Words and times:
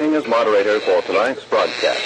Acting 0.00 0.14
as 0.14 0.26
moderator 0.26 0.80
for 0.80 1.02
tonight's 1.02 1.44
broadcast. 1.44 2.00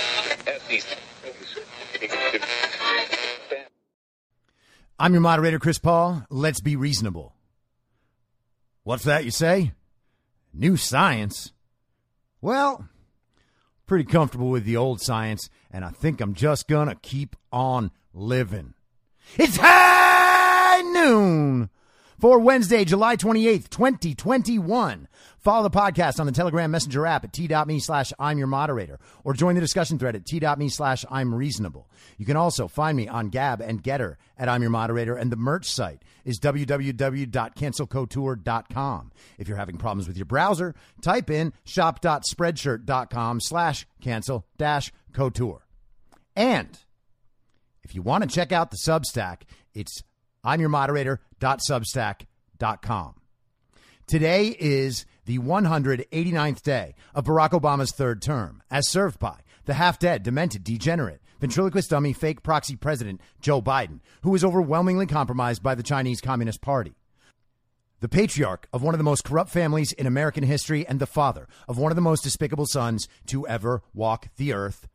I'm 4.98 5.12
your 5.12 5.20
moderator, 5.20 5.60
Chris 5.60 5.78
Paul. 5.78 6.24
Let's 6.28 6.58
be 6.58 6.74
reasonable. 6.74 7.36
What's 8.82 9.04
that 9.04 9.24
you 9.24 9.30
say? 9.30 9.74
New 10.52 10.76
science? 10.76 11.52
Well, 12.40 12.88
pretty 13.86 14.06
comfortable 14.06 14.50
with 14.50 14.64
the 14.64 14.76
old 14.76 15.00
science, 15.00 15.48
and 15.70 15.84
I 15.84 15.90
think 15.90 16.20
I'm 16.20 16.34
just 16.34 16.66
gonna 16.66 16.96
keep 16.96 17.36
on 17.52 17.92
living. 18.12 18.74
It's 19.38 19.56
high 19.56 20.82
noon 20.82 21.70
for 22.18 22.40
Wednesday, 22.40 22.84
July 22.84 23.14
28th, 23.14 23.70
2021. 23.70 25.06
Follow 25.44 25.62
the 25.62 25.70
podcast 25.70 26.18
on 26.20 26.26
the 26.26 26.32
Telegram 26.32 26.70
Messenger 26.70 27.06
app 27.06 27.24
at 27.24 27.34
t.me 27.34 27.78
slash 27.78 28.14
I'm 28.18 28.38
your 28.38 28.46
moderator 28.46 28.98
or 29.24 29.34
join 29.34 29.54
the 29.54 29.60
discussion 29.60 29.98
thread 29.98 30.16
at 30.16 30.24
t.me 30.24 30.70
slash 30.70 31.04
I'm 31.10 31.34
reasonable. 31.34 31.90
You 32.16 32.24
can 32.24 32.38
also 32.38 32.66
find 32.66 32.96
me 32.96 33.08
on 33.08 33.28
Gab 33.28 33.60
and 33.60 33.82
Gettr 33.82 34.16
at 34.38 34.48
I'm 34.48 34.62
your 34.62 34.70
moderator 34.70 35.16
and 35.16 35.30
the 35.30 35.36
merch 35.36 35.70
site 35.70 36.02
is 36.24 36.40
www.cancelcouture.com. 36.40 39.12
If 39.36 39.46
you're 39.46 39.58
having 39.58 39.76
problems 39.76 40.08
with 40.08 40.16
your 40.16 40.24
browser, 40.24 40.74
type 41.02 41.28
in 41.28 41.52
shop.spreadshirt.com 41.64 43.40
slash 43.42 43.86
cancel 44.00 44.46
dash 44.56 44.94
couture. 45.12 45.66
And 46.34 46.78
if 47.82 47.94
you 47.94 48.00
want 48.00 48.24
to 48.24 48.30
check 48.34 48.50
out 48.50 48.70
the 48.70 48.78
Substack, 48.78 49.42
it's 49.74 50.02
I'm 50.42 50.60
your 50.60 50.70
moderator.substack.com. 50.70 53.14
Today 54.06 54.54
is 54.58 55.06
the 55.24 55.38
189th 55.38 56.62
day 56.62 56.94
of 57.14 57.24
Barack 57.24 57.50
Obama's 57.50 57.92
third 57.92 58.20
term, 58.20 58.62
as 58.70 58.88
served 58.88 59.18
by 59.18 59.38
the 59.64 59.74
half 59.74 59.98
dead, 59.98 60.22
demented, 60.22 60.64
degenerate, 60.64 61.20
ventriloquist 61.40 61.90
dummy, 61.90 62.12
fake 62.12 62.42
proxy 62.42 62.76
president 62.76 63.20
Joe 63.40 63.62
Biden, 63.62 64.00
who 64.22 64.30
was 64.30 64.44
overwhelmingly 64.44 65.06
compromised 65.06 65.62
by 65.62 65.74
the 65.74 65.82
Chinese 65.82 66.20
Communist 66.20 66.60
Party. 66.60 66.94
The 68.00 68.08
patriarch 68.08 68.68
of 68.72 68.82
one 68.82 68.92
of 68.92 68.98
the 68.98 69.04
most 69.04 69.24
corrupt 69.24 69.50
families 69.50 69.92
in 69.92 70.06
American 70.06 70.44
history 70.44 70.86
and 70.86 71.00
the 71.00 71.06
father 71.06 71.48
of 71.66 71.78
one 71.78 71.90
of 71.90 71.96
the 71.96 72.02
most 72.02 72.22
despicable 72.22 72.66
sons 72.66 73.08
to 73.26 73.46
ever 73.48 73.82
walk 73.94 74.28
the 74.36 74.52
earth. 74.52 74.88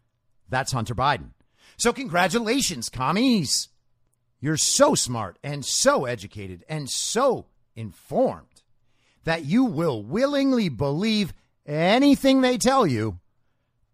That's 0.48 0.74
Hunter 0.74 0.94
Biden. 0.94 1.32
So, 1.78 1.92
congratulations, 1.92 2.90
commies. 2.90 3.70
You're 4.40 4.58
so 4.58 4.96
smart 4.96 5.40
and 5.44 5.66
so 5.66 6.06
educated 6.06 6.64
and 6.70 6.90
so 6.90 7.48
informed 7.76 8.49
that 9.24 9.46
you 9.46 9.66
will 9.66 10.04
willingly 10.04 10.70
believe 10.70 11.34
anything 11.66 12.42
they 12.42 12.58
tell 12.58 12.86
you 12.86 13.20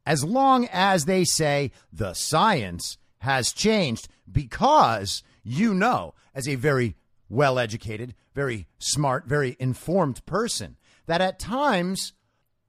as 0.06 0.24
long 0.24 0.68
as 0.72 1.06
they 1.06 1.24
say 1.24 1.72
the 1.91 2.13
science 2.13 2.97
has 3.19 3.52
changed 3.52 4.08
because 4.31 5.24
you 5.44 5.74
know, 5.74 6.13
as 6.34 6.47
a 6.47 6.56
very 6.56 6.96
well 7.30 7.59
educated, 7.59 8.16
very 8.34 8.68
smart, 8.80 9.25
very 9.25 9.56
informed 9.59 10.25
person, 10.25 10.75
that 11.06 11.22
at 11.22 11.40
times 11.40 12.13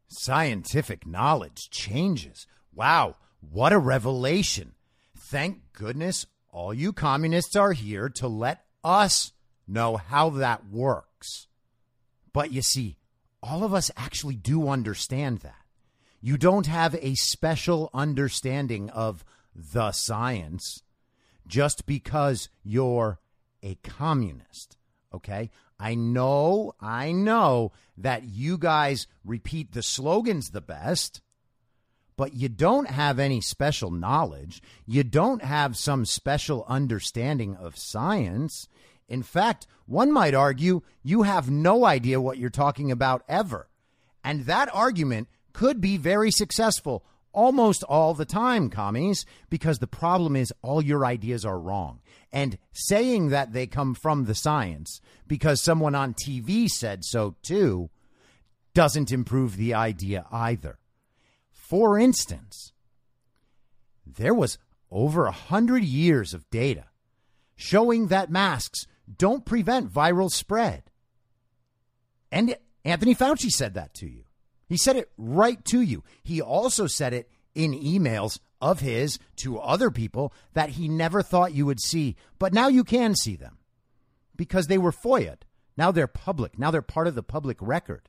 scientific 0.09 1.07
knowledge 1.07 1.71
changes. 1.71 2.47
Wow, 2.73 3.17
what 3.41 3.73
a 3.73 3.79
revelation. 3.79 4.75
Thank 5.17 5.73
goodness 5.73 6.27
all 6.51 6.73
you 6.73 6.93
communists 6.93 7.57
are 7.57 7.73
here 7.73 8.09
to 8.11 8.29
let 8.29 8.65
us 8.85 9.33
know 9.67 9.97
how 9.97 10.31
that 10.31 10.69
works. 10.71 11.49
But 12.37 12.53
you 12.53 12.61
see, 12.61 12.99
all 13.43 13.65
of 13.65 13.73
us 13.73 13.91
actually 13.97 14.37
do 14.37 14.69
understand 14.69 15.39
that. 15.39 15.65
You 16.21 16.37
don't 16.37 16.67
have 16.67 16.95
a 16.97 17.15
special 17.15 17.89
understanding 17.95 18.91
of 18.91 19.25
the 19.55 19.91
science 19.93 20.83
just 21.47 21.87
because 21.87 22.51
you're 22.63 23.21
a 23.63 23.77
communist. 23.77 24.77
Okay? 25.15 25.49
I 25.81 25.95
know, 25.95 26.75
I 26.79 27.11
know 27.11 27.73
that 27.97 28.25
you 28.25 28.59
guys 28.59 29.07
repeat 29.25 29.73
the 29.73 29.83
slogans 29.83 30.51
the 30.51 30.61
best, 30.61 31.23
but 32.19 32.35
you 32.35 32.51
don't 32.51 32.91
have 32.91 33.19
any 33.19 33.41
special 33.41 33.91
knowledge. 33.91 34.61
You 34.85 35.05
don't 35.05 35.43
have 35.43 35.75
some 35.75 36.05
special 36.05 36.67
understanding 36.69 37.57
of 37.57 37.79
science. 37.79 38.69
In 39.09 39.23
fact, 39.23 39.67
one 39.87 40.13
might 40.13 40.35
argue 40.35 40.83
you 41.03 41.23
have 41.23 41.51
no 41.51 41.85
idea 41.85 42.21
what 42.21 42.39
you're 42.39 42.51
talking 42.51 42.91
about 42.91 43.23
ever. 43.29 43.69
And 44.25 44.47
that 44.47 44.69
argument 44.75 45.29
could 45.53 45.81
be 45.81 45.97
very 45.97 46.31
successful 46.31 47.05
almost 47.33 47.83
all 47.85 48.15
the 48.15 48.25
time, 48.25 48.71
commies, 48.71 49.27
because 49.51 49.79
the 49.79 49.87
problem 49.87 50.35
is 50.35 50.53
all 50.63 50.83
your 50.83 51.05
ideas 51.05 51.45
are 51.45 51.61
wrong. 51.61 52.01
And 52.33 52.59
saying 52.73 53.29
that 53.29 53.53
they 53.53 53.67
come 53.67 53.95
from 53.95 54.25
the 54.25 54.35
science 54.35 55.01
because 55.27 55.63
someone 55.63 55.95
on 55.95 56.15
TV 56.15 56.69
said 56.69 57.05
so 57.05 57.37
too 57.43 57.91
doesn't 58.75 59.13
improve 59.13 59.57
the 59.57 59.75
idea 59.75 60.27
either. 60.33 60.79
For 61.53 61.99
instance, 61.99 62.73
there 64.07 64.35
was 64.35 64.59
over 64.91 65.27
a 65.27 65.33
hundred 65.33 65.83
years 65.85 66.35
of 66.35 66.49
data 66.51 66.85
showing 67.55 68.09
that 68.09 68.31
masks 68.31 68.87
don't 69.15 69.45
prevent 69.45 69.93
viral 69.93 70.31
spread. 70.31 70.85
And 72.33 72.57
Anthony 72.85 73.15
Fauci 73.15 73.51
said 73.51 73.75
that 73.75 73.95
to 73.95 74.07
you. 74.07 74.25
He 74.69 74.77
said 74.77 74.97
it 74.97 75.11
right 75.17 75.65
to 75.67 75.81
you. 75.81 76.03
He 76.23 76.41
also 76.41 76.87
said 76.87 77.13
it 77.13 77.31
in 77.55 77.73
emails 77.73 78.39
of 78.61 78.81
his 78.81 79.19
to 79.37 79.59
other 79.59 79.91
people 79.91 80.33
that 80.55 80.71
he 80.71 80.89
never 80.89 81.23
thought 81.23 81.55
you 81.55 81.67
would 81.67 81.81
see, 81.81 82.17
but 82.39 82.53
now 82.53 82.69
you 82.69 82.85
can 82.85 83.15
see 83.15 83.37
them 83.37 83.59
because 84.35 84.67
they 84.67 84.79
were 84.79 84.93
FOIA'd. 84.93 85.45
Now 85.77 85.91
they're 85.91 86.07
public. 86.07 86.59
Now 86.59 86.71
they're 86.71 86.83
part 86.83 87.07
of 87.07 87.15
the 87.15 87.23
public 87.23 87.59
record, 87.61 88.09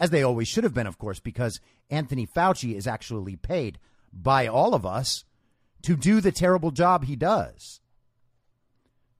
as 0.00 0.10
they 0.10 0.22
always 0.22 0.48
should 0.48 0.64
have 0.64 0.74
been, 0.74 0.86
of 0.86 0.98
course, 0.98 1.20
because 1.20 1.60
Anthony 1.90 2.26
Fauci 2.26 2.74
is 2.74 2.86
actually 2.86 3.36
paid 3.36 3.78
by 4.12 4.46
all 4.46 4.74
of 4.74 4.86
us 4.86 5.24
to 5.82 5.96
do 5.96 6.20
the 6.20 6.32
terrible 6.32 6.70
job 6.70 7.04
he 7.04 7.16
does. 7.16 7.80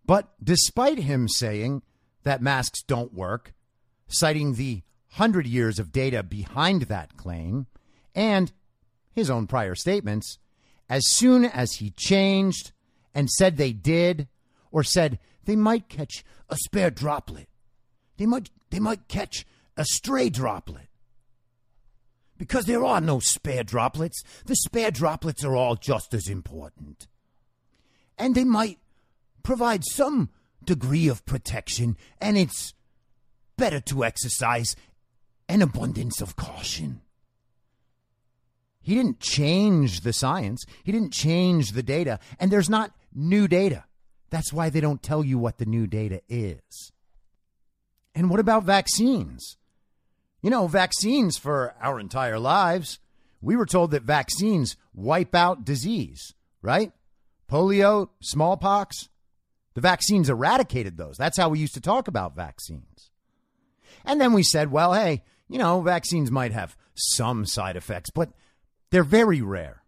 But 0.04 0.32
despite 0.42 0.98
him 0.98 1.28
saying 1.28 1.82
that 2.22 2.42
masks 2.42 2.82
don't 2.82 3.14
work, 3.14 3.52
citing 4.08 4.54
the 4.54 4.82
100 5.16 5.46
years 5.46 5.78
of 5.78 5.92
data 5.92 6.22
behind 6.22 6.82
that 6.82 7.16
claim 7.16 7.66
and 8.14 8.52
his 9.12 9.30
own 9.30 9.46
prior 9.46 9.74
statements, 9.74 10.38
as 10.88 11.02
soon 11.10 11.44
as 11.44 11.74
he 11.74 11.90
changed 11.90 12.72
and 13.14 13.30
said 13.30 13.56
they 13.56 13.72
did, 13.72 14.28
or 14.70 14.82
said 14.82 15.18
they 15.44 15.56
might 15.56 15.88
catch 15.88 16.24
a 16.48 16.56
spare 16.56 16.90
droplet, 16.90 17.48
they 18.16 18.26
might, 18.26 18.50
they 18.70 18.78
might 18.78 19.08
catch 19.08 19.46
a 19.76 19.84
stray 19.84 20.28
droplet. 20.28 20.88
Because 22.38 22.64
there 22.64 22.84
are 22.84 23.00
no 23.00 23.20
spare 23.20 23.62
droplets. 23.62 24.22
The 24.46 24.56
spare 24.56 24.90
droplets 24.90 25.44
are 25.44 25.54
all 25.54 25.76
just 25.76 26.12
as 26.12 26.28
important. 26.28 27.06
And 28.18 28.34
they 28.34 28.44
might 28.44 28.78
provide 29.42 29.84
some 29.84 30.30
degree 30.64 31.08
of 31.08 31.24
protection, 31.26 31.96
and 32.20 32.38
it's 32.38 32.74
better 33.56 33.80
to 33.80 34.04
exercise 34.04 34.76
an 35.48 35.62
abundance 35.62 36.20
of 36.20 36.36
caution. 36.36 37.00
He 38.80 38.94
didn't 38.94 39.20
change 39.20 40.00
the 40.00 40.12
science, 40.12 40.64
he 40.82 40.92
didn't 40.92 41.12
change 41.12 41.72
the 41.72 41.82
data, 41.82 42.18
and 42.38 42.50
there's 42.50 42.70
not 42.70 42.92
new 43.14 43.46
data. 43.46 43.84
That's 44.30 44.52
why 44.52 44.70
they 44.70 44.80
don't 44.80 45.02
tell 45.02 45.24
you 45.24 45.38
what 45.38 45.58
the 45.58 45.66
new 45.66 45.86
data 45.86 46.22
is. 46.28 46.92
And 48.14 48.30
what 48.30 48.40
about 48.40 48.64
vaccines? 48.64 49.56
You 50.42 50.50
know, 50.50 50.66
vaccines 50.66 51.38
for 51.38 51.74
our 51.80 52.00
entire 52.00 52.38
lives. 52.38 52.98
We 53.40 53.56
were 53.56 53.66
told 53.66 53.90
that 53.92 54.02
vaccines 54.02 54.76
wipe 54.94 55.34
out 55.34 55.64
disease, 55.64 56.34
right? 56.62 56.92
Polio, 57.48 58.08
smallpox. 58.20 59.08
The 59.74 59.80
vaccines 59.80 60.28
eradicated 60.28 60.96
those. 60.96 61.16
That's 61.16 61.38
how 61.38 61.48
we 61.48 61.58
used 61.58 61.74
to 61.74 61.80
talk 61.80 62.08
about 62.08 62.36
vaccines. 62.36 63.10
And 64.04 64.20
then 64.20 64.32
we 64.32 64.42
said, 64.42 64.70
well, 64.70 64.92
hey, 64.94 65.22
you 65.48 65.58
know, 65.58 65.80
vaccines 65.80 66.30
might 66.30 66.52
have 66.52 66.76
some 66.94 67.46
side 67.46 67.76
effects, 67.76 68.10
but 68.10 68.30
they're 68.90 69.04
very 69.04 69.40
rare. 69.40 69.82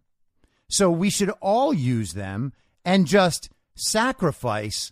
So 0.67 0.89
we 0.89 1.09
should 1.09 1.29
all 1.41 1.73
use 1.73 2.13
them 2.13 2.53
and 2.83 3.07
just 3.07 3.49
sacrifice 3.75 4.91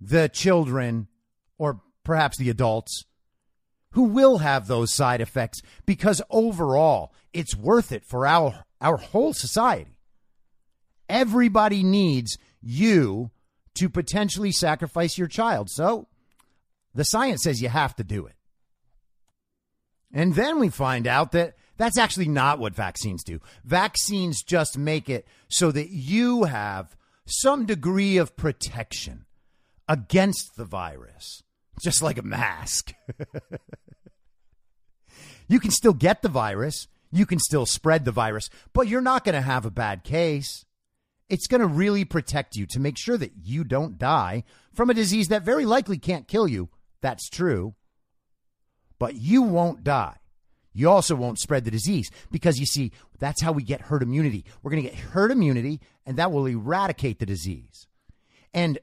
the 0.00 0.28
children 0.28 1.08
or 1.58 1.80
perhaps 2.04 2.36
the 2.38 2.50
adults 2.50 3.04
who 3.92 4.04
will 4.04 4.38
have 4.38 4.66
those 4.66 4.94
side 4.94 5.20
effects 5.20 5.62
because 5.84 6.22
overall 6.30 7.12
it's 7.32 7.56
worth 7.56 7.92
it 7.92 8.04
for 8.04 8.26
our 8.26 8.64
our 8.80 8.96
whole 8.96 9.34
society. 9.34 9.98
Everybody 11.08 11.82
needs 11.82 12.38
you 12.62 13.30
to 13.80 13.88
potentially 13.88 14.52
sacrifice 14.52 15.16
your 15.16 15.26
child. 15.26 15.70
So 15.70 16.06
the 16.94 17.04
science 17.04 17.42
says 17.42 17.62
you 17.62 17.70
have 17.70 17.96
to 17.96 18.04
do 18.04 18.26
it. 18.26 18.34
And 20.12 20.34
then 20.34 20.58
we 20.58 20.68
find 20.68 21.06
out 21.06 21.32
that 21.32 21.54
that's 21.78 21.96
actually 21.96 22.28
not 22.28 22.58
what 22.58 22.74
vaccines 22.74 23.24
do. 23.24 23.40
Vaccines 23.64 24.42
just 24.42 24.76
make 24.76 25.08
it 25.08 25.26
so 25.48 25.72
that 25.72 25.88
you 25.88 26.44
have 26.44 26.94
some 27.24 27.64
degree 27.64 28.18
of 28.18 28.36
protection 28.36 29.24
against 29.88 30.56
the 30.56 30.66
virus, 30.66 31.42
just 31.82 32.02
like 32.02 32.18
a 32.18 32.22
mask. 32.22 32.92
you 35.48 35.58
can 35.58 35.70
still 35.70 35.94
get 35.94 36.20
the 36.20 36.28
virus, 36.28 36.86
you 37.10 37.24
can 37.24 37.38
still 37.38 37.64
spread 37.64 38.04
the 38.04 38.12
virus, 38.12 38.50
but 38.74 38.88
you're 38.88 39.00
not 39.00 39.24
going 39.24 39.34
to 39.34 39.40
have 39.40 39.64
a 39.64 39.70
bad 39.70 40.04
case. 40.04 40.66
It's 41.30 41.46
going 41.46 41.60
to 41.60 41.66
really 41.66 42.04
protect 42.04 42.56
you 42.56 42.66
to 42.66 42.80
make 42.80 42.98
sure 42.98 43.16
that 43.16 43.32
you 43.42 43.64
don't 43.64 43.98
die 43.98 44.44
from 44.74 44.90
a 44.90 44.94
disease 44.94 45.28
that 45.28 45.44
very 45.44 45.64
likely 45.64 45.96
can't 45.96 46.28
kill 46.28 46.48
you. 46.48 46.68
That's 47.00 47.30
true. 47.30 47.74
But 48.98 49.14
you 49.14 49.42
won't 49.42 49.84
die. 49.84 50.16
You 50.72 50.90
also 50.90 51.14
won't 51.14 51.38
spread 51.38 51.64
the 51.64 51.70
disease 51.70 52.10
because 52.30 52.58
you 52.58 52.66
see, 52.66 52.92
that's 53.18 53.42
how 53.42 53.52
we 53.52 53.62
get 53.62 53.82
herd 53.82 54.02
immunity. 54.02 54.44
We're 54.62 54.70
going 54.72 54.82
to 54.82 54.88
get 54.88 54.98
herd 54.98 55.30
immunity, 55.30 55.80
and 56.04 56.16
that 56.16 56.32
will 56.32 56.46
eradicate 56.46 57.18
the 57.18 57.26
disease. 57.26 57.86
And 58.52 58.78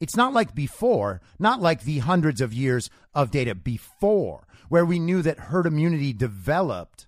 it's 0.00 0.16
not 0.16 0.32
like 0.32 0.54
before, 0.54 1.20
not 1.38 1.60
like 1.60 1.82
the 1.82 1.98
hundreds 1.98 2.40
of 2.40 2.54
years 2.54 2.88
of 3.14 3.30
data 3.30 3.54
before, 3.54 4.46
where 4.68 4.84
we 4.84 4.98
knew 4.98 5.20
that 5.22 5.38
herd 5.38 5.66
immunity 5.66 6.12
developed 6.12 7.06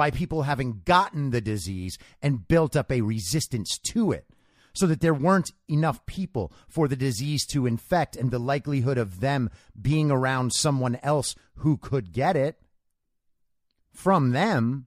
by 0.00 0.10
people 0.10 0.44
having 0.44 0.80
gotten 0.86 1.28
the 1.28 1.42
disease 1.42 1.98
and 2.22 2.48
built 2.48 2.74
up 2.74 2.90
a 2.90 3.02
resistance 3.02 3.78
to 3.78 4.12
it 4.12 4.24
so 4.72 4.86
that 4.86 5.02
there 5.02 5.12
weren't 5.12 5.52
enough 5.68 6.06
people 6.06 6.50
for 6.70 6.88
the 6.88 6.96
disease 6.96 7.44
to 7.44 7.66
infect 7.66 8.16
and 8.16 8.30
the 8.30 8.38
likelihood 8.38 8.96
of 8.96 9.20
them 9.20 9.50
being 9.78 10.10
around 10.10 10.54
someone 10.54 10.98
else 11.02 11.34
who 11.56 11.76
could 11.76 12.14
get 12.14 12.34
it 12.34 12.58
from 13.92 14.30
them 14.30 14.86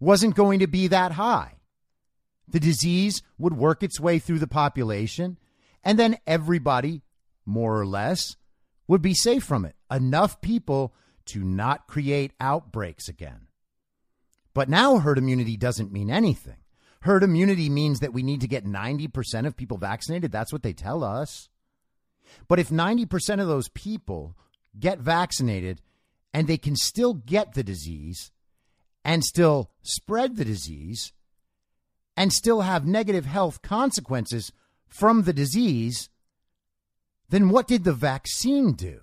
wasn't 0.00 0.34
going 0.34 0.58
to 0.58 0.66
be 0.66 0.86
that 0.86 1.12
high. 1.12 1.54
The 2.46 2.60
disease 2.60 3.22
would 3.38 3.56
work 3.56 3.82
its 3.82 3.98
way 3.98 4.18
through 4.18 4.40
the 4.40 4.46
population, 4.46 5.38
and 5.82 5.98
then 5.98 6.18
everybody, 6.26 7.00
more 7.46 7.80
or 7.80 7.86
less, 7.86 8.36
would 8.86 9.00
be 9.00 9.14
safe 9.14 9.44
from 9.44 9.64
it. 9.64 9.76
Enough 9.90 10.42
people 10.42 10.94
to 11.24 11.42
not 11.42 11.86
create 11.86 12.32
outbreaks 12.38 13.08
again. 13.08 13.45
But 14.56 14.70
now 14.70 14.96
herd 14.96 15.18
immunity 15.18 15.58
doesn't 15.58 15.92
mean 15.92 16.08
anything. 16.10 16.56
Herd 17.02 17.22
immunity 17.22 17.68
means 17.68 18.00
that 18.00 18.14
we 18.14 18.22
need 18.22 18.40
to 18.40 18.48
get 18.48 18.64
90% 18.64 19.46
of 19.46 19.54
people 19.54 19.76
vaccinated. 19.76 20.32
That's 20.32 20.50
what 20.50 20.62
they 20.62 20.72
tell 20.72 21.04
us. 21.04 21.50
But 22.48 22.58
if 22.58 22.70
90% 22.70 23.38
of 23.38 23.48
those 23.48 23.68
people 23.68 24.34
get 24.80 24.98
vaccinated 24.98 25.82
and 26.32 26.46
they 26.46 26.56
can 26.56 26.74
still 26.74 27.12
get 27.12 27.52
the 27.52 27.62
disease 27.62 28.32
and 29.04 29.22
still 29.22 29.72
spread 29.82 30.36
the 30.36 30.44
disease 30.46 31.12
and 32.16 32.32
still 32.32 32.62
have 32.62 32.86
negative 32.86 33.26
health 33.26 33.60
consequences 33.60 34.52
from 34.88 35.24
the 35.24 35.34
disease, 35.34 36.08
then 37.28 37.50
what 37.50 37.68
did 37.68 37.84
the 37.84 37.92
vaccine 37.92 38.72
do? 38.72 39.00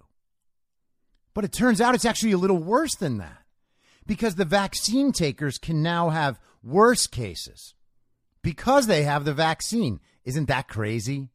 But 1.36 1.46
it 1.46 1.54
turns 1.54 1.80
out 1.80 1.94
it's 1.94 2.06
actually 2.06 2.32
a 2.32 2.40
little 2.40 2.58
worse 2.58 2.96
than 2.96 3.20
that 3.20 3.43
because 4.06 4.36
the 4.36 4.46
vaccine 4.46 5.12
takers 5.12 5.58
can 5.58 5.82
now 5.82 6.10
have 6.10 6.40
worse 6.62 7.08
cases 7.08 7.74
because 8.42 8.88
they 8.88 9.04
have 9.04 9.26
the 9.26 9.34
vaccine. 9.34 10.00
Isn't 10.26 10.48
that 10.48 10.68
crazy? 10.68 11.30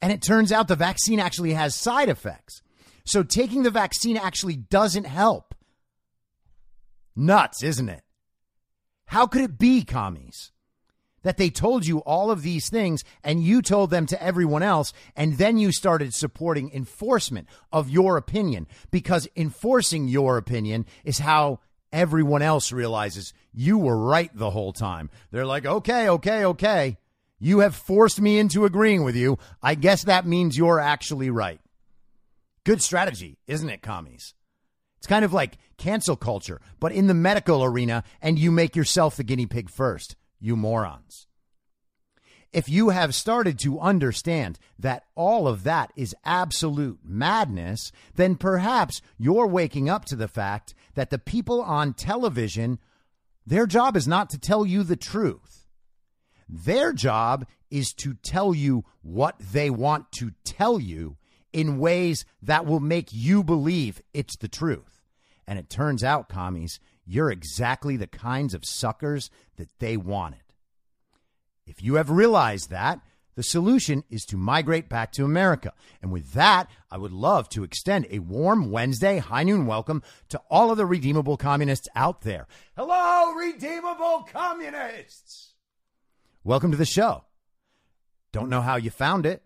And 0.00 0.12
it 0.12 0.22
turns 0.22 0.52
out 0.52 0.68
the 0.68 0.76
vaccine 0.76 1.20
actually 1.20 1.52
has 1.52 1.74
side 1.74 2.08
effects. 2.08 2.62
So 3.04 3.22
taking 3.22 3.62
the 3.62 3.70
vaccine 3.70 4.16
actually 4.16 4.56
doesn't 4.56 5.04
help. 5.04 5.54
Nuts, 7.16 7.62
isn't 7.62 7.88
it? 7.88 8.02
How 9.06 9.26
could 9.26 9.42
it 9.42 9.58
be, 9.58 9.82
commies? 9.82 10.52
That 11.22 11.36
they 11.36 11.50
told 11.50 11.86
you 11.86 11.98
all 11.98 12.30
of 12.30 12.42
these 12.42 12.68
things 12.68 13.02
and 13.24 13.42
you 13.42 13.60
told 13.60 13.90
them 13.90 14.06
to 14.06 14.22
everyone 14.22 14.62
else, 14.62 14.92
and 15.16 15.36
then 15.36 15.58
you 15.58 15.72
started 15.72 16.14
supporting 16.14 16.70
enforcement 16.72 17.48
of 17.72 17.90
your 17.90 18.16
opinion 18.16 18.66
because 18.90 19.28
enforcing 19.36 20.08
your 20.08 20.36
opinion 20.36 20.86
is 21.04 21.18
how 21.18 21.60
everyone 21.92 22.42
else 22.42 22.72
realizes 22.72 23.32
you 23.52 23.78
were 23.78 23.98
right 23.98 24.30
the 24.34 24.50
whole 24.50 24.72
time. 24.72 25.10
They're 25.30 25.46
like, 25.46 25.66
okay, 25.66 26.08
okay, 26.08 26.44
okay. 26.44 26.98
You 27.40 27.60
have 27.60 27.74
forced 27.74 28.20
me 28.20 28.38
into 28.38 28.64
agreeing 28.64 29.04
with 29.04 29.16
you. 29.16 29.38
I 29.62 29.74
guess 29.74 30.04
that 30.04 30.26
means 30.26 30.58
you're 30.58 30.80
actually 30.80 31.30
right. 31.30 31.60
Good 32.64 32.82
strategy, 32.82 33.38
isn't 33.46 33.70
it, 33.70 33.82
commies? 33.82 34.34
It's 34.98 35.06
kind 35.06 35.24
of 35.24 35.32
like 35.32 35.58
cancel 35.76 36.16
culture, 36.16 36.60
but 36.80 36.92
in 36.92 37.06
the 37.06 37.14
medical 37.14 37.62
arena, 37.62 38.02
and 38.20 38.38
you 38.38 38.50
make 38.50 38.74
yourself 38.74 39.16
the 39.16 39.22
guinea 39.22 39.46
pig 39.46 39.70
first, 39.70 40.16
you 40.40 40.56
morons. 40.56 41.26
If 42.52 42.68
you 42.68 42.88
have 42.88 43.14
started 43.14 43.58
to 43.60 43.78
understand 43.78 44.58
that 44.78 45.04
all 45.14 45.46
of 45.46 45.64
that 45.64 45.92
is 45.96 46.16
absolute 46.24 47.00
madness, 47.04 47.92
then 48.14 48.36
perhaps 48.36 49.02
you're 49.18 49.46
waking 49.46 49.90
up 49.90 50.06
to 50.06 50.16
the 50.16 50.28
fact 50.28 50.74
that 50.94 51.10
the 51.10 51.18
people 51.18 51.60
on 51.60 51.92
television, 51.92 52.78
their 53.46 53.66
job 53.66 53.96
is 53.96 54.08
not 54.08 54.30
to 54.30 54.38
tell 54.38 54.64
you 54.64 54.82
the 54.82 54.96
truth. 54.96 55.66
Their 56.48 56.94
job 56.94 57.46
is 57.70 57.92
to 57.94 58.14
tell 58.14 58.54
you 58.54 58.84
what 59.02 59.38
they 59.38 59.68
want 59.68 60.10
to 60.12 60.30
tell 60.44 60.80
you 60.80 61.18
in 61.52 61.78
ways 61.78 62.24
that 62.40 62.64
will 62.64 62.80
make 62.80 63.08
you 63.12 63.44
believe 63.44 64.00
it's 64.14 64.36
the 64.36 64.48
truth. 64.48 65.02
And 65.46 65.58
it 65.58 65.68
turns 65.68 66.02
out, 66.02 66.28
commies, 66.28 66.80
you're 67.08 67.30
exactly 67.30 67.96
the 67.96 68.06
kinds 68.06 68.52
of 68.52 68.66
suckers 68.66 69.30
that 69.56 69.70
they 69.78 69.96
wanted. 69.96 70.42
If 71.66 71.82
you 71.82 71.94
have 71.94 72.10
realized 72.10 72.70
that, 72.70 73.00
the 73.34 73.42
solution 73.42 74.04
is 74.10 74.24
to 74.26 74.36
migrate 74.36 74.88
back 74.88 75.12
to 75.12 75.24
America. 75.24 75.72
And 76.02 76.12
with 76.12 76.32
that, 76.32 76.68
I 76.90 76.98
would 76.98 77.12
love 77.12 77.48
to 77.50 77.62
extend 77.62 78.06
a 78.10 78.18
warm 78.18 78.70
Wednesday 78.70 79.18
high 79.18 79.44
noon 79.44 79.64
welcome 79.64 80.02
to 80.30 80.40
all 80.50 80.70
of 80.70 80.76
the 80.76 80.84
redeemable 80.84 81.36
communists 81.36 81.88
out 81.94 82.22
there. 82.22 82.46
Hello, 82.76 83.32
redeemable 83.32 84.26
communists! 84.30 85.54
Welcome 86.42 86.72
to 86.72 86.76
the 86.76 86.84
show. 86.84 87.24
Don't 88.32 88.50
know 88.50 88.60
how 88.60 88.76
you 88.76 88.90
found 88.90 89.24
it. 89.24 89.42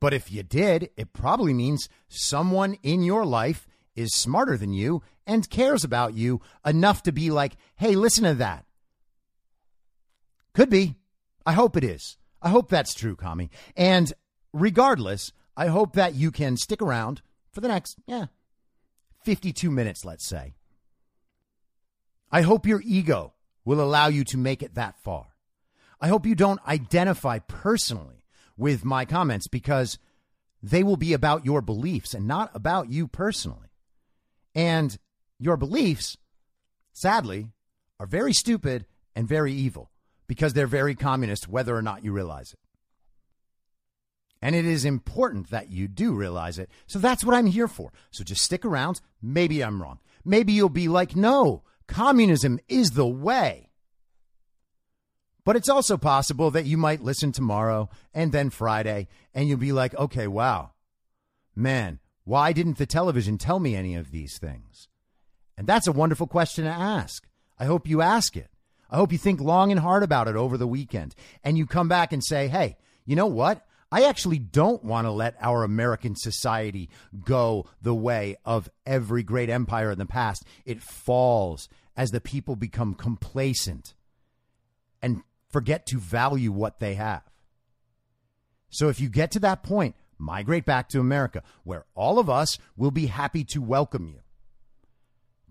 But 0.00 0.14
if 0.14 0.32
you 0.32 0.42
did, 0.42 0.90
it 0.96 1.12
probably 1.12 1.52
means 1.52 1.88
someone 2.08 2.74
in 2.82 3.02
your 3.02 3.24
life 3.24 3.68
is 3.94 4.14
smarter 4.14 4.56
than 4.56 4.72
you 4.72 5.02
and 5.26 5.48
cares 5.50 5.84
about 5.84 6.14
you 6.14 6.40
enough 6.64 7.02
to 7.04 7.12
be 7.12 7.30
like, 7.30 7.56
hey, 7.76 7.94
listen 7.94 8.24
to 8.24 8.34
that. 8.34 8.64
Could 10.54 10.70
be. 10.70 10.96
I 11.44 11.52
hope 11.52 11.76
it 11.76 11.84
is. 11.84 12.16
I 12.40 12.50
hope 12.50 12.68
that's 12.68 12.94
true, 12.94 13.16
Commie. 13.16 13.50
And 13.76 14.12
regardless, 14.52 15.32
I 15.56 15.66
hope 15.66 15.94
that 15.94 16.14
you 16.14 16.30
can 16.30 16.56
stick 16.56 16.82
around 16.82 17.22
for 17.52 17.60
the 17.60 17.68
next, 17.68 17.96
yeah, 18.06 18.26
52 19.24 19.70
minutes, 19.70 20.04
let's 20.04 20.26
say. 20.26 20.54
I 22.30 22.42
hope 22.42 22.66
your 22.66 22.82
ego 22.84 23.34
will 23.64 23.80
allow 23.80 24.08
you 24.08 24.24
to 24.24 24.38
make 24.38 24.62
it 24.62 24.74
that 24.74 24.96
far. 25.02 25.26
I 26.00 26.08
hope 26.08 26.26
you 26.26 26.34
don't 26.34 26.66
identify 26.66 27.38
personally 27.38 28.24
with 28.56 28.84
my 28.84 29.04
comments 29.04 29.46
because 29.46 29.98
they 30.62 30.82
will 30.82 30.96
be 30.96 31.12
about 31.12 31.44
your 31.44 31.60
beliefs 31.60 32.14
and 32.14 32.26
not 32.26 32.50
about 32.54 32.90
you 32.90 33.06
personally. 33.06 33.71
And 34.54 34.96
your 35.38 35.56
beliefs, 35.56 36.16
sadly, 36.92 37.48
are 37.98 38.06
very 38.06 38.32
stupid 38.32 38.86
and 39.14 39.28
very 39.28 39.52
evil 39.52 39.90
because 40.26 40.52
they're 40.52 40.66
very 40.66 40.94
communist, 40.94 41.48
whether 41.48 41.76
or 41.76 41.82
not 41.82 42.04
you 42.04 42.12
realize 42.12 42.52
it. 42.52 42.58
And 44.40 44.56
it 44.56 44.64
is 44.64 44.84
important 44.84 45.50
that 45.50 45.70
you 45.70 45.86
do 45.86 46.12
realize 46.12 46.58
it. 46.58 46.68
So 46.86 46.98
that's 46.98 47.24
what 47.24 47.36
I'm 47.36 47.46
here 47.46 47.68
for. 47.68 47.92
So 48.10 48.24
just 48.24 48.42
stick 48.42 48.64
around. 48.64 49.00
Maybe 49.22 49.62
I'm 49.62 49.80
wrong. 49.80 50.00
Maybe 50.24 50.52
you'll 50.52 50.68
be 50.68 50.88
like, 50.88 51.14
no, 51.14 51.62
communism 51.86 52.58
is 52.68 52.90
the 52.90 53.06
way. 53.06 53.70
But 55.44 55.56
it's 55.56 55.68
also 55.68 55.96
possible 55.96 56.50
that 56.52 56.66
you 56.66 56.76
might 56.76 57.02
listen 57.02 57.32
tomorrow 57.32 57.88
and 58.14 58.32
then 58.32 58.50
Friday 58.50 59.08
and 59.34 59.48
you'll 59.48 59.58
be 59.58 59.72
like, 59.72 59.94
okay, 59.94 60.26
wow, 60.26 60.70
man, 61.54 61.98
why 62.24 62.52
didn't 62.52 62.78
the 62.78 62.86
television 62.86 63.38
tell 63.38 63.58
me 63.58 63.74
any 63.74 63.94
of 63.94 64.10
these 64.10 64.38
things? 64.38 64.88
And 65.56 65.66
that's 65.66 65.86
a 65.86 65.92
wonderful 65.92 66.26
question 66.26 66.64
to 66.64 66.70
ask. 66.70 67.26
I 67.58 67.64
hope 67.64 67.88
you 67.88 68.00
ask 68.00 68.36
it. 68.36 68.48
I 68.90 68.96
hope 68.96 69.12
you 69.12 69.18
think 69.18 69.40
long 69.40 69.70
and 69.70 69.80
hard 69.80 70.02
about 70.02 70.28
it 70.28 70.36
over 70.36 70.56
the 70.56 70.66
weekend 70.66 71.14
and 71.42 71.56
you 71.56 71.66
come 71.66 71.88
back 71.88 72.12
and 72.12 72.22
say, 72.22 72.48
hey, 72.48 72.76
you 73.04 73.16
know 73.16 73.26
what? 73.26 73.64
I 73.90 74.04
actually 74.04 74.38
don't 74.38 74.82
want 74.84 75.06
to 75.06 75.10
let 75.10 75.36
our 75.40 75.64
American 75.64 76.16
society 76.16 76.88
go 77.24 77.66
the 77.82 77.94
way 77.94 78.36
of 78.44 78.70
every 78.86 79.22
great 79.22 79.50
empire 79.50 79.90
in 79.90 79.98
the 79.98 80.06
past. 80.06 80.44
It 80.64 80.82
falls 80.82 81.68
as 81.96 82.10
the 82.10 82.20
people 82.20 82.56
become 82.56 82.94
complacent 82.94 83.94
and 85.02 85.22
forget 85.50 85.84
to 85.86 85.98
value 85.98 86.52
what 86.52 86.80
they 86.80 86.94
have. 86.94 87.22
So 88.70 88.88
if 88.88 88.98
you 88.98 89.10
get 89.10 89.30
to 89.32 89.40
that 89.40 89.62
point, 89.62 89.94
migrate 90.22 90.64
back 90.64 90.88
to 90.88 91.00
America, 91.00 91.42
where 91.64 91.84
all 91.94 92.18
of 92.18 92.30
us 92.30 92.58
will 92.76 92.90
be 92.90 93.06
happy 93.06 93.44
to 93.44 93.60
welcome 93.60 94.06
you. 94.06 94.20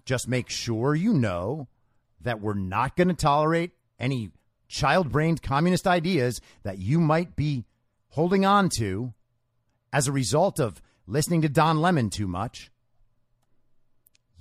Just 0.05 0.27
make 0.27 0.49
sure 0.49 0.95
you 0.95 1.13
know 1.13 1.67
that 2.21 2.41
we're 2.41 2.53
not 2.53 2.95
going 2.95 3.09
to 3.09 3.13
tolerate 3.13 3.71
any 3.99 4.31
child 4.67 5.11
brained 5.11 5.41
communist 5.41 5.85
ideas 5.85 6.39
that 6.63 6.79
you 6.79 6.99
might 6.99 7.35
be 7.35 7.65
holding 8.09 8.45
on 8.45 8.69
to 8.69 9.13
as 9.91 10.07
a 10.07 10.11
result 10.11 10.59
of 10.59 10.81
listening 11.05 11.41
to 11.41 11.49
Don 11.49 11.81
Lemon 11.81 12.09
too 12.09 12.27
much. 12.27 12.71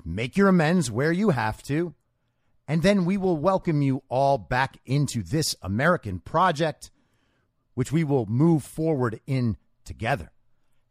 Make 0.04 0.36
your 0.36 0.48
amends 0.48 0.90
where 0.90 1.12
you 1.12 1.30
have 1.30 1.62
to, 1.64 1.94
and 2.68 2.82
then 2.82 3.04
we 3.04 3.16
will 3.16 3.36
welcome 3.36 3.82
you 3.82 4.02
all 4.08 4.38
back 4.38 4.78
into 4.86 5.22
this 5.22 5.56
American 5.60 6.20
project, 6.20 6.90
which 7.74 7.90
we 7.90 8.04
will 8.04 8.26
move 8.26 8.62
forward 8.62 9.20
in 9.26 9.56
together. 9.90 10.30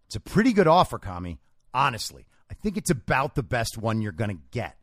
It's 0.07 0.17
a 0.17 0.19
pretty 0.19 0.51
good 0.51 0.67
offer, 0.67 0.99
Commie, 0.99 1.39
honestly. 1.73 2.27
I 2.51 2.53
think 2.53 2.75
it's 2.75 2.89
about 2.89 3.35
the 3.35 3.43
best 3.43 3.77
one 3.77 4.01
you're 4.01 4.11
going 4.11 4.35
to 4.35 4.43
get. 4.51 4.75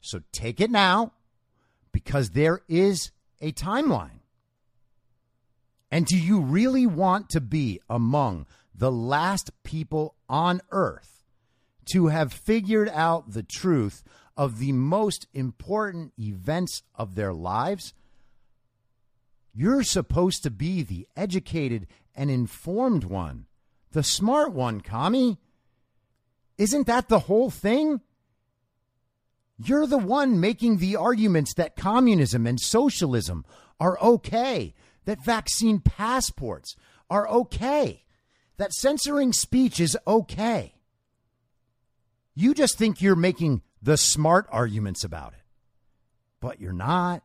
So 0.00 0.22
take 0.32 0.58
it 0.58 0.70
now 0.70 1.12
because 1.92 2.30
there 2.30 2.62
is 2.66 3.12
a 3.42 3.52
timeline. 3.52 4.20
And 5.90 6.06
do 6.06 6.16
you 6.16 6.40
really 6.40 6.86
want 6.86 7.28
to 7.30 7.42
be 7.42 7.78
among 7.90 8.46
the 8.74 8.90
last 8.90 9.50
people 9.64 10.14
on 10.30 10.62
earth 10.70 11.24
to 11.92 12.06
have 12.06 12.32
figured 12.32 12.88
out 12.88 13.32
the 13.32 13.42
truth 13.42 14.02
of 14.34 14.58
the 14.60 14.72
most 14.72 15.26
important 15.34 16.14
events 16.18 16.82
of 16.94 17.16
their 17.16 17.34
lives? 17.34 17.92
You're 19.52 19.82
supposed 19.82 20.42
to 20.44 20.50
be 20.50 20.82
the 20.82 21.06
educated 21.16 21.86
and 22.14 22.30
informed 22.30 23.04
one, 23.04 23.47
the 23.92 24.02
smart 24.02 24.52
one, 24.52 24.80
Commie. 24.80 25.38
Isn't 26.56 26.86
that 26.86 27.08
the 27.08 27.20
whole 27.20 27.50
thing? 27.50 28.00
You're 29.58 29.86
the 29.86 29.98
one 29.98 30.40
making 30.40 30.78
the 30.78 30.96
arguments 30.96 31.54
that 31.54 31.76
communism 31.76 32.46
and 32.46 32.60
socialism 32.60 33.44
are 33.80 33.98
okay 34.00 34.74
that 35.08 35.24
vaccine 35.24 35.80
passports 35.80 36.76
are 37.08 37.26
okay, 37.28 38.04
that 38.58 38.74
censoring 38.74 39.32
speech 39.32 39.80
is 39.80 39.96
okay. 40.06 40.74
You 42.34 42.52
just 42.52 42.76
think 42.76 43.00
you're 43.00 43.16
making 43.16 43.62
the 43.80 43.96
smart 43.96 44.46
arguments 44.50 45.04
about 45.04 45.32
it, 45.32 45.44
but 46.40 46.60
you're 46.60 46.74
not, 46.74 47.22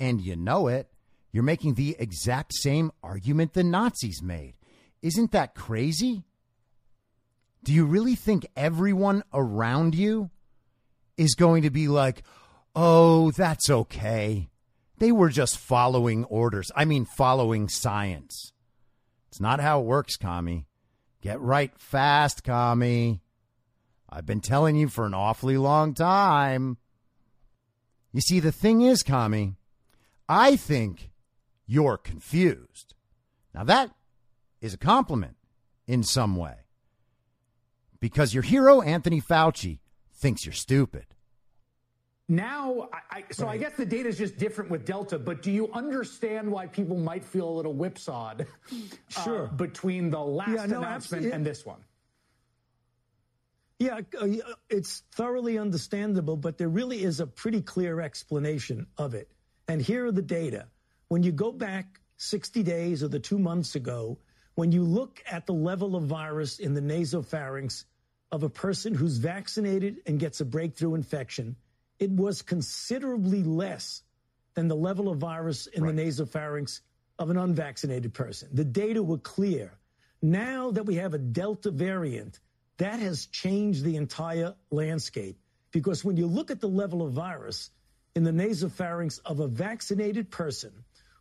and 0.00 0.20
you 0.20 0.34
know 0.34 0.66
it. 0.66 0.88
You're 1.30 1.44
making 1.44 1.74
the 1.74 1.94
exact 2.00 2.52
same 2.54 2.90
argument 3.00 3.52
the 3.52 3.62
Nazis 3.62 4.20
made. 4.20 4.54
Isn't 5.02 5.32
that 5.32 5.54
crazy? 5.54 6.24
Do 7.62 7.72
you 7.72 7.84
really 7.84 8.14
think 8.14 8.46
everyone 8.56 9.22
around 9.32 9.94
you 9.94 10.30
is 11.16 11.34
going 11.34 11.62
to 11.62 11.70
be 11.70 11.88
like, 11.88 12.22
oh, 12.74 13.30
that's 13.32 13.68
okay? 13.68 14.48
They 14.98 15.12
were 15.12 15.30
just 15.30 15.58
following 15.58 16.24
orders. 16.24 16.70
I 16.76 16.84
mean, 16.84 17.04
following 17.04 17.68
science. 17.68 18.52
It's 19.28 19.40
not 19.40 19.60
how 19.60 19.80
it 19.80 19.86
works, 19.86 20.16
Commie. 20.16 20.66
Get 21.22 21.40
right 21.40 21.72
fast, 21.78 22.44
Commie. 22.44 23.20
I've 24.08 24.26
been 24.26 24.40
telling 24.40 24.76
you 24.76 24.88
for 24.88 25.06
an 25.06 25.14
awfully 25.14 25.56
long 25.56 25.94
time. 25.94 26.78
You 28.12 28.20
see, 28.20 28.40
the 28.40 28.52
thing 28.52 28.82
is, 28.82 29.02
Commie, 29.02 29.56
I 30.28 30.56
think 30.56 31.10
you're 31.66 31.96
confused. 31.96 32.94
Now, 33.54 33.64
that 33.64 33.90
is 34.60 34.74
a 34.74 34.78
compliment 34.78 35.36
in 35.86 36.02
some 36.02 36.36
way 36.36 36.56
because 38.00 38.32
your 38.34 38.42
hero, 38.42 38.80
Anthony 38.80 39.20
Fauci, 39.20 39.78
thinks 40.12 40.44
you're 40.44 40.52
stupid 40.52 41.06
now, 42.30 42.88
I, 43.10 43.24
so. 43.32 43.48
I 43.48 43.56
guess 43.56 43.72
the 43.74 43.84
data 43.84 44.08
is 44.08 44.16
just 44.16 44.38
different 44.38 44.70
with 44.70 44.86
Delta, 44.86 45.18
but 45.18 45.42
do 45.42 45.50
you 45.50 45.68
understand 45.72 46.48
why 46.48 46.68
people 46.68 46.96
might 46.96 47.24
feel 47.24 47.48
a 47.48 47.50
little 47.50 47.74
whipsawed 47.74 48.46
uh, 48.46 49.24
sure. 49.24 49.46
Uh, 49.46 49.48
between 49.48 50.10
the 50.10 50.20
last 50.20 50.50
yeah, 50.50 50.66
no, 50.66 50.78
announcement 50.78 51.26
and 51.26 51.44
this 51.44 51.66
one? 51.66 51.80
Yeah, 53.80 54.02
uh, 54.20 54.28
it's 54.68 55.02
thoroughly 55.10 55.58
understandable, 55.58 56.36
but 56.36 56.56
there 56.56 56.68
really 56.68 57.02
is 57.02 57.18
a 57.18 57.26
pretty 57.26 57.62
clear 57.62 58.00
explanation 58.00 58.86
of 58.96 59.14
it. 59.14 59.28
And 59.66 59.82
here 59.82 60.06
are 60.06 60.12
the 60.12 60.22
data. 60.22 60.68
When 61.08 61.24
you 61.24 61.32
go 61.32 61.50
back 61.50 61.98
60 62.18 62.62
days 62.62 63.02
or 63.02 63.08
the 63.08 63.18
two 63.18 63.40
months 63.40 63.74
ago, 63.74 64.18
when 64.54 64.72
you 64.72 64.84
look 64.84 65.22
at 65.30 65.46
the 65.46 65.52
level 65.52 65.96
of 65.96 66.04
virus 66.04 66.58
in 66.58 66.74
the 66.74 66.80
nasopharynx 66.80 67.84
of 68.32 68.42
a 68.42 68.48
person 68.48 68.94
who's 68.94 69.16
vaccinated 69.16 69.98
and 70.06 70.18
gets 70.18 70.40
a 70.40 70.44
breakthrough 70.44 70.94
infection, 70.94 71.56
it 71.98 72.10
was 72.10 72.42
considerably 72.42 73.42
less 73.42 74.02
than 74.54 74.68
the 74.68 74.76
level 74.76 75.08
of 75.08 75.18
virus 75.18 75.66
in 75.68 75.82
right. 75.82 75.94
the 75.94 76.02
nasopharynx 76.02 76.80
of 77.18 77.30
an 77.30 77.36
unvaccinated 77.36 78.14
person. 78.14 78.48
The 78.52 78.64
data 78.64 79.02
were 79.02 79.18
clear. 79.18 79.72
Now 80.22 80.70
that 80.72 80.84
we 80.84 80.96
have 80.96 81.14
a 81.14 81.18
Delta 81.18 81.70
variant, 81.70 82.40
that 82.78 82.98
has 82.98 83.26
changed 83.26 83.84
the 83.84 83.96
entire 83.96 84.54
landscape 84.70 85.38
because 85.70 86.04
when 86.04 86.16
you 86.16 86.26
look 86.26 86.50
at 86.50 86.60
the 86.60 86.68
level 86.68 87.02
of 87.02 87.12
virus 87.12 87.70
in 88.16 88.24
the 88.24 88.30
nasopharynx 88.30 89.20
of 89.24 89.40
a 89.40 89.46
vaccinated 89.46 90.30
person 90.30 90.72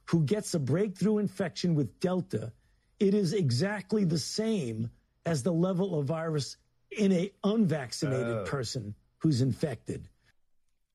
who 0.06 0.24
gets 0.24 0.54
a 0.54 0.60
breakthrough 0.60 1.20
infection 1.20 1.76
with 1.76 2.00
Delta, 2.00 2.52
it 3.00 3.14
is 3.14 3.34
exactly 3.34 4.04
the 4.04 4.18
same 4.18 4.90
as 5.26 5.44
the 5.44 5.54
level 5.54 6.00
of 6.00 6.06
virus 6.06 6.58
in 6.92 7.12
a 7.12 7.32
unvaccinated 7.44 8.38
oh. 8.40 8.44
person 8.46 8.96
who's 9.20 9.42
infected. 9.42 10.08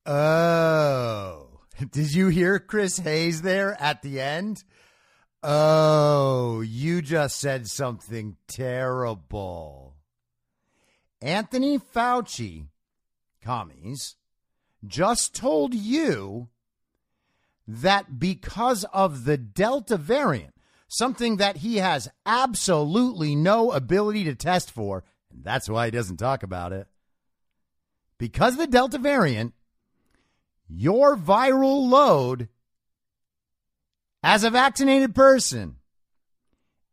Oh, 0.05 1.47
did 1.91 2.13
you 2.13 2.27
hear 2.27 2.59
Chris 2.59 2.97
Hayes 2.97 3.41
there 3.41 3.79
at 3.81 4.01
the 4.01 4.21
end? 4.21 4.63
Oh, 5.41 6.61
you 6.61 7.01
just 7.01 7.39
said 7.39 7.67
something 7.67 8.35
terrible. 8.47 9.95
Anthony 11.21 11.77
Fauci, 11.77 12.67
commies, 13.43 14.15
just 14.85 15.35
told 15.35 15.73
you 15.73 16.49
that 17.67 18.19
because 18.19 18.83
of 18.85 19.25
the 19.25 19.37
Delta 19.37 19.97
variant, 19.97 20.54
something 20.87 21.37
that 21.37 21.57
he 21.57 21.77
has 21.77 22.09
absolutely 22.25 23.35
no 23.35 23.71
ability 23.71 24.23
to 24.25 24.35
test 24.35 24.71
for, 24.71 25.03
and 25.31 25.43
that's 25.43 25.69
why 25.69 25.85
he 25.85 25.91
doesn't 25.91 26.17
talk 26.17 26.43
about 26.43 26.73
it, 26.73 26.87
because 28.17 28.57
the 28.57 28.67
Delta 28.67 28.97
variant, 28.97 29.53
your 30.67 31.15
viral 31.15 31.89
load 31.89 32.49
as 34.23 34.43
a 34.43 34.49
vaccinated 34.49 35.13
person 35.13 35.75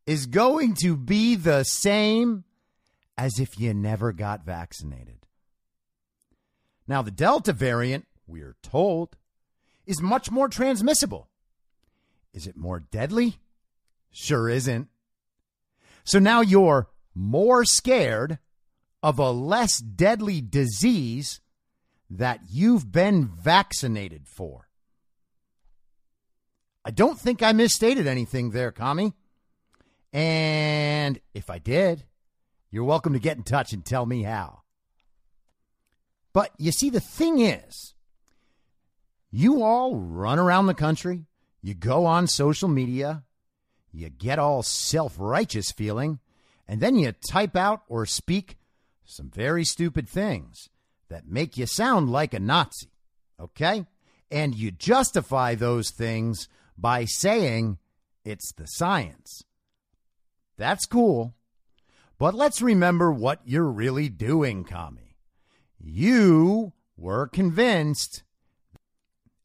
is 0.07 0.27
going 0.27 0.75
to 0.75 0.97
be 0.97 1.37
the 1.37 1.63
same 1.65 2.45
as 3.17 3.39
if 3.39 3.59
you 3.59 3.73
never 3.73 4.13
got 4.13 4.45
vaccinated. 4.45 5.27
Now, 6.89 7.03
the 7.03 7.11
Delta 7.11 7.53
variant, 7.53 8.07
we're 8.27 8.57
told, 8.63 9.17
is 9.87 10.03
much 10.03 10.31
more 10.31 10.49
transmissible. 10.49 11.29
Is 12.35 12.47
it 12.47 12.57
more 12.57 12.81
deadly? 12.81 13.39
Sure 14.12 14.49
isn't. 14.49 14.88
So 16.04 16.19
now 16.19 16.40
you're 16.40 16.88
more 17.14 17.64
scared 17.64 18.38
of 19.02 19.19
a 19.19 19.31
less 19.31 19.78
deadly 19.78 20.40
disease 20.40 21.40
that 22.09 22.40
you've 22.50 22.92
been 22.92 23.26
vaccinated 23.26 24.28
for. 24.28 24.69
I 26.85 26.90
don't 26.90 27.19
think 27.19 27.42
I 27.42 27.52
misstated 27.52 28.07
anything 28.07 28.50
there, 28.50 28.71
Commie. 28.71 29.14
And 30.12 31.21
if 31.33 31.49
I 31.49 31.59
did, 31.59 32.04
you're 32.71 32.85
welcome 32.85 33.14
to 33.14 33.19
get 33.19 33.37
in 33.37 33.45
touch 33.45 33.73
and 33.73 33.85
tell 33.85 34.04
me 34.04 34.25
how. 34.25 34.61
But 36.33 36.50
you 36.59 36.73
see, 36.73 36.90
the 36.90 37.00
thing 37.00 37.40
is, 37.40 37.95
you 39.31 39.62
all 39.62 39.97
run 39.97 40.38
around 40.38 40.66
the 40.66 40.75
country, 40.75 41.25
you 41.62 41.75
go 41.75 42.04
on 42.04 42.26
social 42.26 42.69
media, 42.69 43.23
you 43.93 44.09
get 44.09 44.39
all 44.39 44.63
self 44.63 45.15
righteous 45.19 45.71
feeling, 45.71 46.19
and 46.67 46.81
then 46.81 46.97
you 46.97 47.13
type 47.13 47.57
out 47.57 47.83
or 47.89 48.07
speak 48.07 48.57
some 49.05 49.31
very 49.31 49.65
stupid 49.65 50.09
things 50.09 50.69
that 51.09 51.29
make 51.29 51.57
you 51.57 51.67
sound 51.67 52.11
like 52.11 52.33
a 52.33 52.41
Nazi. 52.41 52.89
Okay? 53.39 53.87
And 54.31 54.55
you 54.55 54.71
justify 54.71 55.55
those 55.55 55.91
things 55.91 56.49
by 56.79 57.05
saying 57.05 57.79
it's 58.25 58.53
the 58.53 58.67
science. 58.67 59.45
That's 60.57 60.87
cool. 60.87 61.35
But 62.19 62.35
let's 62.35 62.63
remember 62.63 63.13
what 63.13 63.41
you're 63.45 63.71
really 63.71 64.09
doing, 64.09 64.65
Commie. 64.65 65.17
You 65.79 66.73
were 66.97 67.27
convinced 67.27 68.23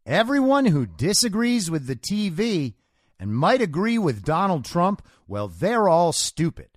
everyone 0.05 0.67
who 0.67 0.85
disagrees 0.85 1.71
with 1.71 1.87
the 1.87 1.95
TV 1.95 2.75
and 3.19 3.35
might 3.35 3.61
agree 3.61 3.97
with 3.97 4.23
Donald 4.23 4.65
Trump, 4.65 5.01
well, 5.27 5.47
they're 5.47 5.89
all 5.89 6.11
stupid. 6.11 6.69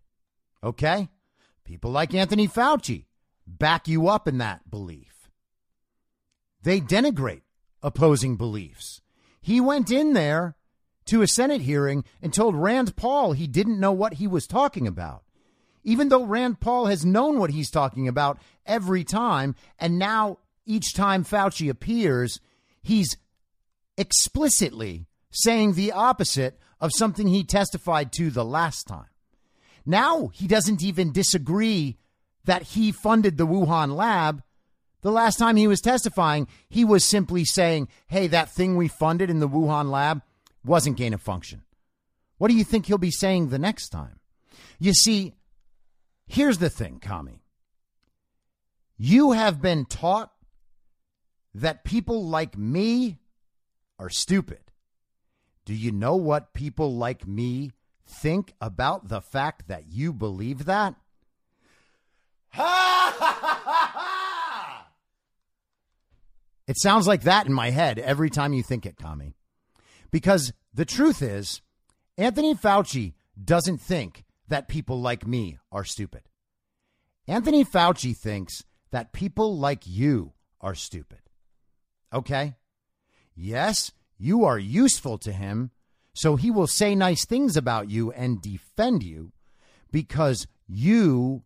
Okay? 0.62 1.08
People 1.64 1.90
like 1.90 2.14
Anthony 2.14 2.48
Fauci 2.48 3.06
back 3.46 3.88
you 3.88 4.08
up 4.08 4.26
in 4.26 4.38
that 4.38 4.70
belief. 4.70 5.28
They 6.62 6.80
denigrate 6.80 7.42
opposing 7.82 8.36
beliefs. 8.36 9.00
He 9.40 9.60
went 9.60 9.90
in 9.90 10.12
there 10.12 10.56
to 11.06 11.22
a 11.22 11.26
Senate 11.26 11.62
hearing 11.62 12.04
and 12.20 12.32
told 12.32 12.54
Rand 12.54 12.96
Paul 12.96 13.32
he 13.32 13.46
didn't 13.46 13.80
know 13.80 13.92
what 13.92 14.14
he 14.14 14.26
was 14.26 14.46
talking 14.46 14.86
about. 14.86 15.24
Even 15.82 16.10
though 16.10 16.24
Rand 16.24 16.60
Paul 16.60 16.86
has 16.86 17.06
known 17.06 17.38
what 17.38 17.50
he's 17.50 17.70
talking 17.70 18.06
about 18.06 18.38
every 18.66 19.02
time, 19.02 19.54
and 19.78 19.98
now 19.98 20.38
each 20.66 20.94
time 20.94 21.24
Fauci 21.24 21.70
appears, 21.70 22.40
he's 22.82 23.16
explicitly 23.96 25.06
saying 25.30 25.74
the 25.74 25.92
opposite 25.92 26.58
of 26.80 26.92
something 26.94 27.26
he 27.26 27.44
testified 27.44 28.12
to 28.12 28.30
the 28.30 28.44
last 28.44 28.86
time. 28.86 29.06
Now 29.86 30.28
he 30.28 30.46
doesn't 30.46 30.82
even 30.82 31.12
disagree 31.12 31.98
that 32.44 32.62
he 32.62 32.92
funded 32.92 33.36
the 33.36 33.46
Wuhan 33.46 33.94
lab. 33.94 34.42
The 35.02 35.12
last 35.12 35.38
time 35.38 35.56
he 35.56 35.68
was 35.68 35.80
testifying, 35.80 36.48
he 36.68 36.84
was 36.84 37.04
simply 37.04 37.44
saying, 37.44 37.88
hey, 38.06 38.26
that 38.28 38.50
thing 38.50 38.76
we 38.76 38.88
funded 38.88 39.30
in 39.30 39.40
the 39.40 39.48
Wuhan 39.48 39.90
lab 39.90 40.22
wasn't 40.64 40.96
gain 40.96 41.14
of 41.14 41.22
function. 41.22 41.62
What 42.38 42.48
do 42.48 42.56
you 42.56 42.64
think 42.64 42.86
he'll 42.86 42.98
be 42.98 43.10
saying 43.10 43.48
the 43.48 43.58
next 43.58 43.90
time? 43.90 44.20
You 44.78 44.94
see, 44.94 45.34
here's 46.26 46.58
the 46.58 46.70
thing, 46.70 47.00
Commie. 47.00 47.42
You 48.96 49.32
have 49.32 49.62
been 49.62 49.84
taught 49.86 50.32
that 51.54 51.84
people 51.84 52.26
like 52.26 52.56
me 52.56 53.18
are 53.98 54.10
stupid. 54.10 54.69
Do 55.64 55.74
you 55.74 55.92
know 55.92 56.16
what 56.16 56.54
people 56.54 56.96
like 56.96 57.26
me 57.26 57.72
think 58.06 58.54
about 58.60 59.08
the 59.08 59.20
fact 59.20 59.68
that 59.68 59.84
you 59.90 60.12
believe 60.12 60.64
that? 60.64 60.94
Ha 62.50 63.14
ha 63.18 63.38
ha 63.40 63.90
ha! 63.94 64.86
It 66.66 66.78
sounds 66.78 67.06
like 67.06 67.22
that 67.22 67.46
in 67.46 67.52
my 67.52 67.70
head 67.70 67.98
every 67.98 68.30
time 68.30 68.52
you 68.52 68.62
think 68.62 68.86
it, 68.86 68.96
Commie. 68.96 69.34
Because 70.10 70.52
the 70.72 70.84
truth 70.84 71.20
is, 71.22 71.62
Anthony 72.16 72.54
Fauci 72.54 73.14
doesn't 73.42 73.78
think 73.78 74.24
that 74.48 74.68
people 74.68 75.00
like 75.00 75.26
me 75.26 75.58
are 75.72 75.84
stupid. 75.84 76.22
Anthony 77.26 77.64
Fauci 77.64 78.16
thinks 78.16 78.64
that 78.90 79.12
people 79.12 79.56
like 79.58 79.82
you 79.86 80.32
are 80.60 80.74
stupid. 80.74 81.20
Okay? 82.12 82.56
Yes, 83.34 83.92
you 84.20 84.44
are 84.44 84.58
useful 84.58 85.16
to 85.16 85.32
him, 85.32 85.70
so 86.12 86.36
he 86.36 86.50
will 86.50 86.66
say 86.66 86.94
nice 86.94 87.24
things 87.24 87.56
about 87.56 87.88
you 87.88 88.12
and 88.12 88.42
defend 88.42 89.02
you 89.02 89.32
because 89.90 90.46
you 90.68 91.42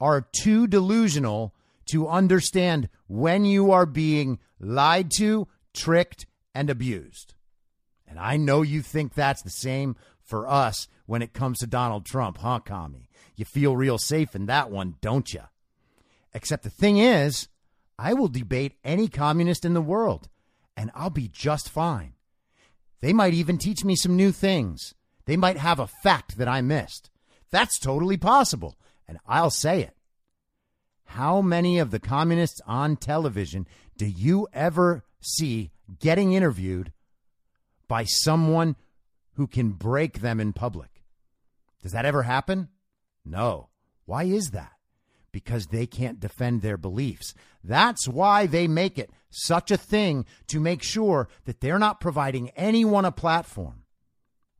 are 0.00 0.26
too 0.34 0.66
delusional 0.66 1.54
to 1.90 2.08
understand 2.08 2.88
when 3.08 3.44
you 3.44 3.70
are 3.70 3.84
being 3.84 4.38
lied 4.58 5.10
to, 5.18 5.46
tricked, 5.74 6.24
and 6.54 6.70
abused. 6.70 7.34
And 8.08 8.18
I 8.18 8.38
know 8.38 8.62
you 8.62 8.80
think 8.80 9.12
that's 9.12 9.42
the 9.42 9.50
same 9.50 9.94
for 10.22 10.48
us 10.48 10.88
when 11.04 11.20
it 11.20 11.34
comes 11.34 11.58
to 11.58 11.66
Donald 11.66 12.06
Trump, 12.06 12.38
huh, 12.38 12.60
Commie? 12.60 13.10
You 13.36 13.44
feel 13.44 13.76
real 13.76 13.98
safe 13.98 14.34
in 14.34 14.46
that 14.46 14.70
one, 14.70 14.94
don't 15.02 15.32
you? 15.34 15.42
Except 16.32 16.62
the 16.62 16.70
thing 16.70 16.96
is, 16.96 17.48
I 17.98 18.14
will 18.14 18.28
debate 18.28 18.78
any 18.82 19.08
communist 19.08 19.66
in 19.66 19.74
the 19.74 19.82
world 19.82 20.28
and 20.76 20.90
I'll 20.94 21.10
be 21.10 21.28
just 21.28 21.68
fine. 21.68 22.14
They 23.00 23.12
might 23.12 23.34
even 23.34 23.58
teach 23.58 23.84
me 23.84 23.96
some 23.96 24.16
new 24.16 24.32
things. 24.32 24.94
They 25.26 25.36
might 25.36 25.56
have 25.56 25.78
a 25.78 25.86
fact 25.86 26.38
that 26.38 26.48
I 26.48 26.60
missed. 26.60 27.10
That's 27.50 27.78
totally 27.78 28.16
possible, 28.16 28.76
and 29.06 29.18
I'll 29.26 29.50
say 29.50 29.80
it. 29.82 29.96
How 31.06 31.42
many 31.42 31.78
of 31.78 31.90
the 31.90 32.00
communists 32.00 32.60
on 32.66 32.96
television 32.96 33.66
do 33.96 34.06
you 34.06 34.48
ever 34.52 35.04
see 35.20 35.70
getting 36.00 36.32
interviewed 36.32 36.92
by 37.86 38.04
someone 38.04 38.76
who 39.34 39.46
can 39.46 39.72
break 39.72 40.20
them 40.20 40.40
in 40.40 40.52
public? 40.52 41.02
Does 41.82 41.92
that 41.92 42.06
ever 42.06 42.22
happen? 42.22 42.68
No. 43.24 43.68
Why 44.06 44.24
is 44.24 44.52
that? 44.52 44.72
Because 45.32 45.66
they 45.66 45.86
can't 45.86 46.20
defend 46.20 46.62
their 46.62 46.76
beliefs. 46.76 47.34
That's 47.62 48.08
why 48.08 48.46
they 48.46 48.66
make 48.66 48.98
it 48.98 49.10
such 49.32 49.70
a 49.70 49.76
thing 49.76 50.26
to 50.48 50.60
make 50.60 50.82
sure 50.82 51.28
that 51.44 51.60
they're 51.60 51.78
not 51.78 52.00
providing 52.00 52.50
anyone 52.50 53.04
a 53.04 53.12
platform. 53.12 53.84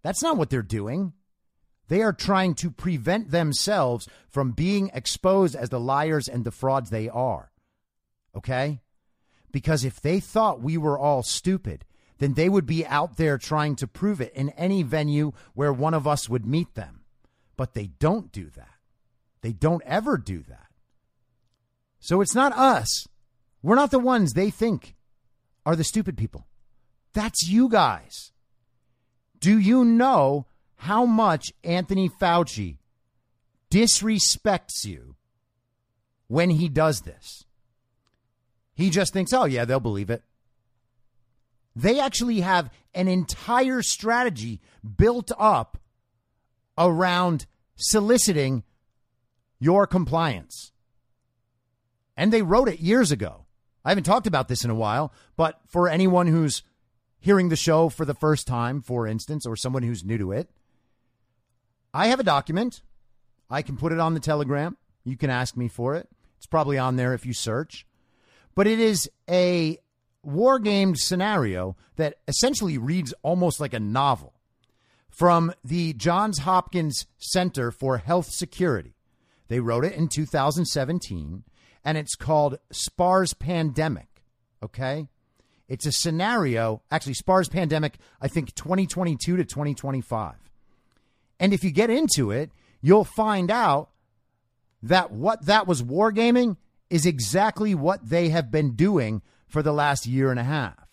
That's 0.02 0.22
not 0.22 0.36
what 0.36 0.50
they're 0.50 0.62
doing. 0.62 1.12
They 1.88 2.02
are 2.02 2.12
trying 2.12 2.54
to 2.56 2.70
prevent 2.70 3.30
themselves 3.30 4.08
from 4.28 4.52
being 4.52 4.90
exposed 4.94 5.54
as 5.54 5.68
the 5.68 5.80
liars 5.80 6.26
and 6.26 6.44
the 6.44 6.50
frauds 6.50 6.90
they 6.90 7.08
are. 7.08 7.52
Okay? 8.34 8.80
Because 9.52 9.84
if 9.84 10.00
they 10.00 10.18
thought 10.18 10.62
we 10.62 10.78
were 10.78 10.98
all 10.98 11.22
stupid, 11.22 11.84
then 12.18 12.34
they 12.34 12.48
would 12.48 12.66
be 12.66 12.86
out 12.86 13.16
there 13.16 13.36
trying 13.36 13.76
to 13.76 13.86
prove 13.86 14.20
it 14.20 14.32
in 14.34 14.50
any 14.50 14.82
venue 14.82 15.32
where 15.54 15.72
one 15.72 15.92
of 15.92 16.06
us 16.06 16.28
would 16.28 16.46
meet 16.46 16.74
them. 16.74 17.04
But 17.56 17.74
they 17.74 17.88
don't 17.98 18.32
do 18.32 18.48
that. 18.56 18.68
They 19.42 19.52
don't 19.52 19.82
ever 19.84 20.16
do 20.16 20.42
that. 20.48 20.68
So 22.00 22.20
it's 22.20 22.34
not 22.34 22.52
us 22.52 23.06
we're 23.62 23.76
not 23.76 23.90
the 23.90 23.98
ones 23.98 24.32
they 24.32 24.50
think 24.50 24.94
are 25.64 25.76
the 25.76 25.84
stupid 25.84 26.16
people. 26.16 26.46
That's 27.12 27.48
you 27.48 27.68
guys. 27.68 28.32
Do 29.38 29.58
you 29.58 29.84
know 29.84 30.46
how 30.76 31.04
much 31.04 31.52
Anthony 31.62 32.08
Fauci 32.08 32.78
disrespects 33.70 34.84
you 34.84 35.16
when 36.28 36.50
he 36.50 36.68
does 36.68 37.02
this? 37.02 37.44
He 38.74 38.90
just 38.90 39.12
thinks, 39.12 39.32
oh, 39.32 39.44
yeah, 39.44 39.64
they'll 39.64 39.80
believe 39.80 40.10
it. 40.10 40.22
They 41.74 42.00
actually 42.00 42.40
have 42.40 42.70
an 42.94 43.08
entire 43.08 43.82
strategy 43.82 44.60
built 44.96 45.30
up 45.38 45.78
around 46.76 47.46
soliciting 47.76 48.62
your 49.58 49.86
compliance. 49.86 50.72
And 52.16 52.32
they 52.32 52.42
wrote 52.42 52.68
it 52.68 52.80
years 52.80 53.10
ago. 53.10 53.41
I 53.84 53.90
haven't 53.90 54.04
talked 54.04 54.26
about 54.26 54.48
this 54.48 54.64
in 54.64 54.70
a 54.70 54.74
while, 54.74 55.12
but 55.36 55.60
for 55.66 55.88
anyone 55.88 56.26
who's 56.26 56.62
hearing 57.18 57.48
the 57.48 57.56
show 57.56 57.88
for 57.88 58.04
the 58.04 58.14
first 58.14 58.46
time, 58.46 58.82
for 58.82 59.06
instance, 59.06 59.46
or 59.46 59.56
someone 59.56 59.82
who's 59.82 60.04
new 60.04 60.18
to 60.18 60.32
it, 60.32 60.50
I 61.94 62.06
have 62.08 62.20
a 62.20 62.24
document. 62.24 62.82
I 63.50 63.62
can 63.62 63.76
put 63.76 63.92
it 63.92 64.00
on 64.00 64.14
the 64.14 64.20
Telegram. 64.20 64.76
You 65.04 65.16
can 65.16 65.30
ask 65.30 65.56
me 65.56 65.68
for 65.68 65.94
it. 65.94 66.08
It's 66.36 66.46
probably 66.46 66.78
on 66.78 66.96
there 66.96 67.14
if 67.14 67.26
you 67.26 67.32
search. 67.32 67.86
But 68.54 68.66
it 68.66 68.78
is 68.78 69.10
a 69.28 69.78
war 70.22 70.58
game 70.58 70.94
scenario 70.96 71.76
that 71.96 72.16
essentially 72.28 72.78
reads 72.78 73.12
almost 73.22 73.60
like 73.60 73.74
a 73.74 73.80
novel 73.80 74.34
from 75.08 75.52
the 75.64 75.92
Johns 75.92 76.38
Hopkins 76.38 77.06
Center 77.18 77.70
for 77.70 77.98
Health 77.98 78.30
Security. 78.30 78.94
They 79.48 79.60
wrote 79.60 79.84
it 79.84 79.94
in 79.94 80.08
2017 80.08 81.44
and 81.84 81.98
it's 81.98 82.14
called 82.14 82.58
SPARS 82.70 83.34
Pandemic. 83.34 84.22
Okay. 84.62 85.08
It's 85.68 85.86
a 85.86 85.92
scenario, 85.92 86.82
actually, 86.90 87.14
SPARS 87.14 87.48
Pandemic, 87.48 87.96
I 88.20 88.28
think 88.28 88.54
2022 88.54 89.36
to 89.36 89.44
2025. 89.44 90.34
And 91.40 91.52
if 91.52 91.64
you 91.64 91.70
get 91.70 91.90
into 91.90 92.30
it, 92.30 92.50
you'll 92.82 93.04
find 93.04 93.50
out 93.50 93.90
that 94.82 95.12
what 95.12 95.46
that 95.46 95.66
was 95.66 95.82
wargaming 95.82 96.56
is 96.90 97.06
exactly 97.06 97.74
what 97.74 98.06
they 98.08 98.28
have 98.28 98.50
been 98.50 98.74
doing 98.74 99.22
for 99.46 99.62
the 99.62 99.72
last 99.72 100.06
year 100.06 100.30
and 100.30 100.38
a 100.38 100.44
half. 100.44 100.88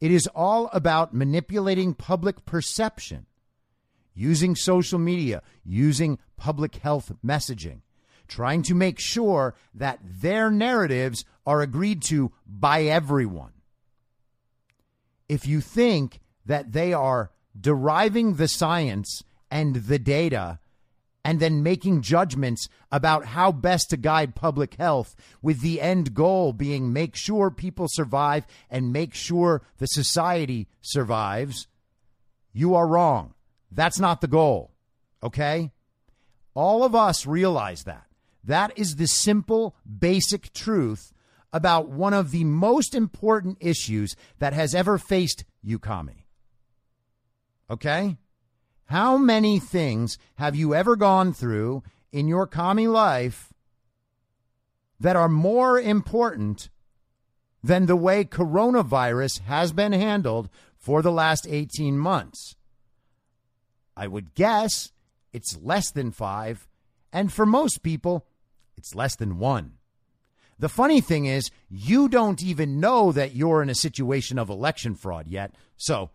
It 0.00 0.10
is 0.10 0.26
all 0.34 0.70
about 0.72 1.12
manipulating 1.12 1.92
public 1.92 2.46
perception, 2.46 3.26
using 4.14 4.56
social 4.56 4.98
media, 4.98 5.42
using 5.64 6.18
public 6.36 6.76
health 6.76 7.12
messaging, 7.24 7.82
trying 8.30 8.62
to 8.62 8.74
make 8.74 8.98
sure 8.98 9.54
that 9.74 9.98
their 10.02 10.50
narratives 10.50 11.24
are 11.44 11.60
agreed 11.60 12.00
to 12.00 12.32
by 12.46 12.84
everyone. 12.84 13.52
If 15.28 15.46
you 15.46 15.60
think 15.60 16.20
that 16.46 16.72
they 16.72 16.92
are 16.92 17.30
deriving 17.60 18.34
the 18.34 18.48
science 18.48 19.22
and 19.50 19.76
the 19.76 19.98
data 19.98 20.60
and 21.24 21.38
then 21.38 21.62
making 21.62 22.00
judgments 22.02 22.68
about 22.90 23.26
how 23.26 23.52
best 23.52 23.90
to 23.90 23.96
guide 23.96 24.34
public 24.34 24.74
health 24.74 25.14
with 25.42 25.60
the 25.60 25.80
end 25.80 26.14
goal 26.14 26.52
being 26.52 26.92
make 26.92 27.14
sure 27.14 27.50
people 27.50 27.86
survive 27.88 28.46
and 28.70 28.92
make 28.92 29.12
sure 29.12 29.62
the 29.78 29.86
society 29.86 30.66
survives, 30.80 31.66
you 32.52 32.74
are 32.74 32.86
wrong. 32.86 33.34
That's 33.70 33.98
not 33.98 34.20
the 34.20 34.28
goal. 34.28 34.70
Okay? 35.22 35.72
All 36.54 36.82
of 36.82 36.94
us 36.94 37.26
realize 37.26 37.84
that. 37.84 38.09
That 38.44 38.72
is 38.76 38.96
the 38.96 39.06
simple, 39.06 39.76
basic 39.98 40.52
truth 40.52 41.12
about 41.52 41.88
one 41.88 42.14
of 42.14 42.30
the 42.30 42.44
most 42.44 42.94
important 42.94 43.58
issues 43.60 44.16
that 44.38 44.52
has 44.52 44.74
ever 44.74 44.98
faced 44.98 45.44
you, 45.62 45.78
Commie. 45.78 46.26
Okay? 47.68 48.16
How 48.86 49.16
many 49.16 49.58
things 49.58 50.18
have 50.36 50.56
you 50.56 50.74
ever 50.74 50.96
gone 50.96 51.32
through 51.32 51.82
in 52.12 52.28
your 52.28 52.46
Commie 52.46 52.88
life 52.88 53.52
that 54.98 55.16
are 55.16 55.28
more 55.28 55.78
important 55.80 56.70
than 57.62 57.86
the 57.86 57.96
way 57.96 58.24
coronavirus 58.24 59.40
has 59.42 59.72
been 59.72 59.92
handled 59.92 60.48
for 60.76 61.02
the 61.02 61.12
last 61.12 61.46
18 61.48 61.98
months? 61.98 62.56
I 63.96 64.06
would 64.06 64.34
guess 64.34 64.92
it's 65.32 65.58
less 65.60 65.90
than 65.90 66.10
five, 66.10 66.66
and 67.12 67.32
for 67.32 67.46
most 67.46 67.82
people, 67.82 68.26
it's 68.80 68.94
less 68.94 69.14
than 69.14 69.38
one. 69.38 69.72
The 70.58 70.70
funny 70.70 71.02
thing 71.02 71.26
is, 71.26 71.50
you 71.68 72.08
don't 72.08 72.42
even 72.42 72.80
know 72.80 73.12
that 73.12 73.36
you're 73.36 73.62
in 73.62 73.68
a 73.68 73.74
situation 73.74 74.38
of 74.38 74.48
election 74.48 74.94
fraud 74.94 75.28
yet, 75.28 75.54
so 75.76 76.08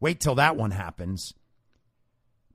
wait 0.00 0.18
till 0.18 0.34
that 0.34 0.56
one 0.56 0.72
happens. 0.72 1.34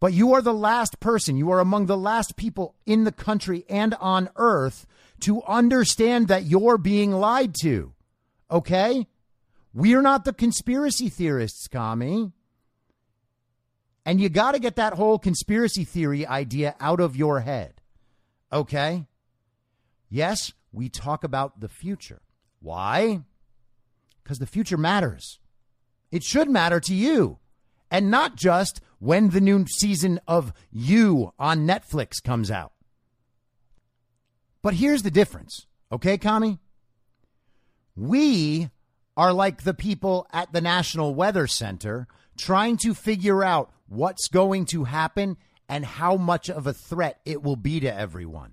But 0.01 0.11
you 0.11 0.33
are 0.33 0.41
the 0.41 0.53
last 0.53 0.99
person, 0.99 1.37
you 1.37 1.51
are 1.51 1.61
among 1.61 1.85
the 1.85 1.95
last 1.95 2.35
people 2.35 2.75
in 2.85 3.05
the 3.05 3.13
country 3.13 3.63
and 3.69 3.93
on 3.95 4.29
earth 4.35 4.85
to 5.21 5.41
understand 5.43 6.27
that 6.27 6.43
you're 6.43 6.77
being 6.77 7.13
lied 7.13 7.55
to. 7.61 7.93
Okay? 8.51 9.07
We're 9.73 10.01
not 10.01 10.25
the 10.25 10.33
conspiracy 10.33 11.07
theorists, 11.07 11.69
Commie. 11.69 12.33
And 14.05 14.19
you 14.19 14.27
got 14.27 14.51
to 14.51 14.59
get 14.59 14.75
that 14.75 14.95
whole 14.95 15.17
conspiracy 15.17 15.85
theory 15.85 16.27
idea 16.27 16.75
out 16.81 16.99
of 16.99 17.15
your 17.15 17.39
head. 17.39 17.75
Okay? 18.51 19.05
Yes, 20.13 20.53
we 20.71 20.89
talk 20.89 21.23
about 21.23 21.59
the 21.59 21.67
future. 21.67 22.21
Why? 22.59 23.21
Because 24.23 24.37
the 24.37 24.45
future 24.45 24.77
matters. 24.77 25.39
It 26.11 26.21
should 26.21 26.51
matter 26.51 26.79
to 26.81 26.93
you. 26.93 27.39
And 27.89 28.11
not 28.11 28.35
just 28.35 28.79
when 28.99 29.31
the 29.31 29.41
new 29.41 29.65
season 29.65 30.19
of 30.27 30.53
You 30.71 31.33
on 31.39 31.65
Netflix 31.65 32.21
comes 32.23 32.51
out. 32.51 32.73
But 34.61 34.75
here's 34.75 35.01
the 35.01 35.09
difference, 35.09 35.65
okay, 35.91 36.19
Commie? 36.19 36.59
We 37.95 38.69
are 39.17 39.33
like 39.33 39.63
the 39.63 39.73
people 39.73 40.27
at 40.31 40.53
the 40.53 40.61
National 40.61 41.15
Weather 41.15 41.47
Center 41.47 42.07
trying 42.37 42.77
to 42.77 42.93
figure 42.93 43.43
out 43.43 43.71
what's 43.87 44.27
going 44.27 44.65
to 44.65 44.83
happen 44.83 45.37
and 45.67 45.83
how 45.83 46.17
much 46.17 46.51
of 46.51 46.67
a 46.67 46.73
threat 46.73 47.19
it 47.25 47.41
will 47.41 47.55
be 47.55 47.79
to 47.79 47.91
everyone. 47.91 48.51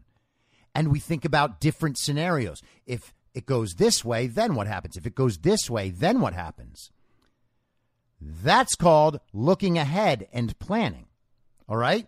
And 0.74 0.88
we 0.88 1.00
think 1.00 1.24
about 1.24 1.61
different 1.61 1.98
scenarios. 1.98 2.62
If 2.87 3.12
it 3.35 3.46
goes 3.46 3.74
this 3.74 4.04
way, 4.04 4.26
then 4.26 4.54
what 4.54 4.66
happens? 4.66 4.96
If 4.96 5.06
it 5.06 5.14
goes 5.14 5.38
this 5.38 5.68
way, 5.68 5.90
then 5.90 6.20
what 6.20 6.35
happens? 6.35 6.90
That's 8.20 8.74
called 8.74 9.20
looking 9.33 9.78
ahead 9.78 10.28
and 10.33 10.59
planning. 10.59 11.06
All 11.68 11.76
right? 11.76 12.06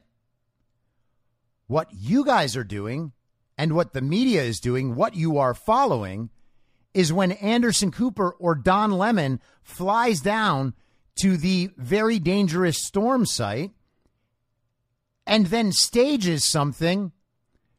What 1.67 1.89
you 1.93 2.25
guys 2.25 2.57
are 2.57 2.65
doing 2.65 3.13
and 3.57 3.75
what 3.75 3.93
the 3.93 4.01
media 4.01 4.43
is 4.43 4.61
doing, 4.61 4.95
what 4.95 5.15
you 5.15 5.39
are 5.39 5.55
following, 5.55 6.31
is 6.95 7.13
when 7.13 7.33
Anderson 7.33 7.91
Cooper 7.91 8.31
or 8.39 8.55
Don 8.55 8.93
Lemon 8.93 9.41
flies 9.63 10.21
down 10.21 10.75
to 11.21 11.37
the 11.37 11.71
very 11.77 12.19
dangerous 12.19 12.85
storm 12.85 13.25
site 13.25 13.71
and 15.27 15.47
then 15.47 15.73
stages 15.73 16.45
something 16.45 17.13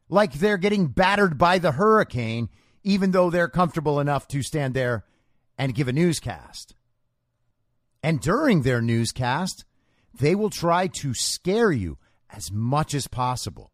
like 0.08 0.34
they're 0.34 0.58
getting 0.58 0.86
battered 0.86 1.38
by 1.38 1.58
the 1.58 1.72
hurricane, 1.72 2.48
even 2.82 3.10
though 3.10 3.30
they're 3.30 3.48
comfortable 3.48 4.00
enough 4.00 4.28
to 4.28 4.42
stand 4.42 4.74
there 4.74 5.04
and 5.58 5.74
give 5.74 5.88
a 5.88 5.92
newscast. 5.92 6.74
And 8.02 8.20
during 8.20 8.62
their 8.62 8.82
newscast, 8.82 9.64
they 10.12 10.34
will 10.34 10.50
try 10.50 10.88
to 10.88 11.14
scare 11.14 11.72
you 11.72 11.98
as 12.30 12.52
much 12.52 12.94
as 12.94 13.06
possible. 13.06 13.70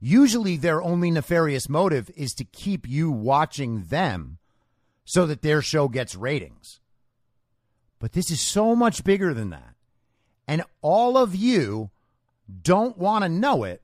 Usually, 0.00 0.56
their 0.56 0.82
only 0.82 1.10
nefarious 1.10 1.68
motive 1.68 2.10
is 2.16 2.32
to 2.34 2.44
keep 2.44 2.88
you 2.88 3.10
watching 3.10 3.84
them 3.84 4.38
so 5.04 5.26
that 5.26 5.42
their 5.42 5.60
show 5.60 5.88
gets 5.88 6.14
ratings. 6.14 6.80
But 7.98 8.12
this 8.12 8.30
is 8.30 8.40
so 8.40 8.74
much 8.74 9.04
bigger 9.04 9.34
than 9.34 9.50
that. 9.50 9.74
And 10.48 10.62
all 10.80 11.18
of 11.18 11.34
you 11.34 11.90
don't 12.62 12.96
want 12.96 13.24
to 13.24 13.28
know 13.28 13.64
it 13.64 13.82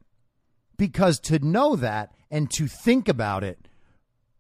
because 0.77 1.19
to 1.21 1.39
know 1.39 1.77
that 1.77 2.13
and 2.31 2.51
to 2.53 2.67
think 2.67 3.09
about 3.09 3.45
it 3.45 3.69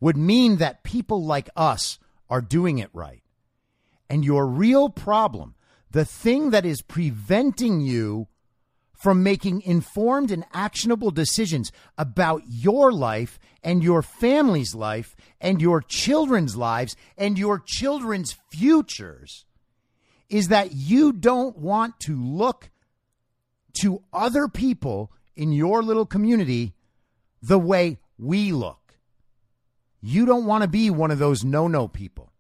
would 0.01 0.17
mean 0.17 0.57
that 0.57 0.83
people 0.83 1.25
like 1.25 1.49
us 1.57 1.99
are 2.29 2.41
doing 2.41 2.79
it 2.79 2.91
right. 2.93 3.23
And 4.09 4.25
your 4.25 4.47
real 4.47 4.89
problem, 4.89 5.55
the 5.91 6.05
thing 6.05 6.51
that 6.51 6.67
is 6.67 6.83
preventing 6.83 7.81
you 7.81 8.29
from 8.93 9.23
making 9.23 9.63
informed 9.63 10.31
and 10.31 10.45
actionable 10.53 11.11
decisions 11.11 11.71
about 11.99 12.43
your 12.47 12.93
life 12.93 13.39
and 13.63 13.83
your 13.83 14.03
family's 14.03 14.75
life 14.75 15.15
and 15.41 15.61
your 15.61 15.83
children's 15.83 16.57
lives 16.57 16.97
and 17.19 17.39
your 17.39 17.63
children's 17.65 18.37
futures 18.51 19.45
is 20.29 20.49
that 20.49 20.73
you 20.73 21.13
don't 21.13 21.59
want 21.59 22.01
to 22.01 22.21
look 22.21 22.71
to 23.81 24.03
other 24.13 24.49
people 24.49 25.13
in 25.37 25.53
your 25.53 25.83
little 25.83 26.07
community 26.07 26.75
the 27.43 27.59
way 27.59 27.99
we 28.19 28.53
look. 28.53 28.95
You 30.01 30.27
don't 30.27 30.47
want 30.47 30.63
to 30.63 30.69
be 30.69 30.91
one 30.91 31.11
of 31.11 31.19
those 31.19 31.45
no 31.45 31.69
no 31.69 31.89
people 31.89 32.33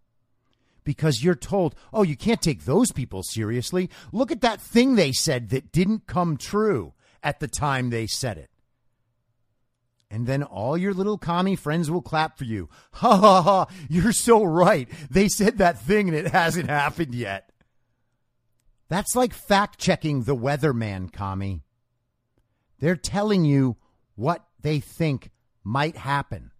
because 0.85 1.22
you're 1.22 1.35
told, 1.35 1.74
oh, 1.92 2.02
you 2.04 2.16
can't 2.16 2.40
take 2.40 2.64
those 2.64 2.92
people 2.92 3.22
seriously. 3.22 3.90
Look 4.12 4.30
at 4.30 4.40
that 4.40 4.61
thing 4.61 4.94
they 4.94 5.12
said 5.12 5.50
that 5.50 5.72
didn't 5.72 6.06
come 6.06 6.37
true 6.37 6.94
at 7.22 7.40
the 7.40 7.48
time 7.48 7.90
they 7.90 8.06
said 8.06 8.38
it. 8.38 8.50
And 10.09 10.26
then 10.26 10.44
all 10.44 10.78
your 10.78 10.94
little 10.94 11.18
commie 11.18 11.56
friends 11.56 11.90
will 11.90 12.02
clap 12.02 12.38
for 12.38 12.44
you. 12.44 12.70
Ha 12.92 13.16
ha 13.16 13.42
ha, 13.42 13.66
you're 13.90 14.12
so 14.12 14.42
right. 14.42 14.88
They 15.11 15.28
said 15.28 15.59
that 15.59 15.80
thing 15.80 16.09
and 16.09 16.16
it 16.16 16.28
hasn't 16.28 16.70
happened 16.70 17.14
yet. 17.14 17.50
That's 18.88 19.16
like 19.16 19.35
fact 19.35 19.78
checking 19.78 20.22
the 20.22 20.37
weatherman, 20.37 21.12
commie. 21.12 21.65
They're 22.78 22.96
telling 22.96 23.44
you 23.44 23.76
what 24.14 24.46
they 24.60 24.80
think 24.80 25.30
might 25.64 25.96
happen. 25.96 26.50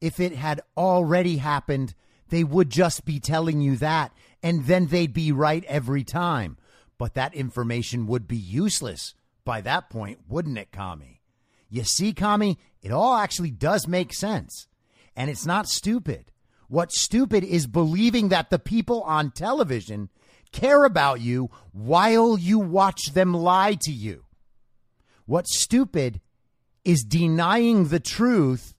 If 0.00 0.20
it 0.20 0.34
had 0.34 0.60
already 0.76 1.36
happened, 1.36 1.94
they 2.28 2.44
would 2.44 2.70
just 2.70 3.04
be 3.04 3.20
telling 3.20 3.60
you 3.60 3.76
that, 3.76 4.12
and 4.42 4.64
then 4.66 4.86
they'd 4.86 5.12
be 5.12 5.32
right 5.32 5.64
every 5.64 6.04
time. 6.04 6.56
But 6.96 7.14
that 7.14 7.34
information 7.34 8.06
would 8.06 8.26
be 8.26 8.36
useless 8.36 9.14
by 9.44 9.60
that 9.62 9.90
point, 9.90 10.20
wouldn't 10.28 10.58
it, 10.58 10.72
Commie? 10.72 11.20
You 11.68 11.84
see, 11.84 12.12
Commie, 12.12 12.58
it 12.82 12.92
all 12.92 13.14
actually 13.14 13.50
does 13.50 13.86
make 13.86 14.12
sense. 14.12 14.66
And 15.16 15.30
it's 15.30 15.46
not 15.46 15.68
stupid. 15.68 16.32
What's 16.68 17.00
stupid 17.00 17.44
is 17.44 17.66
believing 17.66 18.28
that 18.28 18.50
the 18.50 18.58
people 18.58 19.02
on 19.02 19.32
television 19.32 20.08
care 20.52 20.84
about 20.84 21.20
you 21.20 21.50
while 21.72 22.38
you 22.38 22.58
watch 22.58 23.12
them 23.12 23.34
lie 23.34 23.76
to 23.82 23.92
you. 23.92 24.24
What's 25.30 25.60
stupid 25.60 26.20
is 26.84 27.04
denying 27.04 27.86
the 27.86 28.00
truth 28.00 28.74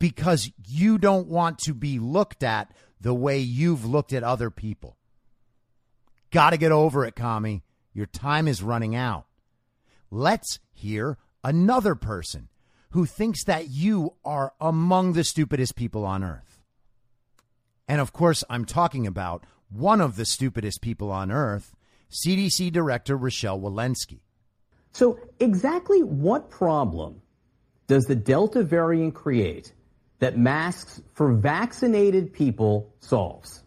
because 0.00 0.50
you 0.66 0.98
don't 0.98 1.28
want 1.28 1.60
to 1.60 1.74
be 1.74 2.00
looked 2.00 2.42
at 2.42 2.72
the 3.00 3.14
way 3.14 3.38
you've 3.38 3.84
looked 3.84 4.12
at 4.12 4.24
other 4.24 4.50
people. 4.50 4.96
Got 6.32 6.50
to 6.50 6.56
get 6.56 6.72
over 6.72 7.04
it, 7.04 7.14
Commie. 7.14 7.62
Your 7.92 8.06
time 8.06 8.48
is 8.48 8.64
running 8.64 8.96
out. 8.96 9.26
let's 10.10 10.58
hear 10.72 11.18
another 11.44 11.94
person 11.94 12.48
who 12.90 13.06
thinks 13.06 13.44
that 13.44 13.68
you 13.68 14.14
are 14.24 14.52
among 14.60 15.12
the 15.12 15.22
stupidest 15.22 15.76
people 15.76 16.04
on 16.04 16.24
earth. 16.24 16.64
And 17.86 18.00
of 18.00 18.12
course, 18.12 18.42
I'm 18.50 18.64
talking 18.64 19.06
about 19.06 19.44
one 19.68 20.00
of 20.00 20.16
the 20.16 20.26
stupidest 20.26 20.80
people 20.80 21.12
on 21.12 21.30
earth, 21.30 21.76
CDC 22.10 22.72
Director 22.72 23.16
Rochelle 23.16 23.60
Walensky. 23.60 24.22
So, 24.92 25.18
exactly 25.38 26.02
what 26.02 26.50
problem 26.50 27.22
does 27.86 28.04
the 28.04 28.16
Delta 28.16 28.62
variant 28.62 29.14
create 29.14 29.72
that 30.18 30.38
masks 30.38 31.00
for 31.14 31.32
vaccinated 31.32 32.32
people 32.32 32.92
solves? 33.00 33.62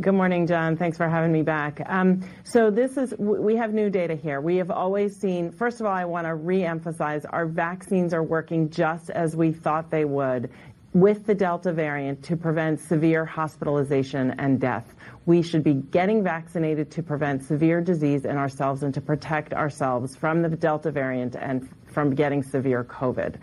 Good 0.00 0.14
morning, 0.14 0.46
John. 0.46 0.76
Thanks 0.76 0.96
for 0.96 1.08
having 1.08 1.30
me 1.30 1.42
back. 1.42 1.80
Um, 1.86 2.22
so 2.44 2.70
this 2.70 2.96
is 2.96 3.14
we 3.18 3.56
have 3.56 3.72
new 3.72 3.88
data 3.88 4.14
here. 4.14 4.40
We 4.40 4.56
have 4.56 4.70
always 4.70 5.16
seen. 5.16 5.52
First 5.52 5.80
of 5.80 5.86
all, 5.86 5.92
I 5.92 6.04
want 6.04 6.26
to 6.26 6.34
re-emphasize 6.34 7.24
our 7.24 7.46
vaccines 7.46 8.12
are 8.12 8.22
working 8.22 8.68
just 8.68 9.10
as 9.10 9.36
we 9.36 9.52
thought 9.52 9.90
they 9.90 10.04
would 10.04 10.50
with 10.96 11.26
the 11.26 11.34
Delta 11.34 11.74
variant 11.74 12.22
to 12.22 12.38
prevent 12.38 12.80
severe 12.80 13.26
hospitalization 13.26 14.30
and 14.38 14.58
death. 14.58 14.94
We 15.26 15.42
should 15.42 15.62
be 15.62 15.74
getting 15.74 16.24
vaccinated 16.24 16.90
to 16.92 17.02
prevent 17.02 17.42
severe 17.42 17.82
disease 17.82 18.24
in 18.24 18.38
ourselves 18.38 18.82
and 18.82 18.94
to 18.94 19.02
protect 19.02 19.52
ourselves 19.52 20.16
from 20.16 20.40
the 20.40 20.48
Delta 20.48 20.90
variant 20.90 21.36
and 21.36 21.68
from 21.92 22.14
getting 22.14 22.42
severe 22.42 22.82
COVID. 22.82 23.36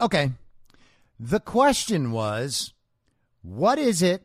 Okay. 0.00 0.32
The 1.20 1.38
question 1.38 2.10
was 2.10 2.74
what 3.42 3.78
is 3.78 4.02
it 4.02 4.24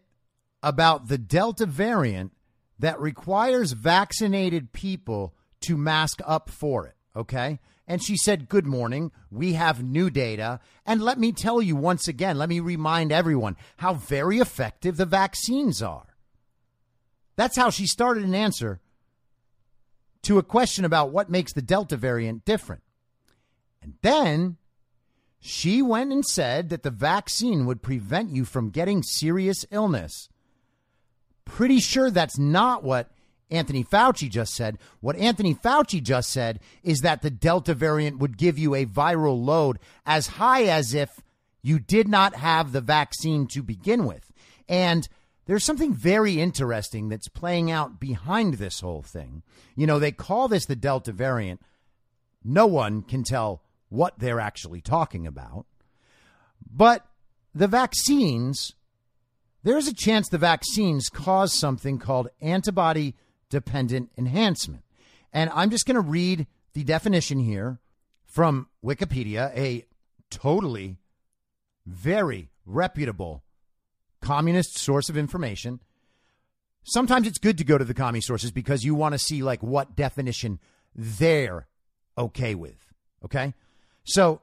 about 0.64 1.08
the 1.08 1.20
Delta 1.20 1.68
variant 1.68 2.32
that 2.80 3.00
requires 3.00 3.74
vaccinated 3.74 4.74
people 4.74 5.36
to 5.62 5.78
mask 5.78 6.20
up 6.26 6.50
for 6.50 6.88
it. 6.88 6.96
Okay. 7.16 7.60
And 7.88 8.04
she 8.04 8.18
said, 8.18 8.50
Good 8.50 8.66
morning. 8.66 9.12
We 9.30 9.54
have 9.54 9.84
new 9.84 10.10
data. 10.10 10.60
And 10.86 11.02
let 11.02 11.20
me 11.20 11.32
tell 11.32 11.62
you 11.62 11.76
once 11.76 12.08
again, 12.08 12.38
let 12.38 12.50
me 12.50 12.60
remind 12.60 13.12
everyone 13.12 13.58
how 13.78 13.94
very 13.94 14.40
effective 14.40 14.98
the 14.98 15.06
vaccines 15.06 15.82
are. 15.82 16.16
That's 17.36 17.58
how 17.58 17.70
she 17.70 17.86
started 17.86 18.24
an 18.24 18.36
answer 18.36 18.80
to 20.24 20.40
a 20.40 20.44
question 20.44 20.86
about 20.86 21.12
what 21.12 21.30
makes 21.30 21.54
the 21.54 21.62
Delta 21.62 21.98
variant 21.98 22.46
different. 22.46 22.82
And 23.82 23.94
then 24.02 24.58
she 25.40 25.84
went 25.84 26.12
and 26.12 26.26
said 26.26 26.70
that 26.70 26.82
the 26.82 26.90
vaccine 26.90 27.68
would 27.68 27.84
prevent 27.84 28.32
you 28.32 28.46
from 28.46 28.72
getting 28.72 29.04
serious 29.04 29.64
illness. 29.70 30.28
Pretty 31.46 31.80
sure 31.80 32.10
that's 32.10 32.40
not 32.40 32.84
what 32.84 33.12
Anthony 33.52 33.84
Fauci 33.84 34.30
just 34.30 34.54
said. 34.54 34.78
What 35.02 35.16
Anthony 35.18 35.54
Fauci 35.54 36.02
just 36.02 36.32
said 36.32 36.60
is 36.84 37.02
that 37.02 37.22
the 37.22 37.30
Delta 37.30 37.74
variant 37.74 38.20
would 38.20 38.38
give 38.38 38.58
you 38.58 38.74
a 38.74 38.86
viral 38.86 39.44
load 39.44 39.80
as 40.06 40.28
high 40.28 40.64
as 40.64 40.94
if 40.94 41.22
you 41.62 41.80
did 41.80 42.08
not 42.08 42.36
have 42.36 42.72
the 42.72 42.82
vaccine 42.82 43.48
to 43.48 43.62
begin 43.62 44.06
with. 44.06 44.32
And 44.68 45.08
there's 45.46 45.64
something 45.64 45.94
very 45.94 46.40
interesting 46.40 47.10
that's 47.10 47.28
playing 47.28 47.70
out 47.70 48.00
behind 48.00 48.56
this 48.56 48.80
whole 48.80 49.04
thing. 49.04 49.44
You 49.76 49.86
know, 49.86 50.00
they 50.00 50.12
call 50.12 50.48
this 50.48 50.66
the 50.66 50.76
Delta 50.76 51.12
variant. 51.12 51.62
No 52.44 52.66
one 52.66 53.04
can 53.04 53.24
tell 53.24 53.62
what 53.90 54.18
they're 54.18 54.40
actually 54.40 54.82
talking 54.82 55.28
about. 55.28 55.66
But 56.72 57.06
the 57.54 57.68
vaccines 57.68 58.74
there's 59.66 59.88
a 59.88 59.96
chance 59.96 60.30
the 60.30 60.38
vaccines 60.38 61.10
cause 61.10 61.52
something 61.52 61.98
called 61.98 62.28
antibody 62.40 63.16
dependent 63.50 64.12
enhancement. 64.18 64.84
And 65.34 65.50
I'm 65.54 65.70
just 65.70 65.86
going 65.86 65.96
to 65.96 66.02
read 66.02 66.48
the 66.74 66.84
definition 66.84 67.40
here 67.40 67.80
from 68.26 68.68
Wikipedia, 68.84 69.56
a 69.56 69.86
totally 70.30 70.98
very 71.86 72.50
reputable 72.66 73.44
communist 74.22 74.78
source 74.78 75.10
of 75.10 75.18
information. 75.18 75.80
Sometimes 76.84 77.28
it's 77.28 77.38
good 77.38 77.58
to 77.58 77.64
go 77.64 77.78
to 77.78 77.86
the 77.86 77.94
commie 77.94 78.22
sources 78.22 78.52
because 78.52 78.84
you 78.84 78.96
want 78.96 79.14
to 79.14 79.20
see 79.20 79.42
like 79.42 79.64
what 79.64 79.96
definition 79.96 80.60
they're 80.96 81.68
okay 82.18 82.56
with. 82.56 82.94
Okay? 83.24 83.54
So 84.04 84.42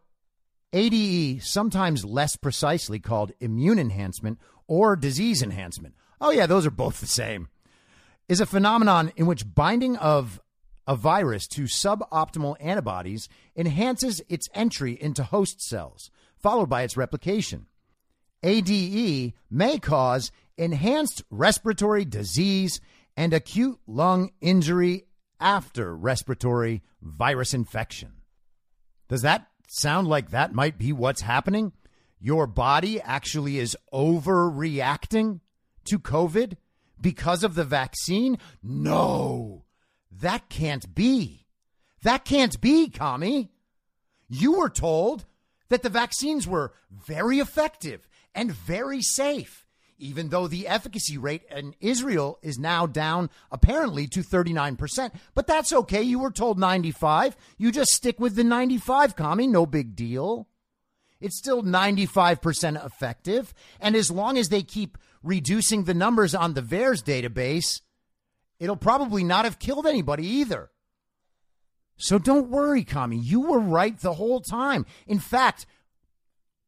ADE, 0.73 1.43
sometimes 1.43 2.05
less 2.05 2.37
precisely 2.37 2.99
called 2.99 3.33
immune 3.41 3.79
enhancement 3.79 4.39
or 4.67 4.97
disease 4.97 5.43
enhancement. 5.43 5.95
Oh, 6.21 6.31
yeah, 6.31 6.47
those 6.47 6.67
are 6.67 6.71
both 6.71 7.01
the 7.01 7.07
same. 7.07 7.49
Is 8.33 8.41
a 8.41 8.47
phenomenon 8.47 9.13
in 9.15 9.27
which 9.27 9.55
binding 9.55 9.99
of 9.99 10.41
a 10.87 10.97
virus 10.97 11.47
to 11.49 11.65
suboptimal 11.65 12.57
antibodies 12.61 13.29
enhances 13.55 14.23
its 14.27 14.49
entry 14.55 14.97
into 14.99 15.23
host 15.23 15.61
cells, 15.61 16.11
followed 16.39 16.71
by 16.71 16.81
its 16.81 16.97
replication. 16.97 17.67
ADE 18.43 19.35
may 19.51 19.79
cause 19.79 20.33
enhanced 20.57 21.23
respiratory 21.29 22.07
disease 22.07 22.81
and 23.19 23.35
acute 23.35 23.79
lung 23.87 24.31
injury 24.41 25.05
after 25.39 25.95
respiratory 25.95 26.83
virus 27.03 27.53
infection. 27.53 28.13
Does 29.11 29.21
that 29.21 29.47
sound 29.69 30.09
like 30.09 30.31
that 30.31 30.55
might 30.55 30.79
be 30.79 30.91
what's 30.91 31.21
happening? 31.21 31.73
Your 32.19 32.47
body 32.47 32.99
actually 32.99 33.59
is 33.59 33.77
overreacting 33.93 35.41
to 35.85 35.99
COVID 35.99 36.57
because 37.03 37.45
of 37.45 37.55
the 37.55 37.65
vaccine? 37.65 38.39
No, 38.63 39.65
that 40.11 40.49
can't 40.49 40.95
be. 40.95 41.47
That 42.03 42.25
can't 42.25 42.61
be, 42.61 42.89
Commie. 42.89 43.51
You 44.29 44.59
were 44.59 44.71
told 44.71 45.27
that 45.69 45.83
the 45.83 45.89
vaccines 45.89 46.47
were 46.47 46.73
very 46.91 47.39
effective 47.39 48.09
and 48.35 48.51
very 48.51 49.03
safe, 49.03 49.67
even 49.99 50.31
though 50.31 50.49
the 50.49 50.67
efficacy 50.67 51.17
rate 51.19 51.43
in 51.51 51.75
Israel 51.81 52.39
is 52.43 52.59
now 52.59 52.87
down 52.87 53.31
apparently 53.51 54.07
to 54.09 54.21
39%. 54.21 55.13
But 55.35 55.47
that's 55.47 55.73
okay. 55.73 56.03
You 56.03 56.19
were 56.19 56.31
told 56.31 56.59
95. 56.59 57.37
You 57.57 57.71
just 57.71 57.93
stick 57.93 58.19
with 58.19 58.35
the 58.35 58.45
95, 58.45 59.15
Commie. 59.17 59.47
No 59.47 59.67
big 59.67 59.95
deal. 59.95 60.49
It's 61.21 61.39
still 61.39 61.63
95% 61.63 62.85
effective. 62.85 63.55
And 63.81 63.95
as 63.95 64.11
long 64.11 64.37
as 64.37 64.49
they 64.49 64.63
keep 64.63 64.99
reducing 65.23 65.85
the 65.85 65.95
numbers 65.95 66.35
on 66.35 66.55
the 66.55 66.63
VAERS 66.63 67.03
database, 67.03 67.81
it'll 68.59 68.77
probably 68.77 69.25
not 69.25 69.45
have 69.45 69.59
killed 69.59 69.87
anybody 69.87 70.27
either. 70.27 70.71
So 71.97 72.19
don't 72.19 72.51
worry, 72.51 72.85
Commie. 72.85 73.19
You 73.19 73.43
were 73.43 73.61
right 73.61 73.99
the 73.99 74.15
whole 74.15 74.41
time. 74.41 74.87
In 75.07 75.19
fact, 75.19 75.67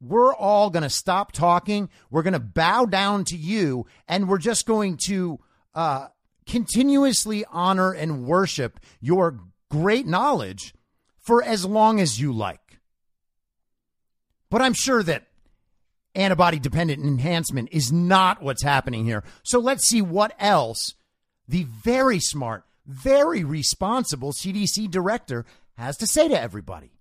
we're 0.01 0.35
all 0.35 0.71
going 0.71 0.83
to 0.83 0.90
stop 0.90 1.33
talking. 1.33 1.88
We're 2.11 2.23
going 2.23 2.35
to 2.35 2.40
bow 2.40 2.85
down 2.85 3.25
to 3.27 3.37
you, 3.37 3.87
and 4.07 4.29
we're 4.29 4.38
just 4.38 4.67
going 4.67 4.99
to 5.07 5.40
uh, 5.75 6.09
continuously 6.47 7.45
honor 7.51 7.93
and 7.93 8.25
worship 8.27 8.79
your 9.01 9.40
great 9.71 10.07
knowledge 10.07 10.75
for 11.19 11.43
as 11.43 11.64
long 11.64 12.01
as 12.01 12.21
you 12.21 12.33
like. 12.33 12.61
But 14.51 14.62
I'm 14.62 14.75
sure 14.75 15.03
that 15.03 15.25
antibody 16.14 16.59
dependent 16.59 17.05
enhancement 17.05 17.68
is 17.72 17.92
not 17.92 18.42
what's 18.42 18.62
happening 18.62 19.05
here. 19.05 19.24
So 19.42 19.59
let's 19.59 19.88
see 19.88 20.03
what 20.03 20.35
else 20.38 20.94
the 21.48 21.66
very 21.85 22.20
smart, 22.20 22.64
very 22.87 23.44
responsible 23.44 24.33
CDC 24.33 24.90
director 24.90 25.44
has 25.77 25.96
to 25.98 26.07
say 26.07 26.29
to 26.29 26.40
everybody. 26.40 26.92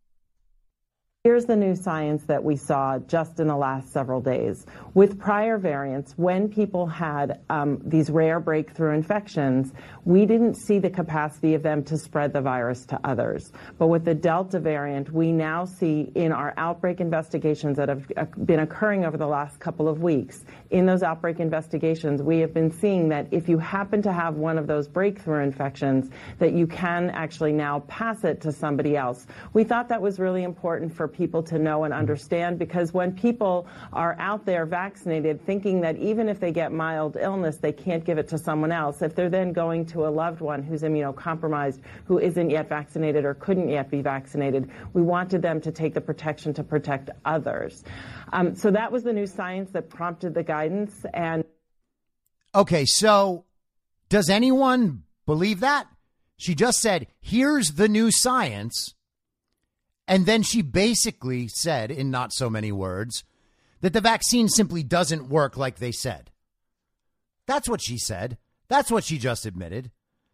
Here's 1.25 1.45
the 1.45 1.55
new 1.55 1.73
science 1.73 2.23
that 2.25 2.43
we 2.43 2.57
saw 2.57 2.99
just 2.99 3.39
in 3.39 3.47
the 3.47 3.55
last 3.55 3.93
several 3.93 4.19
days. 4.19 4.65
With 4.93 5.17
prior 5.17 5.57
variants, 5.57 6.17
when 6.17 6.49
people 6.49 6.85
had 6.85 7.39
um, 7.49 7.79
these 7.85 8.09
rare 8.09 8.41
breakthrough 8.41 8.93
infections, 8.93 9.71
we 10.03 10.25
didn't 10.25 10.55
see 10.55 10.79
the 10.79 10.89
capacity 10.89 11.53
of 11.53 11.63
them 11.63 11.81
to 11.85 11.97
spread 11.97 12.33
the 12.33 12.41
virus 12.41 12.85
to 12.87 12.99
others. 13.05 13.53
But 13.77 13.87
with 13.87 14.03
the 14.03 14.13
Delta 14.13 14.59
variant, 14.59 15.13
we 15.13 15.31
now 15.31 15.63
see 15.63 16.11
in 16.13 16.33
our 16.33 16.53
outbreak 16.57 16.99
investigations 16.99 17.77
that 17.77 17.87
have 17.87 18.05
uh, 18.17 18.25
been 18.43 18.59
occurring 18.59 19.05
over 19.05 19.15
the 19.15 19.25
last 19.25 19.61
couple 19.61 19.87
of 19.87 20.03
weeks, 20.03 20.43
in 20.73 20.87
those 20.87 21.03
outbreak 21.03 21.39
investigations, 21.39 22.19
we 22.23 22.39
have 22.39 22.51
been 22.51 22.71
seeing 22.71 23.09
that 23.09 23.27
if 23.29 23.47
you 23.47 23.59
happen 23.59 24.01
to 24.01 24.11
have 24.11 24.37
one 24.37 24.57
of 24.57 24.65
those 24.65 24.87
breakthrough 24.87 25.43
infections, 25.43 26.09
that 26.39 26.53
you 26.53 26.65
can 26.65 27.11
actually 27.11 27.53
now 27.53 27.81
pass 27.81 28.23
it 28.23 28.41
to 28.41 28.51
somebody 28.51 28.97
else. 28.97 29.27
We 29.53 29.65
thought 29.65 29.89
that 29.89 30.01
was 30.01 30.19
really 30.19 30.41
important 30.41 30.95
for 30.95 31.07
people 31.07 31.43
to 31.43 31.59
know 31.59 31.83
and 31.83 31.93
understand 31.93 32.57
because 32.57 32.91
when 32.91 33.13
people 33.13 33.67
are 33.93 34.15
out 34.17 34.47
there 34.47 34.65
vaccinated 34.65 35.45
thinking 35.45 35.81
that 35.81 35.95
even 35.97 36.27
if 36.27 36.39
they 36.39 36.51
get 36.51 36.71
mild 36.71 37.17
illness, 37.21 37.57
they 37.57 37.71
can't 37.71 38.03
give 38.03 38.17
it 38.17 38.29
to 38.29 38.39
someone 38.39 38.71
else, 38.71 39.03
if 39.03 39.13
they're 39.13 39.29
then 39.29 39.53
going 39.53 39.85
to 39.85 40.07
a 40.07 40.09
loved 40.09 40.41
one 40.41 40.63
who's 40.63 40.81
immunocompromised, 40.81 41.81
who 42.05 42.17
isn't 42.17 42.49
yet 42.49 42.67
vaccinated 42.67 43.25
or 43.25 43.35
couldn't 43.35 43.69
yet 43.69 43.91
be 43.91 44.01
vaccinated, 44.01 44.71
we 44.93 45.03
wanted 45.03 45.43
them 45.43 45.61
to 45.61 45.71
take 45.71 45.93
the 45.93 46.01
protection 46.01 46.51
to 46.55 46.63
protect 46.63 47.11
others. 47.25 47.83
Um, 48.33 48.55
so 48.55 48.71
that 48.71 48.91
was 48.91 49.03
the 49.03 49.13
new 49.13 49.27
science 49.27 49.69
that 49.71 49.89
prompted 49.89 50.33
the 50.33 50.41
guidance. 50.41 51.05
And 51.13 51.45
okay, 52.55 52.83
so 52.83 53.45
does 54.09 54.27
anyone 54.27 55.03
believe 55.27 55.59
that? 55.59 55.87
She 56.35 56.55
just 56.55 56.79
said, 56.79 57.05
here's 57.21 57.73
the 57.73 57.87
new 57.87 58.11
science. 58.11 58.95
And 60.07 60.25
then 60.25 60.41
she 60.41 60.63
basically 60.63 61.47
said, 61.47 61.91
in 61.91 62.09
not 62.09 62.33
so 62.33 62.49
many 62.49 62.71
words, 62.71 63.23
that 63.81 63.93
the 63.93 64.01
vaccine 64.01 64.49
simply 64.49 64.81
doesn't 64.81 65.29
work 65.29 65.55
like 65.55 65.77
they 65.77 65.91
said. 65.91 66.31
That's 67.45 67.69
what 67.69 67.81
she 67.83 67.99
said. 67.99 68.39
That's 68.67 68.89
what 68.89 69.03
she 69.03 69.19
just 69.19 69.45
admitted. 69.45 69.91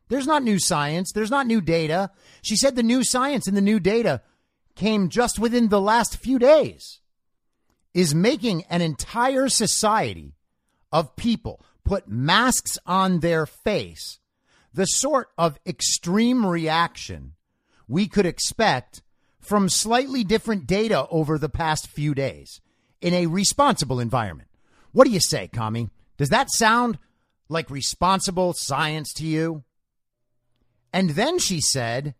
There's 0.08 0.26
not 0.26 0.42
new 0.42 0.58
science. 0.58 1.12
There's 1.12 1.30
not 1.30 1.48
new 1.48 1.60
data. 1.60 2.12
She 2.42 2.56
said 2.56 2.78
the 2.78 2.82
new 2.82 3.04
science 3.04 3.46
and 3.46 3.58
the 3.58 3.62
new 3.62 3.80
data 3.80 4.22
came 4.76 5.10
just 5.10 5.38
within 5.38 5.68
the 5.68 5.82
last 5.82 6.16
few 6.16 6.40
days. 6.40 7.02
Is 7.94 8.14
making 8.14 8.64
an 8.70 8.82
entire 8.82 9.50
society 9.50 10.36
of 10.92 11.16
people 11.16 11.66
put 11.84 12.08
masks 12.08 12.78
on 12.86 13.20
their 13.20 13.46
face 13.46 14.20
the 14.74 14.86
sort 14.86 15.30
of 15.38 15.58
extreme 15.66 16.46
reaction 16.46 17.34
we 17.88 18.08
could 18.08 18.26
expect 18.26 19.02
from 19.40 19.68
slightly 19.68 20.24
different 20.24 20.68
data 20.68 21.08
over 21.10 21.38
the 21.38 21.50
past 21.50 21.88
few 21.88 22.14
days 22.14 22.62
in 23.02 23.14
a 23.14 23.26
responsible 23.26 24.00
environment. 24.00 24.50
What 24.92 25.06
do 25.06 25.12
you 25.12 25.20
say, 25.20 25.48
Commie? 25.48 25.90
Does 26.18 26.30
that 26.30 26.52
sound 26.52 27.00
like 27.48 27.70
responsible 27.70 28.54
science 28.54 29.14
to 29.14 29.26
you? 29.26 29.64
And 30.94 31.12
then 31.12 31.40
she 31.40 31.62
said 31.62 32.16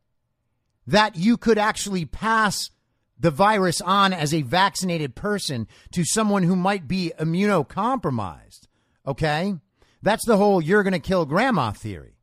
that 0.88 1.16
you 1.16 1.38
could 1.38 1.58
actually 1.58 2.06
pass 2.06 2.72
the 3.20 3.32
virus 3.32 3.82
on 3.82 4.14
as 4.14 4.34
a 4.34 4.42
vaccinated 4.42 5.16
person 5.16 5.68
to 5.92 6.04
someone 6.06 6.44
who 6.44 6.56
might 6.56 6.88
be 6.88 7.12
immunocompromised. 7.20 8.68
Okay? 9.06 9.56
That's 10.02 10.26
the 10.26 10.38
whole 10.38 10.62
you're 10.62 10.84
going 10.84 10.94
to 10.94 11.00
kill 11.00 11.26
grandma 11.26 11.72
theory. 11.72 12.16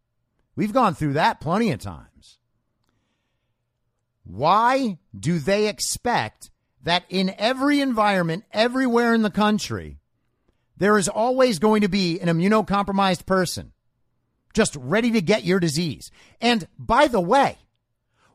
We've 0.55 0.73
gone 0.73 0.95
through 0.95 1.15
that 1.15 1.41
plenty 1.41 1.71
of 1.71 1.81
times. 1.81 2.39
Why 4.25 4.99
do 5.19 5.39
they 5.39 5.69
expect 5.69 6.51
that 6.83 7.05
in 7.09 7.35
every 7.39 7.81
environment, 7.81 8.45
everywhere 8.53 9.15
in 9.15 9.23
the 9.23 9.31
country, 9.31 9.99
there 10.77 10.99
is 10.99 11.09
always 11.09 11.59
going 11.59 11.83
to 11.83 11.89
be 11.89 12.19
an 12.21 12.29
immunocompromised 12.29 13.27
person 13.27 13.73
just 14.55 14.75
ready 14.77 15.11
to 15.13 15.21
get 15.21 15.45
your 15.45 15.61
disease? 15.61 16.11
And 16.41 16.67
by 16.79 17.07
the 17.07 17.21
way, 17.21 17.59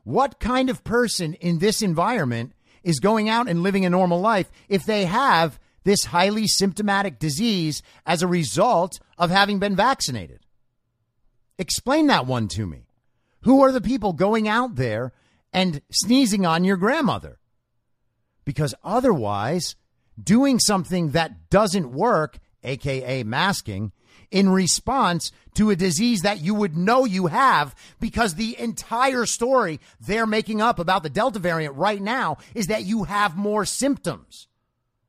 what 0.04 0.40
kind 0.40 0.68
of 0.68 0.84
person 0.84 1.34
in 1.34 1.58
this 1.58 1.82
environment 1.82 2.52
is 2.82 3.00
going 3.00 3.28
out 3.28 3.48
and 3.48 3.62
living 3.62 3.84
a 3.84 3.90
normal 3.90 4.20
life 4.20 4.50
if 4.68 4.84
they 4.84 5.04
have 5.04 5.58
this 5.84 6.04
highly 6.06 6.46
symptomatic 6.46 7.18
disease 7.18 7.82
as 8.06 8.22
a 8.22 8.26
result 8.28 9.00
of 9.18 9.30
having 9.30 9.58
been 9.58 9.76
vaccinated? 9.76 10.40
Explain 11.58 12.08
that 12.08 12.26
one 12.26 12.48
to 12.48 12.66
me. 12.66 12.86
Who 13.42 13.62
are 13.62 13.72
the 13.72 13.80
people 13.80 14.12
going 14.12 14.48
out 14.48 14.76
there 14.76 15.12
and 15.52 15.82
sneezing 15.90 16.46
on 16.46 16.64
your 16.64 16.76
grandmother? 16.76 17.38
Because 18.44 18.74
otherwise, 18.82 19.76
doing 20.20 20.58
something 20.58 21.10
that 21.10 21.50
doesn't 21.50 21.92
work, 21.92 22.38
aka 22.64 23.22
masking, 23.22 23.92
in 24.32 24.48
response 24.48 25.30
to 25.54 25.70
a 25.70 25.76
disease 25.76 26.22
that 26.22 26.40
you 26.40 26.54
would 26.54 26.76
know 26.76 27.04
you 27.04 27.28
have 27.28 27.74
because 28.00 28.34
the 28.34 28.58
entire 28.58 29.26
story 29.26 29.78
they're 30.00 30.26
making 30.26 30.60
up 30.60 30.78
about 30.78 31.02
the 31.02 31.10
Delta 31.10 31.38
variant 31.38 31.76
right 31.76 32.00
now 32.00 32.38
is 32.54 32.66
that 32.66 32.84
you 32.84 33.04
have 33.04 33.36
more 33.36 33.64
symptoms, 33.64 34.48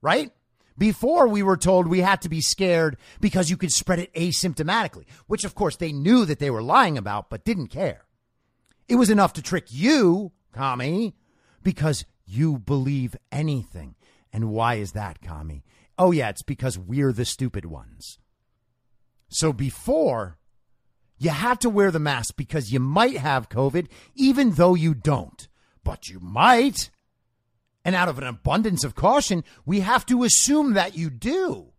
right? 0.02 0.32
Before 0.78 1.28
we 1.28 1.42
were 1.42 1.58
told 1.58 1.88
we 1.88 2.02
had 2.02 2.22
to 2.24 2.30
be 2.30 2.42
scared 2.42 2.98
because 3.22 3.50
you 3.50 3.58
could 3.58 3.72
spread 3.72 4.00
it 4.00 4.14
asymptomatically, 4.14 5.06
which 5.28 5.46
of 5.46 5.56
course 5.56 5.78
they 5.78 5.94
knew 5.94 6.26
that 6.26 6.40
they 6.40 6.52
were 6.52 6.62
lying 6.62 6.98
about, 6.98 7.30
but 7.30 7.46
didn't 7.46 7.68
care. 7.68 8.06
It 8.90 8.96
was 8.96 9.10
enough 9.10 9.34
to 9.34 9.42
trick 9.42 9.68
you, 9.70 10.34
Commie, 10.52 11.16
because 11.64 12.06
you 12.26 12.60
believe 12.60 13.16
anything. 13.32 13.96
And 14.34 14.50
why 14.50 14.76
is 14.76 14.92
that, 14.92 15.22
Commie? 15.22 15.64
Oh, 15.98 16.12
yeah, 16.12 16.30
it's 16.30 16.42
because 16.42 16.78
we're 16.78 17.14
the 17.14 17.24
stupid 17.24 17.66
ones. 17.66 18.18
So 19.34 19.52
before, 19.52 20.38
you 21.18 21.32
had 21.32 21.60
to 21.62 21.70
wear 21.70 21.90
the 21.90 22.00
mask 22.00 22.36
because 22.36 22.72
you 22.72 22.80
might 22.80 23.18
have 23.18 23.50
COVID, 23.50 23.88
even 24.14 24.52
though 24.52 24.76
you 24.76 24.94
don't. 24.94 25.48
But 25.84 26.08
you 26.08 26.20
might. 26.20 26.92
And 27.84 27.96
out 27.96 28.10
of 28.10 28.20
an 28.20 28.26
abundance 28.28 28.84
of 28.84 28.94
caution, 28.94 29.44
we 29.66 29.80
have 29.80 30.06
to 30.06 30.24
assume 30.24 30.74
that 30.74 30.96
you 30.96 31.10
do. 31.10 31.74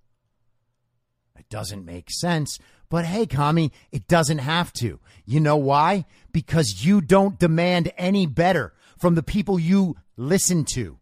It 1.38 1.48
doesn't 1.48 1.84
make 1.84 2.10
sense. 2.10 2.58
But 2.90 3.04
hey, 3.04 3.24
Commie, 3.24 3.72
it 3.92 4.08
doesn't 4.08 4.38
have 4.38 4.72
to. 4.74 4.98
You 5.24 5.38
know 5.38 5.56
why? 5.56 6.06
Because 6.32 6.84
you 6.84 7.00
don't 7.00 7.38
demand 7.38 7.92
any 7.96 8.26
better 8.26 8.74
from 8.98 9.14
the 9.14 9.22
people 9.22 9.60
you 9.60 9.96
listen 10.16 10.64
to. 10.74 10.98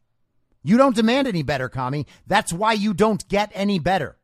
You 0.63 0.77
don't 0.77 0.95
demand 0.95 1.29
any 1.29 1.43
better, 1.43 1.71
Commie. 1.71 2.07
That's 2.27 2.53
why 2.53 2.75
you 2.75 2.93
don't 2.93 3.27
get 3.29 3.51
any 3.55 3.79
better. 3.79 4.19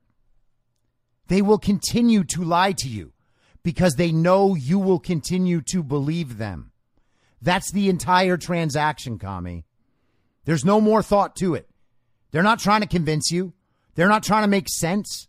They 1.29 1.43
will 1.43 1.59
continue 1.59 2.25
to 2.25 2.43
lie 2.43 2.73
to 2.73 2.88
you 2.88 3.12
because 3.62 3.95
they 3.95 4.12
know 4.12 4.55
you 4.55 4.79
will 4.79 4.99
continue 4.99 5.61
to 5.71 5.83
believe 5.83 6.38
them. 6.38 6.73
That's 7.41 7.71
the 7.71 7.88
entire 7.88 8.37
transaction, 8.37 9.19
Commie. 9.19 9.64
There's 10.45 10.64
no 10.64 10.81
more 10.81 11.03
thought 11.03 11.37
to 11.37 11.55
it. 11.55 11.69
They're 12.31 12.43
not 12.43 12.59
trying 12.59 12.81
to 12.81 12.87
convince 12.87 13.31
you. 13.31 13.53
They're 13.95 14.09
not 14.09 14.23
trying 14.23 14.43
to 14.43 14.49
make 14.49 14.69
sense. 14.69 15.29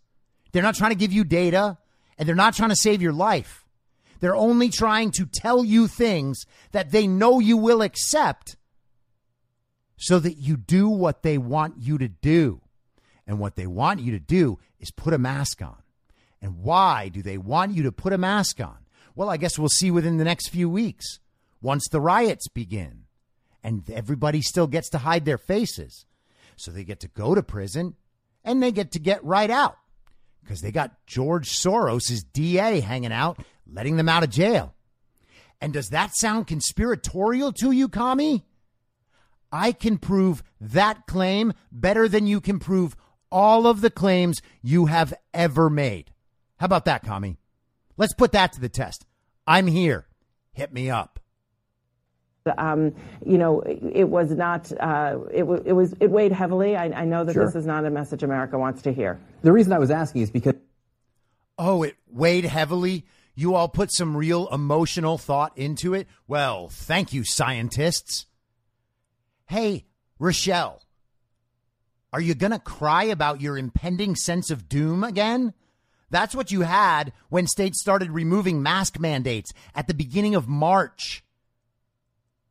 They're 0.52 0.62
not 0.62 0.74
trying 0.74 0.90
to 0.90 0.96
give 0.96 1.12
you 1.12 1.24
data 1.24 1.78
and 2.18 2.28
they're 2.28 2.36
not 2.36 2.54
trying 2.54 2.70
to 2.70 2.76
save 2.76 3.02
your 3.02 3.12
life. 3.12 3.64
They're 4.20 4.36
only 4.36 4.68
trying 4.68 5.12
to 5.12 5.26
tell 5.26 5.64
you 5.64 5.86
things 5.86 6.44
that 6.72 6.90
they 6.90 7.06
know 7.06 7.38
you 7.38 7.56
will 7.56 7.82
accept 7.82 8.56
so 9.96 10.18
that 10.18 10.34
you 10.34 10.56
do 10.56 10.88
what 10.88 11.22
they 11.22 11.38
want 11.38 11.74
you 11.78 11.98
to 11.98 12.08
do. 12.08 12.60
And 13.26 13.38
what 13.38 13.56
they 13.56 13.66
want 13.66 14.00
you 14.00 14.12
to 14.12 14.18
do 14.18 14.58
is 14.78 14.90
put 14.90 15.14
a 15.14 15.18
mask 15.18 15.62
on. 15.62 15.79
And 16.42 16.62
why 16.62 17.08
do 17.08 17.22
they 17.22 17.38
want 17.38 17.74
you 17.74 17.82
to 17.84 17.92
put 17.92 18.12
a 18.12 18.18
mask 18.18 18.60
on? 18.60 18.78
Well, 19.14 19.28
I 19.28 19.36
guess 19.36 19.58
we'll 19.58 19.68
see 19.68 19.90
within 19.90 20.16
the 20.16 20.24
next 20.24 20.48
few 20.48 20.68
weeks 20.68 21.18
once 21.60 21.86
the 21.88 22.00
riots 22.00 22.48
begin 22.48 23.04
and 23.62 23.88
everybody 23.90 24.40
still 24.40 24.66
gets 24.66 24.88
to 24.90 24.98
hide 24.98 25.24
their 25.24 25.38
faces. 25.38 26.06
So 26.56 26.70
they 26.70 26.84
get 26.84 27.00
to 27.00 27.08
go 27.08 27.34
to 27.34 27.42
prison 27.42 27.94
and 28.44 28.62
they 28.62 28.72
get 28.72 28.92
to 28.92 28.98
get 28.98 29.24
right 29.24 29.50
out 29.50 29.76
because 30.42 30.60
they 30.60 30.72
got 30.72 31.06
George 31.06 31.48
Soros' 31.48 32.24
DA 32.32 32.80
hanging 32.80 33.12
out, 33.12 33.38
letting 33.70 33.96
them 33.96 34.08
out 34.08 34.22
of 34.22 34.30
jail. 34.30 34.74
And 35.60 35.72
does 35.72 35.90
that 35.90 36.16
sound 36.16 36.46
conspiratorial 36.46 37.52
to 37.54 37.70
you, 37.70 37.88
Commie? 37.88 38.46
I 39.52 39.72
can 39.72 39.98
prove 39.98 40.42
that 40.60 41.06
claim 41.06 41.52
better 41.70 42.08
than 42.08 42.26
you 42.26 42.40
can 42.40 42.58
prove 42.58 42.96
all 43.30 43.66
of 43.66 43.80
the 43.80 43.90
claims 43.90 44.40
you 44.62 44.86
have 44.86 45.12
ever 45.34 45.68
made. 45.68 46.12
How 46.60 46.66
about 46.66 46.84
that, 46.84 47.02
Commie? 47.04 47.38
Let's 47.96 48.12
put 48.14 48.32
that 48.32 48.52
to 48.52 48.60
the 48.60 48.68
test. 48.68 49.06
I'm 49.46 49.66
here. 49.66 50.06
Hit 50.52 50.72
me 50.74 50.90
up. 50.90 51.18
Um, 52.58 52.94
you 53.24 53.38
know, 53.38 53.60
it 53.62 54.04
was 54.10 54.30
not. 54.30 54.70
Uh, 54.78 55.20
it, 55.32 55.40
w- 55.40 55.62
it, 55.64 55.72
was. 55.72 55.94
It 56.00 56.10
weighed 56.10 56.32
heavily. 56.32 56.76
I, 56.76 56.84
I 56.86 57.04
know 57.06 57.24
that 57.24 57.32
Sure. 57.32 57.46
this 57.46 57.54
is 57.54 57.64
not 57.66 57.84
a 57.86 57.90
message 57.90 58.22
America 58.22 58.58
wants 58.58 58.82
to 58.82 58.92
hear. 58.92 59.18
The 59.42 59.52
reason 59.52 59.72
I 59.72 59.78
was 59.78 59.90
asking 59.90 60.22
is 60.22 60.30
because 60.30 60.54
Oh, 61.58 61.82
it 61.82 61.96
weighed 62.10 62.44
heavily. 62.44 63.04
You 63.34 63.54
all 63.54 63.68
put 63.68 63.90
some 63.92 64.16
real 64.16 64.48
emotional 64.48 65.16
thought 65.18 65.56
into 65.56 65.94
it. 65.94 66.08
Well, 66.28 66.68
thank 66.68 67.12
you, 67.12 67.24
scientists. 67.24 68.26
Hey, 69.46 69.86
Rochelle, 70.18 70.82
are 72.12 72.20
you 72.20 72.34
going 72.34 72.52
to 72.52 72.58
cry 72.58 73.04
about 73.04 73.40
your 73.40 73.56
impending 73.56 74.14
sense 74.14 74.50
of 74.50 74.68
doom 74.68 75.04
again? 75.04 75.54
That's 76.10 76.34
what 76.34 76.50
you 76.50 76.62
had 76.62 77.12
when 77.28 77.46
states 77.46 77.80
started 77.80 78.10
removing 78.10 78.62
mask 78.62 78.98
mandates 78.98 79.52
at 79.74 79.86
the 79.86 79.94
beginning 79.94 80.34
of 80.34 80.48
March. 80.48 81.24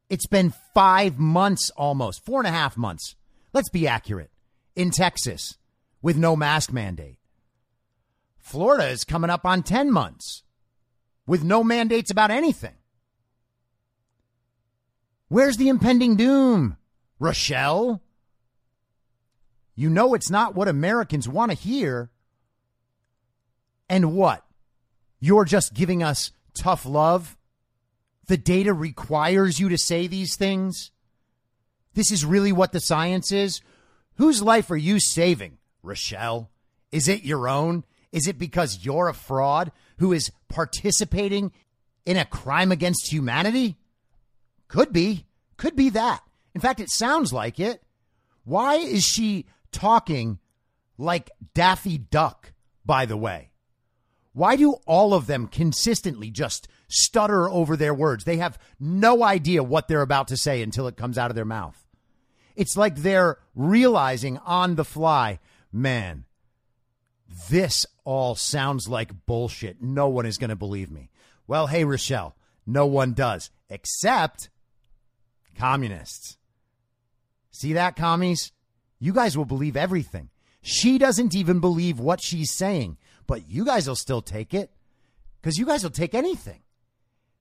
It's 0.09 0.27
been 0.27 0.53
five 0.73 1.19
months 1.19 1.69
almost, 1.71 2.25
four 2.25 2.39
and 2.39 2.47
a 2.47 2.51
half 2.51 2.77
months. 2.77 3.15
Let's 3.53 3.69
be 3.69 3.87
accurate. 3.87 4.31
In 4.75 4.91
Texas, 4.91 5.57
with 6.01 6.17
no 6.17 6.35
mask 6.35 6.71
mandate. 6.71 7.17
Florida 8.37 8.87
is 8.87 9.03
coming 9.03 9.29
up 9.29 9.45
on 9.45 9.61
10 9.61 9.91
months 9.91 10.43
with 11.27 11.43
no 11.43 11.63
mandates 11.63 12.09
about 12.09 12.31
anything. 12.31 12.73
Where's 15.27 15.57
the 15.57 15.69
impending 15.69 16.15
doom, 16.15 16.77
Rochelle? 17.19 18.01
You 19.75 19.89
know 19.89 20.13
it's 20.13 20.31
not 20.31 20.55
what 20.55 20.67
Americans 20.67 21.29
want 21.29 21.51
to 21.51 21.57
hear. 21.57 22.09
And 23.89 24.13
what? 24.13 24.45
You're 25.19 25.45
just 25.45 25.73
giving 25.73 26.03
us 26.03 26.31
tough 26.57 26.85
love? 26.85 27.37
The 28.27 28.37
data 28.37 28.73
requires 28.73 29.59
you 29.59 29.69
to 29.69 29.77
say 29.77 30.07
these 30.07 30.35
things? 30.35 30.91
This 31.95 32.11
is 32.11 32.23
really 32.23 32.51
what 32.51 32.71
the 32.71 32.79
science 32.79 33.31
is? 33.31 33.61
Whose 34.15 34.41
life 34.41 34.69
are 34.69 34.77
you 34.77 34.99
saving, 34.99 35.57
Rochelle? 35.81 36.49
Is 36.91 37.07
it 37.07 37.23
your 37.23 37.47
own? 37.47 37.83
Is 38.11 38.27
it 38.27 38.37
because 38.37 38.85
you're 38.85 39.07
a 39.07 39.13
fraud 39.13 39.71
who 39.97 40.13
is 40.13 40.31
participating 40.47 41.51
in 42.05 42.17
a 42.17 42.25
crime 42.25 42.71
against 42.71 43.11
humanity? 43.11 43.77
Could 44.67 44.93
be. 44.93 45.25
Could 45.57 45.75
be 45.75 45.89
that. 45.89 46.21
In 46.53 46.61
fact, 46.61 46.79
it 46.79 46.89
sounds 46.89 47.33
like 47.33 47.59
it. 47.59 47.83
Why 48.43 48.75
is 48.75 49.03
she 49.03 49.45
talking 49.71 50.39
like 50.97 51.31
Daffy 51.53 51.97
Duck, 51.97 52.53
by 52.85 53.05
the 53.05 53.17
way? 53.17 53.48
Why 54.33 54.55
do 54.55 54.73
all 54.85 55.13
of 55.13 55.27
them 55.27 55.47
consistently 55.47 56.29
just 56.29 56.67
stutter 56.87 57.49
over 57.49 57.75
their 57.75 57.93
words? 57.93 58.23
They 58.23 58.37
have 58.37 58.59
no 58.79 59.23
idea 59.23 59.63
what 59.63 59.87
they're 59.87 60.01
about 60.01 60.27
to 60.29 60.37
say 60.37 60.61
until 60.61 60.87
it 60.87 60.97
comes 60.97 61.17
out 61.17 61.31
of 61.31 61.35
their 61.35 61.45
mouth. 61.45 61.87
It's 62.55 62.77
like 62.77 62.97
they're 62.97 63.39
realizing 63.55 64.37
on 64.39 64.75
the 64.75 64.85
fly, 64.85 65.39
man, 65.71 66.25
this 67.49 67.85
all 68.03 68.35
sounds 68.35 68.87
like 68.87 69.25
bullshit. 69.25 69.81
No 69.81 70.09
one 70.09 70.25
is 70.25 70.37
going 70.37 70.49
to 70.49 70.55
believe 70.55 70.91
me. 70.91 71.09
Well, 71.47 71.67
hey, 71.67 71.83
Rochelle, 71.83 72.35
no 72.65 72.85
one 72.85 73.13
does, 73.13 73.49
except 73.69 74.49
communists. 75.57 76.37
See 77.51 77.73
that, 77.73 77.95
commies? 77.95 78.51
You 78.99 79.13
guys 79.13 79.37
will 79.37 79.45
believe 79.45 79.75
everything. 79.75 80.29
She 80.61 80.97
doesn't 80.97 81.33
even 81.33 81.59
believe 81.59 81.99
what 81.99 82.21
she's 82.21 82.51
saying, 82.51 82.97
but 83.29 83.47
you 83.47 83.63
guys 83.63 83.87
will 83.87 83.95
still 83.95 84.23
take 84.23 84.55
it 84.55 84.71
because 85.39 85.59
you 85.59 85.65
guys 85.65 85.83
will 85.83 85.91
take 85.91 86.15
anything. 86.15 86.61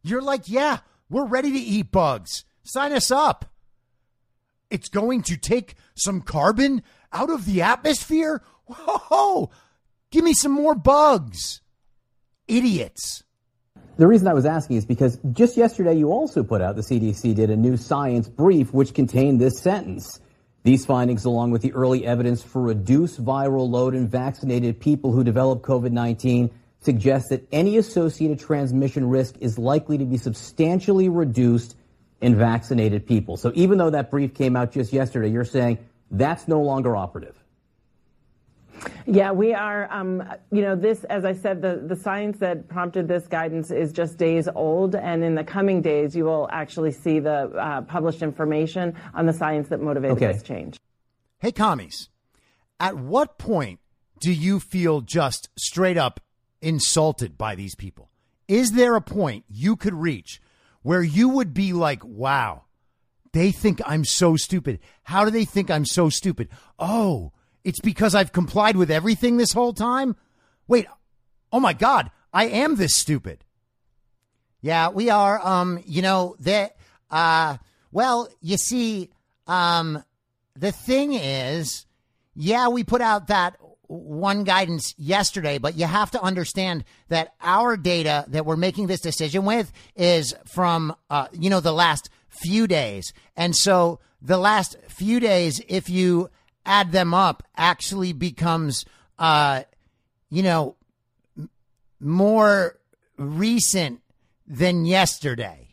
You're 0.02 0.20
like, 0.20 0.42
yeah, 0.46 0.80
we're 1.08 1.24
ready 1.24 1.50
to 1.50 1.58
eat 1.58 1.90
bugs. 1.90 2.44
Sign 2.62 2.92
us 2.92 3.10
up. 3.10 3.46
It's 4.70 4.90
going 4.90 5.22
to 5.22 5.38
take 5.38 5.76
some 5.94 6.20
carbon 6.20 6.82
out 7.10 7.30
of 7.30 7.46
the 7.46 7.62
atmosphere. 7.62 8.42
Whoa, 8.66 9.48
give 10.10 10.24
me 10.24 10.34
some 10.34 10.52
more 10.52 10.74
bugs. 10.74 11.62
Idiots. 12.46 13.24
The 13.96 14.06
reason 14.06 14.28
I 14.28 14.34
was 14.34 14.44
asking 14.44 14.76
is 14.76 14.84
because 14.84 15.18
just 15.32 15.56
yesterday 15.56 15.94
you 15.94 16.12
also 16.12 16.44
put 16.44 16.60
out, 16.60 16.76
the 16.76 16.82
CDC 16.82 17.34
did 17.34 17.48
a 17.48 17.56
new 17.56 17.78
science 17.78 18.28
brief 18.28 18.74
which 18.74 18.92
contained 18.92 19.40
this 19.40 19.58
sentence. 19.58 20.20
These 20.64 20.84
findings, 20.86 21.24
along 21.24 21.50
with 21.50 21.62
the 21.62 21.72
early 21.72 22.04
evidence 22.04 22.42
for 22.42 22.60
reduced 22.60 23.24
viral 23.24 23.68
load 23.70 23.94
in 23.94 24.08
vaccinated 24.08 24.80
people 24.80 25.12
who 25.12 25.24
develop 25.24 25.62
COVID 25.62 25.92
19, 25.92 26.50
suggest 26.80 27.30
that 27.30 27.46
any 27.52 27.76
associated 27.76 28.40
transmission 28.40 29.08
risk 29.08 29.36
is 29.40 29.58
likely 29.58 29.98
to 29.98 30.04
be 30.04 30.16
substantially 30.16 31.08
reduced 31.08 31.76
in 32.20 32.36
vaccinated 32.36 33.06
people. 33.06 33.36
So 33.36 33.52
even 33.54 33.78
though 33.78 33.90
that 33.90 34.10
brief 34.10 34.34
came 34.34 34.56
out 34.56 34.72
just 34.72 34.92
yesterday, 34.92 35.30
you're 35.30 35.44
saying 35.44 35.78
that's 36.10 36.48
no 36.48 36.60
longer 36.60 36.96
operative. 36.96 37.36
Yeah, 39.06 39.32
we 39.32 39.54
are. 39.54 39.90
Um, 39.90 40.22
you 40.52 40.62
know, 40.62 40.76
this, 40.76 41.04
as 41.04 41.24
I 41.24 41.32
said, 41.32 41.62
the, 41.62 41.82
the 41.86 41.96
science 41.96 42.38
that 42.38 42.68
prompted 42.68 43.08
this 43.08 43.26
guidance 43.26 43.70
is 43.70 43.92
just 43.92 44.18
days 44.18 44.48
old. 44.54 44.94
And 44.94 45.24
in 45.24 45.34
the 45.34 45.44
coming 45.44 45.80
days, 45.80 46.14
you 46.14 46.24
will 46.24 46.48
actually 46.50 46.92
see 46.92 47.18
the 47.18 47.50
uh, 47.50 47.82
published 47.82 48.22
information 48.22 48.94
on 49.14 49.26
the 49.26 49.32
science 49.32 49.68
that 49.68 49.80
motivated 49.80 50.16
okay. 50.18 50.32
this 50.32 50.42
change. 50.42 50.78
Hey, 51.38 51.52
commies, 51.52 52.08
at 52.80 52.96
what 52.96 53.38
point 53.38 53.80
do 54.20 54.32
you 54.32 54.60
feel 54.60 55.00
just 55.00 55.48
straight 55.56 55.96
up 55.96 56.20
insulted 56.60 57.38
by 57.38 57.54
these 57.54 57.74
people? 57.74 58.10
Is 58.46 58.72
there 58.72 58.96
a 58.96 59.00
point 59.00 59.44
you 59.48 59.76
could 59.76 59.94
reach 59.94 60.40
where 60.82 61.02
you 61.02 61.28
would 61.28 61.54
be 61.54 61.72
like, 61.72 62.04
wow, 62.04 62.64
they 63.32 63.52
think 63.52 63.80
I'm 63.86 64.04
so 64.04 64.36
stupid. 64.36 64.80
How 65.04 65.24
do 65.24 65.30
they 65.30 65.44
think 65.44 65.70
I'm 65.70 65.84
so 65.84 66.08
stupid? 66.08 66.48
Oh, 66.78 67.32
it's 67.68 67.80
because 67.80 68.14
I've 68.14 68.32
complied 68.32 68.76
with 68.76 68.90
everything 68.90 69.36
this 69.36 69.52
whole 69.52 69.74
time? 69.74 70.16
Wait, 70.68 70.86
oh 71.52 71.60
my 71.60 71.74
God, 71.74 72.10
I 72.32 72.46
am 72.46 72.76
this 72.76 72.94
stupid. 72.94 73.44
Yeah, 74.62 74.88
we 74.88 75.10
are. 75.10 75.38
Um, 75.46 75.78
you 75.84 76.00
know, 76.00 76.34
that, 76.40 76.76
uh, 77.10 77.58
well, 77.92 78.30
you 78.40 78.56
see, 78.56 79.10
um, 79.46 80.02
the 80.56 80.72
thing 80.72 81.12
is, 81.12 81.84
yeah, 82.34 82.68
we 82.68 82.84
put 82.84 83.02
out 83.02 83.26
that 83.26 83.58
one 83.82 84.44
guidance 84.44 84.94
yesterday, 84.96 85.58
but 85.58 85.76
you 85.76 85.84
have 85.84 86.10
to 86.12 86.22
understand 86.22 86.84
that 87.08 87.34
our 87.42 87.76
data 87.76 88.24
that 88.28 88.46
we're 88.46 88.56
making 88.56 88.86
this 88.86 89.02
decision 89.02 89.44
with 89.44 89.70
is 89.94 90.34
from, 90.46 90.96
uh, 91.10 91.26
you 91.32 91.50
know, 91.50 91.60
the 91.60 91.72
last 91.72 92.08
few 92.30 92.66
days. 92.66 93.12
And 93.36 93.54
so 93.54 94.00
the 94.22 94.38
last 94.38 94.76
few 94.88 95.20
days, 95.20 95.60
if 95.68 95.90
you 95.90 96.30
add 96.68 96.92
them 96.92 97.14
up 97.14 97.42
actually 97.56 98.12
becomes, 98.12 98.84
uh, 99.18 99.62
you 100.30 100.42
know, 100.42 100.76
more 101.98 102.78
recent 103.16 104.00
than 104.46 104.84
yesterday. 104.84 105.68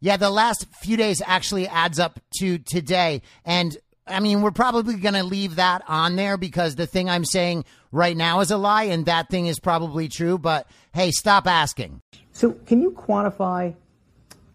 Yeah, 0.00 0.16
the 0.16 0.30
last 0.30 0.66
few 0.80 0.96
days 0.96 1.22
actually 1.24 1.68
adds 1.68 1.98
up 1.98 2.18
to 2.38 2.58
today. 2.58 3.22
And 3.44 3.76
I 4.06 4.20
mean, 4.20 4.42
we're 4.42 4.50
probably 4.50 4.96
going 4.96 5.14
to 5.14 5.22
leave 5.22 5.56
that 5.56 5.82
on 5.86 6.16
there 6.16 6.36
because 6.36 6.74
the 6.74 6.86
thing 6.86 7.08
I'm 7.08 7.24
saying 7.24 7.64
right 7.92 8.16
now 8.16 8.40
is 8.40 8.50
a 8.50 8.56
lie 8.56 8.84
and 8.84 9.06
that 9.06 9.30
thing 9.30 9.46
is 9.46 9.60
probably 9.60 10.08
true. 10.08 10.36
But 10.38 10.66
hey, 10.92 11.10
stop 11.10 11.46
asking. 11.46 12.00
So, 12.32 12.52
can 12.66 12.82
you 12.82 12.90
quantify 12.90 13.74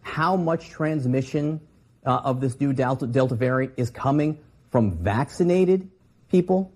how 0.02 0.36
much 0.36 0.70
transmission 0.70 1.62
uh, 2.06 2.22
of 2.24 2.42
this 2.42 2.60
new 2.60 2.74
Delta, 2.74 3.08
Delta 3.08 3.36
variant 3.36 3.74
is 3.78 3.90
coming 3.90 4.38
from 4.70 4.98
vaccinated 4.98 5.90
people? 6.30 6.72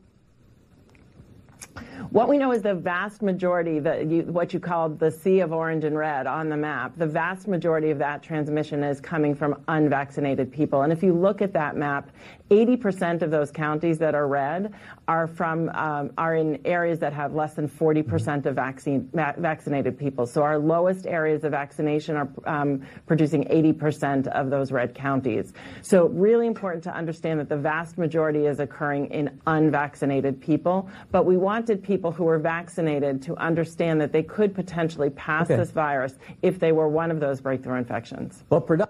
What 2.09 2.29
we 2.29 2.37
know 2.37 2.51
is 2.51 2.61
the 2.61 2.75
vast 2.75 3.21
majority, 3.21 3.79
the, 3.79 4.03
you, 4.03 4.21
what 4.23 4.53
you 4.53 4.59
called 4.59 4.99
the 4.99 5.11
sea 5.11 5.39
of 5.39 5.51
orange 5.51 5.83
and 5.83 5.97
red 5.97 6.27
on 6.27 6.49
the 6.49 6.57
map, 6.57 6.93
the 6.97 7.07
vast 7.07 7.47
majority 7.47 7.89
of 7.91 7.99
that 7.99 8.21
transmission 8.21 8.83
is 8.83 8.99
coming 8.99 9.35
from 9.35 9.63
unvaccinated 9.67 10.51
people. 10.51 10.83
And 10.83 10.93
if 10.93 11.03
you 11.03 11.13
look 11.13 11.41
at 11.41 11.53
that 11.53 11.75
map, 11.75 12.09
80% 12.53 13.21
of 13.21 13.31
those 13.31 13.51
counties 13.51 13.97
that 13.97 14.13
are 14.13 14.27
red 14.27 14.73
are 15.07 15.27
from 15.27 15.69
um, 15.69 16.11
are 16.17 16.35
in 16.35 16.59
areas 16.65 16.99
that 16.99 17.11
have 17.13 17.33
less 17.33 17.55
than 17.55 17.67
40% 17.67 18.45
of 18.45 18.55
vaccine 18.55 19.09
va- 19.13 19.33
vaccinated 19.37 19.97
people. 19.97 20.27
So 20.27 20.43
our 20.43 20.59
lowest 20.59 21.07
areas 21.07 21.43
of 21.43 21.51
vaccination 21.51 22.15
are 22.15 22.29
um, 22.45 22.85
producing 23.07 23.45
80% 23.45 24.27
of 24.27 24.49
those 24.49 24.71
red 24.71 24.93
counties. 24.93 25.53
So 25.81 26.07
really 26.07 26.47
important 26.47 26.83
to 26.83 26.95
understand 26.95 27.39
that 27.39 27.49
the 27.49 27.57
vast 27.57 27.97
majority 27.97 28.45
is 28.45 28.59
occurring 28.59 29.07
in 29.07 29.39
unvaccinated 29.47 30.39
people. 30.39 30.89
But 31.11 31.25
we 31.25 31.37
wanted 31.37 31.82
people 31.83 32.11
who 32.11 32.23
were 32.23 32.39
vaccinated 32.39 33.21
to 33.23 33.35
understand 33.37 34.01
that 34.01 34.11
they 34.11 34.23
could 34.23 34.55
potentially 34.55 35.09
pass 35.09 35.47
okay. 35.47 35.57
this 35.57 35.71
virus 35.71 36.15
if 36.41 36.59
they 36.59 36.71
were 36.71 36.87
one 36.87 37.11
of 37.11 37.19
those 37.19 37.41
breakthrough 37.41 37.77
infections. 37.77 38.43
But 38.49 38.67
produ- 38.67 38.89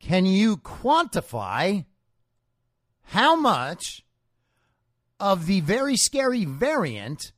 can 0.00 0.26
you 0.26 0.58
quantify 0.58 1.84
how 3.02 3.36
much 3.36 4.04
of 5.18 5.46
the 5.46 5.60
very 5.60 5.96
scary 5.96 6.44
variant 6.44 7.32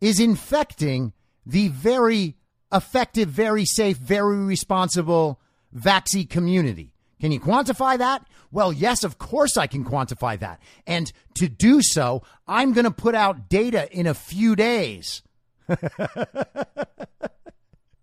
is 0.00 0.20
infecting 0.20 1.12
the 1.46 1.68
very 1.68 2.36
effective, 2.72 3.28
very 3.28 3.64
safe, 3.64 3.96
very 3.96 4.38
responsible 4.38 5.40
vaccine 5.72 6.26
community? 6.26 6.92
Can 7.20 7.32
you 7.32 7.40
quantify 7.40 7.98
that? 7.98 8.26
Well, 8.50 8.72
yes, 8.72 9.04
of 9.04 9.18
course 9.18 9.56
I 9.56 9.66
can 9.66 9.84
quantify 9.84 10.38
that. 10.40 10.60
And 10.86 11.12
to 11.34 11.48
do 11.48 11.82
so, 11.82 12.22
I'm 12.48 12.72
going 12.72 12.84
to 12.84 12.90
put 12.90 13.14
out 13.14 13.48
data 13.48 13.90
in 13.92 14.06
a 14.06 14.14
few 14.14 14.56
days. 14.56 15.22
but 15.68 15.84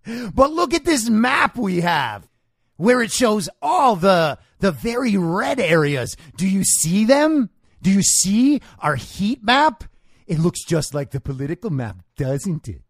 look 0.06 0.74
at 0.74 0.86
this 0.86 1.10
map 1.10 1.58
we 1.58 1.82
have 1.82 2.30
where 2.78 3.02
it 3.02 3.12
shows 3.12 3.50
all 3.62 3.96
the 3.96 4.38
the 4.60 4.72
very 4.72 5.18
red 5.18 5.60
areas. 5.60 6.16
Do 6.38 6.48
you 6.48 6.64
see 6.64 7.06
them? 7.06 7.50
Do 7.82 7.92
you 7.92 8.02
see 8.02 8.62
our 8.80 8.96
heat 8.96 9.44
map? 9.44 9.84
It 10.26 10.40
looks 10.40 10.64
just 10.64 10.94
like 10.94 11.12
the 11.12 11.20
political 11.20 11.70
map, 11.70 11.98
doesn't 12.16 12.68
it? 12.68 12.82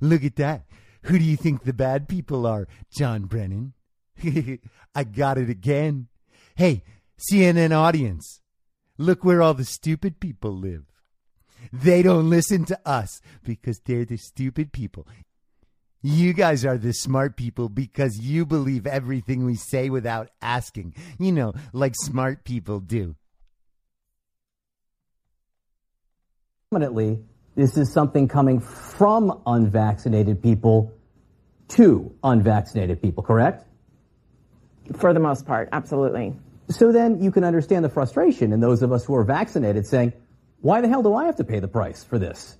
Look 0.00 0.24
at 0.24 0.36
that. 0.36 0.64
Who 1.02 1.18
do 1.18 1.24
you 1.24 1.36
think 1.36 1.62
the 1.62 1.72
bad 1.72 2.08
people 2.08 2.46
are, 2.46 2.66
John 2.90 3.24
Brennan? 3.24 3.74
I 4.94 5.04
got 5.04 5.38
it 5.38 5.50
again. 5.50 6.08
Hey, 6.56 6.82
CNN 7.18 7.72
audience, 7.72 8.40
look 8.98 9.24
where 9.24 9.42
all 9.42 9.54
the 9.54 9.64
stupid 9.64 10.20
people 10.20 10.52
live. 10.52 10.84
They 11.72 12.02
don't 12.02 12.28
listen 12.28 12.64
to 12.66 12.78
us 12.86 13.20
because 13.42 13.80
they're 13.80 14.04
the 14.04 14.16
stupid 14.16 14.72
people. 14.72 15.06
You 16.02 16.34
guys 16.34 16.66
are 16.66 16.76
the 16.76 16.92
smart 16.92 17.34
people 17.34 17.70
because 17.70 18.18
you 18.18 18.44
believe 18.44 18.86
everything 18.86 19.46
we 19.46 19.54
say 19.54 19.88
without 19.88 20.28
asking. 20.42 20.94
You 21.18 21.32
know, 21.32 21.54
like 21.72 21.94
smart 21.96 22.44
people 22.44 22.80
do. 22.80 23.16
Predominantly, 26.70 27.20
this 27.54 27.78
is 27.78 27.90
something 27.92 28.28
coming 28.28 28.60
from 28.60 29.40
unvaccinated 29.46 30.42
people 30.42 30.92
to 31.68 32.14
unvaccinated 32.22 33.00
people, 33.00 33.22
correct? 33.22 33.64
For 34.92 35.12
the 35.12 35.20
most 35.20 35.46
part, 35.46 35.68
absolutely. 35.72 36.34
So 36.68 36.92
then 36.92 37.22
you 37.22 37.30
can 37.30 37.44
understand 37.44 37.84
the 37.84 37.88
frustration 37.88 38.52
in 38.52 38.60
those 38.60 38.82
of 38.82 38.92
us 38.92 39.04
who 39.04 39.14
are 39.14 39.24
vaccinated 39.24 39.86
saying, 39.86 40.12
why 40.60 40.80
the 40.80 40.88
hell 40.88 41.02
do 41.02 41.14
I 41.14 41.24
have 41.26 41.36
to 41.36 41.44
pay 41.44 41.60
the 41.60 41.68
price 41.68 42.04
for 42.04 42.18
this? 42.18 42.56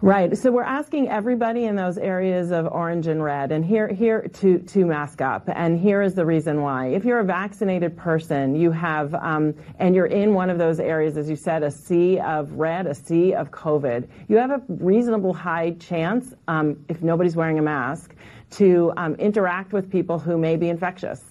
Right. 0.00 0.38
So 0.38 0.52
we're 0.52 0.62
asking 0.62 1.08
everybody 1.08 1.64
in 1.64 1.74
those 1.74 1.98
areas 1.98 2.52
of 2.52 2.68
orange 2.68 3.08
and 3.08 3.20
red, 3.20 3.50
and 3.50 3.64
here 3.64 3.88
here 3.88 4.28
to 4.34 4.60
to 4.60 4.86
mask 4.86 5.20
up. 5.20 5.48
And 5.52 5.76
here 5.76 6.02
is 6.02 6.14
the 6.14 6.24
reason 6.24 6.62
why. 6.62 6.86
If 6.86 7.04
you're 7.04 7.18
a 7.18 7.24
vaccinated 7.24 7.96
person, 7.96 8.54
you 8.54 8.70
have, 8.70 9.12
um, 9.16 9.54
and 9.80 9.96
you're 9.96 10.06
in 10.06 10.34
one 10.34 10.50
of 10.50 10.58
those 10.58 10.78
areas, 10.78 11.16
as 11.16 11.28
you 11.28 11.34
said, 11.34 11.64
a 11.64 11.70
sea 11.72 12.20
of 12.20 12.52
red, 12.52 12.86
a 12.86 12.94
sea 12.94 13.34
of 13.34 13.50
COVID. 13.50 14.06
You 14.28 14.36
have 14.36 14.52
a 14.52 14.62
reasonable 14.68 15.34
high 15.34 15.72
chance, 15.72 16.32
um, 16.46 16.84
if 16.88 17.02
nobody's 17.02 17.34
wearing 17.34 17.58
a 17.58 17.62
mask, 17.62 18.14
to 18.50 18.92
um, 18.96 19.14
interact 19.16 19.72
with 19.72 19.90
people 19.90 20.18
who 20.18 20.38
may 20.38 20.56
be 20.56 20.68
infectious. 20.68 21.22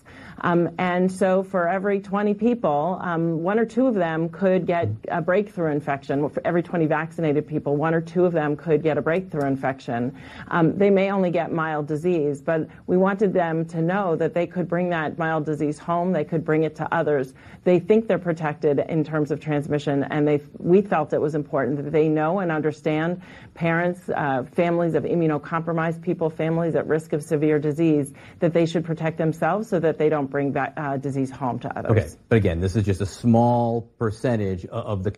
Um, 0.41 0.69
and 0.77 1.11
so 1.11 1.43
for 1.43 1.67
every 1.67 1.99
20 1.99 2.33
people, 2.33 2.99
um, 3.01 3.41
one 3.41 3.59
or 3.59 3.65
two 3.65 3.87
of 3.87 3.95
them 3.95 4.29
could 4.29 4.65
get 4.65 4.89
a 5.09 5.21
breakthrough 5.21 5.71
infection. 5.71 6.29
For 6.29 6.45
every 6.45 6.63
20 6.63 6.85
vaccinated 6.85 7.47
people, 7.47 7.75
one 7.75 7.93
or 7.93 8.01
two 8.01 8.25
of 8.25 8.33
them 8.33 8.55
could 8.55 8.83
get 8.83 8.97
a 8.97 9.01
breakthrough 9.01 9.47
infection. 9.47 10.15
Um, 10.49 10.77
they 10.77 10.89
may 10.89 11.11
only 11.11 11.31
get 11.31 11.51
mild 11.51 11.87
disease, 11.87 12.41
but 12.41 12.67
we 12.85 12.97
wanted 12.97 13.33
them 13.33 13.65
to 13.65 13.81
know 13.81 14.15
that 14.15 14.33
they 14.33 14.47
could 14.47 14.67
bring 14.67 14.89
that 14.89 15.17
mild 15.17 15.45
disease 15.45 15.79
home. 15.79 16.11
They 16.11 16.23
could 16.23 16.45
bring 16.45 16.63
it 16.63 16.75
to 16.77 16.93
others. 16.93 17.33
They 17.63 17.79
think 17.79 18.07
they're 18.07 18.19
protected 18.19 18.79
in 18.87 19.03
terms 19.03 19.31
of 19.31 19.39
transmission, 19.39 20.03
and 20.03 20.27
they 20.27 20.41
we 20.57 20.81
felt 20.81 21.13
it 21.13 21.21
was 21.21 21.35
important 21.35 21.83
that 21.83 21.91
they 21.91 22.07
know 22.07 22.39
and 22.39 22.51
understand 22.51 23.21
parents, 23.53 24.09
uh, 24.09 24.43
families 24.53 24.93
of 24.93 25.03
immunocompromised 25.03 26.01
people, 26.01 26.29
families 26.29 26.75
at 26.75 26.87
risk 26.87 27.13
of 27.13 27.23
severe 27.23 27.59
disease, 27.59 28.13
that 28.39 28.53
they 28.53 28.65
should 28.65 28.85
protect 28.85 29.17
themselves 29.17 29.67
so 29.67 29.79
that 29.79 29.97
they 29.97 30.09
don't 30.09 30.26
bring 30.27 30.53
that 30.53 30.73
uh, 30.77 30.97
disease 30.97 31.31
home 31.31 31.59
to 31.59 31.77
others. 31.77 31.91
Okay, 31.91 32.09
but 32.29 32.35
again, 32.35 32.59
this 32.59 32.75
is 32.75 32.85
just 32.85 33.01
a 33.01 33.05
small 33.05 33.81
percentage 33.97 34.65
of 34.65 35.03
the. 35.03 35.15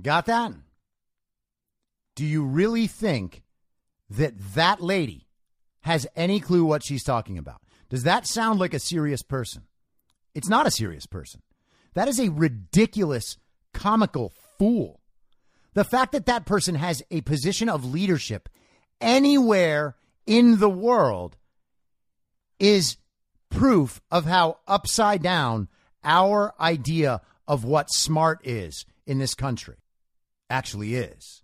Got 0.00 0.26
that? 0.26 0.52
Do 2.14 2.24
you 2.24 2.44
really 2.44 2.86
think 2.86 3.42
that 4.10 4.34
that 4.54 4.80
lady 4.80 5.26
has 5.82 6.06
any 6.16 6.40
clue 6.40 6.64
what 6.64 6.84
she's 6.84 7.04
talking 7.04 7.38
about? 7.38 7.62
Does 7.88 8.02
that 8.04 8.26
sound 8.26 8.60
like 8.60 8.74
a 8.74 8.78
serious 8.78 9.22
person? 9.22 9.62
It's 10.34 10.48
not 10.48 10.66
a 10.66 10.70
serious 10.70 11.06
person. 11.06 11.42
That 11.94 12.08
is 12.08 12.20
a 12.20 12.30
ridiculous, 12.30 13.36
comical 13.72 14.32
fool. 14.58 15.00
The 15.74 15.84
fact 15.84 16.12
that 16.12 16.26
that 16.26 16.46
person 16.46 16.74
has 16.74 17.02
a 17.10 17.20
position 17.22 17.68
of 17.68 17.84
leadership 17.84 18.48
anywhere 19.00 19.96
in 20.26 20.58
the 20.58 20.70
world 20.70 21.36
is 22.58 22.96
proof 23.50 24.00
of 24.10 24.24
how 24.24 24.58
upside 24.66 25.22
down 25.22 25.68
our 26.02 26.54
idea 26.60 27.20
of 27.46 27.64
what 27.64 27.90
smart 27.90 28.40
is 28.44 28.86
in 29.06 29.18
this 29.18 29.34
country 29.34 29.76
actually 30.48 30.94
is. 30.94 31.42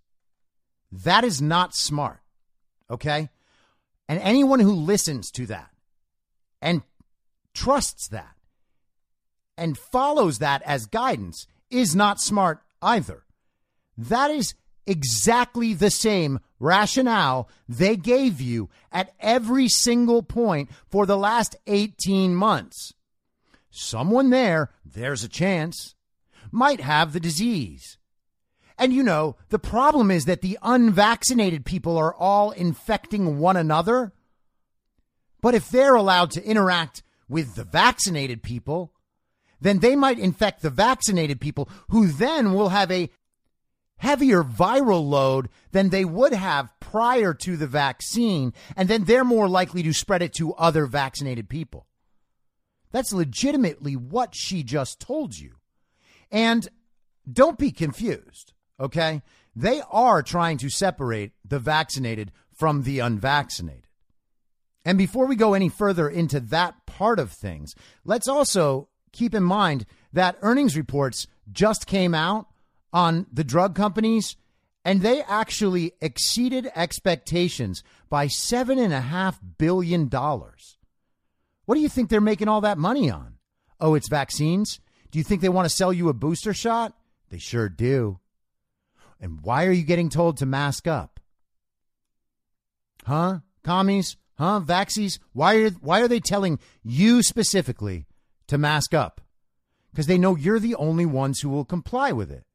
That 0.91 1.25
is 1.25 1.43
not 1.43 1.75
smart. 1.75 2.21
Okay? 2.91 3.29
And 4.09 4.21
anyone 4.21 4.61
who 4.61 4.73
listens 4.73 5.31
to 5.33 5.47
that 5.47 5.71
and 6.63 6.83
trusts 7.55 8.09
that 8.09 8.37
and 9.59 9.77
follows 9.77 10.39
that 10.39 10.63
as 10.63 10.87
guidance 10.87 11.47
is 11.71 11.97
not 11.97 12.21
smart 12.21 12.61
either. 12.81 13.25
That 13.97 14.31
is 14.31 14.55
exactly 14.87 15.75
the 15.75 15.91
same 15.91 16.41
rationale 16.59 17.49
they 17.69 17.97
gave 17.97 18.41
you 18.41 18.69
at 18.93 19.13
every 19.21 19.69
single 19.69 20.23
point 20.23 20.71
for 20.89 21.07
the 21.07 21.17
last 21.17 21.57
18 21.67 22.35
months. 22.35 22.95
Someone 23.71 24.31
there, 24.31 24.71
there's 24.85 25.25
a 25.25 25.29
chance, 25.29 25.95
might 26.51 26.81
have 26.81 27.13
the 27.13 27.21
disease. 27.21 27.99
And 28.79 28.93
you 28.93 29.03
know, 29.03 29.37
the 29.49 29.59
problem 29.59 30.11
is 30.11 30.27
that 30.27 30.43
the 30.43 30.59
unvaccinated 30.63 31.65
people 31.65 31.97
are 31.97 32.15
all 32.15 32.51
infecting 32.51 33.39
one 33.39 33.57
another. 33.57 34.13
But 35.41 35.55
if 35.55 35.69
they're 35.69 35.95
allowed 35.95 36.31
to 36.33 36.45
interact 36.45 37.03
with 37.29 37.55
the 37.55 37.65
vaccinated 37.65 38.43
people, 38.43 38.93
then 39.61 39.79
they 39.79 39.97
might 39.97 40.19
infect 40.19 40.63
the 40.63 40.71
vaccinated 40.71 41.41
people 41.41 41.69
who 41.89 42.07
then 42.07 42.53
will 42.53 42.69
have 42.69 42.91
a 42.91 43.11
heavier 43.99 44.43
viral 44.43 45.09
load 45.09 45.49
than 45.73 45.89
they 45.89 46.05
would 46.05 46.33
have 46.33 46.73
prior 46.81 47.33
to 47.35 47.57
the 47.57 47.67
vaccine. 47.67 48.53
And 48.77 48.89
then 48.89 49.05
they're 49.05 49.25
more 49.25 49.49
likely 49.49 49.83
to 49.83 49.93
spread 49.93 50.23
it 50.23 50.35
to 50.35 50.55
other 50.55 50.87
vaccinated 50.87 51.49
people. 51.49 51.87
That's 52.93 53.13
legitimately 53.13 53.97
what 53.97 54.35
she 54.35 54.63
just 54.63 55.01
told 55.01 55.37
you. 55.37 55.57
And 56.31 56.69
don't 57.31 57.59
be 57.59 57.71
confused, 57.71 58.53
okay? 58.79 59.23
They 59.55 59.83
are 59.91 60.23
trying 60.23 60.59
to 60.59 60.71
separate 60.71 61.33
the 61.45 61.59
vaccinated 61.59 62.33
from 62.53 62.83
the 62.83 63.01
unvaccinated. 63.01 63.87
And 64.85 64.97
before 64.97 65.27
we 65.27 65.35
go 65.35 65.55
any 65.55 65.69
further 65.69 66.09
into 66.09 66.39
that 66.41 66.87
part 66.87 67.19
of 67.19 67.33
things, 67.33 67.75
let's 68.05 68.29
also 68.29 68.89
keep 69.13 69.35
in 69.35 69.43
mind 69.43 69.85
that 70.13 70.39
earnings 70.43 70.77
reports 70.77 71.27
just 71.51 71.87
came 71.87 72.15
out 72.15 72.47
on 72.93 73.27
the 73.33 73.45
drug 73.45 73.75
companies, 73.75 74.37
and 74.85 75.03
they 75.03 75.23
actually 75.23 75.93
exceeded 76.01 76.71
expectations 76.75 77.83
by 78.09 78.27
$7.5 78.27 79.39
billion. 79.59 80.09
What 80.09 81.75
do 81.75 81.81
you 81.81 81.89
think 81.89 82.09
they're 82.09 82.21
making 82.21 82.49
all 82.49 82.61
that 82.61 82.79
money 82.79 83.11
on? 83.11 83.35
Oh, 83.81 83.95
it's 83.95 84.09
vaccines? 84.09 84.81
Do 85.11 85.19
you 85.19 85.25
think 85.25 85.41
they 85.41 85.49
want 85.49 85.67
to 85.67 85.75
sell 85.75 85.93
you 85.93 86.09
a 86.09 86.15
booster 86.15 86.55
shot? 86.55 86.95
They 87.31 87.39
sure 87.39 87.69
do. 87.69 88.21
And 89.21 89.41
why 89.43 89.67
are 89.67 89.73
you 89.73 89.83
getting 89.83 90.09
told 90.09 90.37
to 90.37 90.47
mask 90.47 90.87
up? 90.87 91.19
Huh? 93.05 93.41
Commies? 93.65 94.17
Huh? 94.39 94.61
Vaxies? 94.65 95.19
Why 95.33 95.57
are, 95.57 95.71
why 95.71 96.01
are 96.01 96.09
they 96.09 96.21
telling 96.21 96.59
you 96.83 97.23
specifically 97.23 98.07
to 98.47 98.59
mask 98.59 98.95
up? 98.95 99.21
Because 99.91 100.07
they 100.07 100.19
know 100.19 100.37
you're 100.37 100.61
the 100.61 100.75
only 100.77 101.07
ones 101.07 101.41
who 101.41 101.49
will 101.49 101.65
comply 101.65 102.13
with 102.13 102.31
it. 102.31 102.46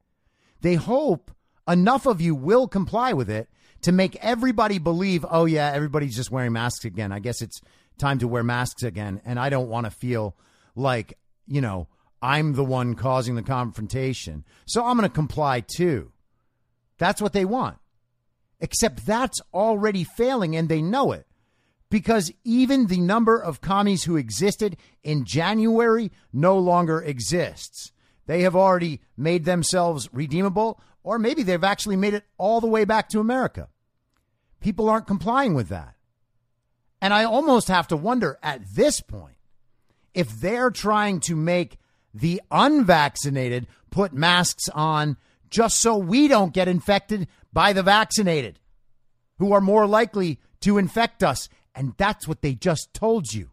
They 0.62 0.76
hope 0.76 1.30
enough 1.68 2.06
of 2.06 2.20
you 2.20 2.34
will 2.34 2.66
comply 2.66 3.12
with 3.12 3.28
it 3.28 3.48
to 3.82 3.92
make 3.92 4.16
everybody 4.16 4.78
believe, 4.78 5.26
oh, 5.28 5.44
yeah, 5.44 5.70
everybody's 5.74 6.16
just 6.16 6.30
wearing 6.30 6.52
masks 6.52 6.84
again. 6.84 7.12
I 7.12 7.18
guess 7.18 7.42
it's 7.42 7.60
time 7.98 8.18
to 8.20 8.28
wear 8.28 8.42
masks 8.42 8.82
again. 8.82 9.20
And 9.24 9.38
I 9.38 9.50
don't 9.50 9.68
want 9.68 9.86
to 9.86 9.90
feel 9.90 10.36
like, 10.74 11.18
you 11.46 11.60
know, 11.60 11.88
I'm 12.22 12.54
the 12.54 12.64
one 12.64 12.94
causing 12.94 13.34
the 13.34 13.42
confrontation. 13.42 14.44
So 14.64 14.84
I'm 14.84 14.96
going 14.96 15.08
to 15.08 15.14
comply 15.14 15.60
too. 15.60 16.12
That's 16.98 17.20
what 17.20 17.32
they 17.32 17.44
want. 17.44 17.78
Except 18.60 19.04
that's 19.04 19.40
already 19.52 20.04
failing 20.04 20.54
and 20.54 20.68
they 20.68 20.80
know 20.80 21.10
it. 21.10 21.26
Because 21.90 22.32
even 22.44 22.86
the 22.86 23.00
number 23.00 23.38
of 23.38 23.60
commies 23.60 24.04
who 24.04 24.16
existed 24.16 24.76
in 25.02 25.24
January 25.24 26.12
no 26.32 26.56
longer 26.56 27.02
exists. 27.02 27.91
They 28.26 28.42
have 28.42 28.56
already 28.56 29.00
made 29.16 29.44
themselves 29.44 30.08
redeemable, 30.12 30.80
or 31.02 31.18
maybe 31.18 31.42
they've 31.42 31.64
actually 31.64 31.96
made 31.96 32.14
it 32.14 32.24
all 32.38 32.60
the 32.60 32.66
way 32.66 32.84
back 32.84 33.08
to 33.10 33.20
America. 33.20 33.68
People 34.60 34.88
aren't 34.88 35.06
complying 35.06 35.54
with 35.54 35.68
that. 35.68 35.94
And 37.00 37.12
I 37.12 37.24
almost 37.24 37.68
have 37.68 37.88
to 37.88 37.96
wonder 37.96 38.38
at 38.42 38.62
this 38.74 39.00
point 39.00 39.36
if 40.14 40.28
they're 40.40 40.70
trying 40.70 41.20
to 41.20 41.34
make 41.34 41.78
the 42.14 42.40
unvaccinated 42.50 43.66
put 43.90 44.12
masks 44.12 44.68
on 44.68 45.16
just 45.50 45.80
so 45.80 45.96
we 45.96 46.28
don't 46.28 46.54
get 46.54 46.68
infected 46.68 47.26
by 47.52 47.72
the 47.72 47.82
vaccinated 47.82 48.58
who 49.38 49.52
are 49.52 49.60
more 49.60 49.86
likely 49.86 50.38
to 50.60 50.78
infect 50.78 51.22
us. 51.22 51.48
And 51.74 51.94
that's 51.96 52.28
what 52.28 52.42
they 52.42 52.54
just 52.54 52.94
told 52.94 53.32
you 53.32 53.50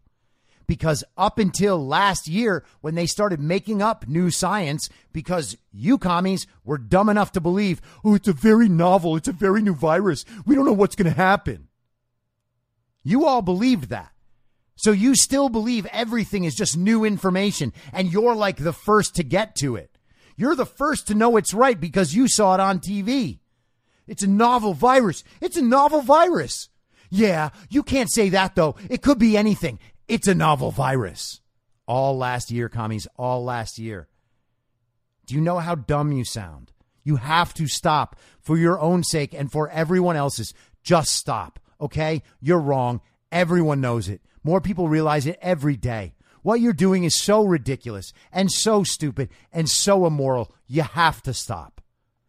because 0.70 1.02
up 1.16 1.40
until 1.40 1.84
last 1.84 2.28
year, 2.28 2.64
when 2.80 2.94
they 2.94 3.04
started 3.04 3.40
making 3.40 3.82
up 3.82 4.06
new 4.06 4.30
science, 4.30 4.88
because 5.12 5.56
you 5.72 5.98
commies 5.98 6.46
were 6.64 6.78
dumb 6.78 7.08
enough 7.08 7.32
to 7.32 7.40
believe, 7.40 7.80
oh, 8.04 8.14
it's 8.14 8.28
a 8.28 8.32
very 8.32 8.68
novel, 8.68 9.16
it's 9.16 9.26
a 9.26 9.32
very 9.32 9.62
new 9.62 9.74
virus. 9.74 10.24
We 10.46 10.54
don't 10.54 10.64
know 10.64 10.72
what's 10.72 10.94
going 10.94 11.10
to 11.10 11.16
happen. 11.16 11.66
You 13.02 13.26
all 13.26 13.42
believed 13.42 13.88
that. 13.88 14.12
So 14.76 14.92
you 14.92 15.16
still 15.16 15.48
believe 15.48 15.86
everything 15.86 16.44
is 16.44 16.54
just 16.54 16.76
new 16.76 17.04
information 17.04 17.72
and 17.92 18.12
you're 18.12 18.36
like 18.36 18.58
the 18.58 18.72
first 18.72 19.16
to 19.16 19.24
get 19.24 19.56
to 19.56 19.74
it. 19.74 19.98
You're 20.36 20.54
the 20.54 20.64
first 20.64 21.08
to 21.08 21.16
know 21.16 21.36
it's 21.36 21.52
right 21.52 21.80
because 21.80 22.14
you 22.14 22.28
saw 22.28 22.54
it 22.54 22.60
on 22.60 22.78
TV. 22.78 23.40
It's 24.06 24.22
a 24.22 24.28
novel 24.28 24.72
virus. 24.72 25.24
It's 25.40 25.56
a 25.56 25.62
novel 25.62 26.02
virus. 26.02 26.68
Yeah, 27.10 27.50
you 27.68 27.82
can't 27.82 28.08
say 28.08 28.28
that 28.28 28.54
though. 28.54 28.76
It 28.88 29.02
could 29.02 29.18
be 29.18 29.36
anything. 29.36 29.80
It's 30.10 30.26
a 30.26 30.34
novel 30.34 30.72
virus. 30.72 31.40
All 31.86 32.18
last 32.18 32.50
year, 32.50 32.68
commies, 32.68 33.06
all 33.16 33.44
last 33.44 33.78
year. 33.78 34.08
Do 35.24 35.36
you 35.36 35.40
know 35.40 35.60
how 35.60 35.76
dumb 35.76 36.10
you 36.10 36.24
sound? 36.24 36.72
You 37.04 37.14
have 37.14 37.54
to 37.54 37.68
stop 37.68 38.18
for 38.40 38.58
your 38.58 38.80
own 38.80 39.04
sake 39.04 39.32
and 39.32 39.52
for 39.52 39.68
everyone 39.68 40.16
else's. 40.16 40.52
Just 40.82 41.14
stop, 41.14 41.60
okay? 41.80 42.24
You're 42.40 42.58
wrong. 42.58 43.02
Everyone 43.30 43.80
knows 43.80 44.08
it. 44.08 44.20
More 44.42 44.60
people 44.60 44.88
realize 44.88 45.26
it 45.26 45.38
every 45.40 45.76
day. 45.76 46.14
What 46.42 46.60
you're 46.60 46.72
doing 46.72 47.04
is 47.04 47.16
so 47.16 47.44
ridiculous 47.44 48.12
and 48.32 48.50
so 48.50 48.82
stupid 48.82 49.28
and 49.52 49.68
so 49.68 50.06
immoral. 50.06 50.52
You 50.66 50.82
have 50.82 51.22
to 51.22 51.32
stop 51.32 51.80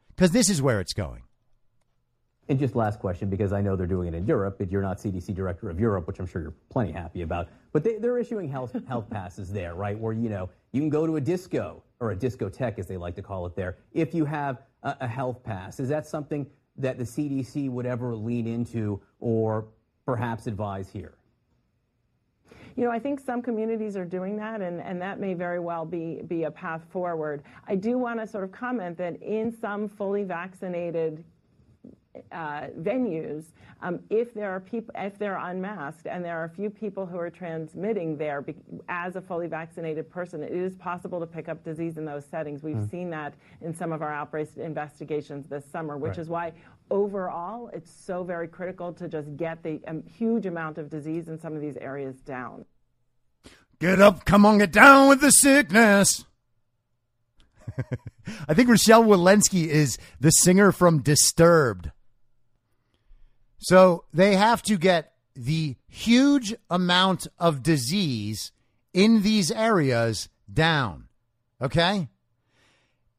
because 0.10 0.30
this 0.30 0.52
is 0.52 0.62
where 0.62 0.82
it's 0.82 0.94
going. 0.94 1.24
And 2.52 2.60
just 2.60 2.76
last 2.76 3.00
question, 3.00 3.30
because 3.30 3.54
I 3.54 3.62
know 3.62 3.78
they're 3.78 3.88
doing 3.88 4.10
it 4.10 4.14
in 4.14 4.26
Europe, 4.26 4.58
but 4.58 4.70
you're 4.70 4.82
not 4.82 4.98
CDC 4.98 5.34
director 5.34 5.70
of 5.70 5.80
Europe, 5.80 6.06
which 6.06 6.20
I'm 6.20 6.26
sure 6.26 6.42
you're 6.42 6.54
plenty 6.70 6.92
happy 6.92 7.22
about. 7.22 7.48
But 7.72 7.86
they, 7.86 7.96
are 7.96 8.18
issuing 8.18 8.50
health 8.50 8.76
health 8.90 9.10
passes 9.10 9.54
there, 9.54 9.74
right? 9.74 9.98
Where 9.98 10.12
you 10.12 10.28
know 10.28 10.50
you 10.74 10.82
can 10.82 10.90
go 10.90 11.08
to 11.08 11.16
a 11.16 11.22
disco 11.22 11.82
or 12.02 12.12
a 12.12 12.16
discotheque, 12.16 12.78
as 12.78 12.88
they 12.88 12.98
like 12.98 13.16
to 13.16 13.22
call 13.22 13.46
it 13.46 13.56
there, 13.56 13.78
if 13.94 14.14
you 14.14 14.26
have 14.26 14.64
a, 14.84 14.98
a 15.00 15.08
health 15.08 15.42
pass. 15.46 15.80
Is 15.80 15.88
that 15.88 16.06
something 16.06 16.46
that 16.76 16.98
the 16.98 17.06
CDC 17.06 17.70
would 17.70 17.86
ever 17.86 18.14
lean 18.14 18.46
into 18.48 19.02
or 19.22 19.68
perhaps 20.06 20.46
advise 20.46 20.90
here? 20.90 21.14
You 22.76 22.84
know, 22.84 22.92
I 22.92 23.00
think 23.00 23.22
some 23.22 23.42
communities 23.42 23.96
are 23.96 24.04
doing 24.04 24.36
that, 24.38 24.60
and, 24.60 24.82
and 24.82 25.02
that 25.02 25.22
may 25.22 25.36
very 25.36 25.62
well 25.62 25.86
be, 25.86 26.22
be 26.28 26.44
a 26.44 26.52
path 26.52 26.82
forward. 26.90 27.44
I 27.66 27.76
do 27.76 27.98
want 27.98 28.20
to 28.20 28.28
sort 28.28 28.44
of 28.44 28.52
comment 28.52 28.98
that 28.98 29.22
in 29.22 29.54
some 29.54 29.88
fully 29.88 30.24
vaccinated 30.24 31.24
uh, 32.32 32.68
venues, 32.80 33.46
um, 33.82 34.00
if 34.10 34.34
there 34.34 34.52
are 34.52 34.60
people, 34.60 34.94
if 34.98 35.18
they're 35.18 35.38
unmasked, 35.38 36.06
and 36.06 36.24
there 36.24 36.38
are 36.40 36.44
a 36.44 36.50
few 36.50 36.70
people 36.70 37.06
who 37.06 37.18
are 37.18 37.30
transmitting 37.30 38.18
there 38.18 38.42
be- 38.42 38.56
as 38.90 39.16
a 39.16 39.22
fully 39.22 39.48
vaccinated 39.48 40.10
person, 40.10 40.44
it 40.44 40.52
is 40.52 40.76
possible 40.76 41.20
to 41.20 41.26
pick 41.26 41.50
up 41.50 41.64
disease 41.64 41.98
in 41.98 42.06
those 42.06 42.26
settings. 42.26 42.64
We've 42.64 42.76
mm. 42.76 42.92
seen 42.92 43.10
that 43.12 43.34
in 43.62 43.74
some 43.74 43.92
of 43.92 44.02
our 44.02 44.14
outbreak 44.14 44.50
investigations 44.58 45.48
this 45.48 45.66
summer, 45.66 45.98
which 45.98 46.10
right. 46.10 46.20
is 46.20 46.30
why 46.30 46.54
overall 46.90 47.70
it's 47.74 47.92
so 47.92 48.24
very 48.24 48.48
critical 48.48 48.94
to 48.94 49.08
just 49.08 49.36
get 49.38 49.64
the 49.64 49.82
um, 49.88 50.04
huge 50.04 50.46
amount 50.46 50.78
of 50.78 50.90
disease 50.90 51.28
in 51.28 51.40
some 51.40 51.56
of 51.56 51.62
these 51.62 51.78
areas 51.78 52.18
down. 52.22 52.66
Get 53.80 54.00
up, 54.00 54.26
come 54.26 54.46
on, 54.46 54.60
get 54.60 54.72
down 54.72 55.10
with 55.10 55.22
the 55.22 55.32
sickness. 55.32 56.26
I 58.48 58.54
think 58.54 58.70
Rochelle 58.70 59.04
Walensky 59.04 59.68
is 59.68 59.98
the 60.20 60.30
singer 60.30 60.72
from 60.72 61.02
Disturbed. 61.02 61.92
So 63.62 64.06
they 64.12 64.36
have 64.36 64.62
to 64.64 64.78
get 64.78 65.14
the 65.36 65.76
huge 65.88 66.54
amount 66.70 67.28
of 67.40 67.64
disease 67.64 68.52
in 68.94 69.22
these 69.22 69.52
areas 69.52 70.30
down. 70.52 71.08
Okay? 71.62 72.10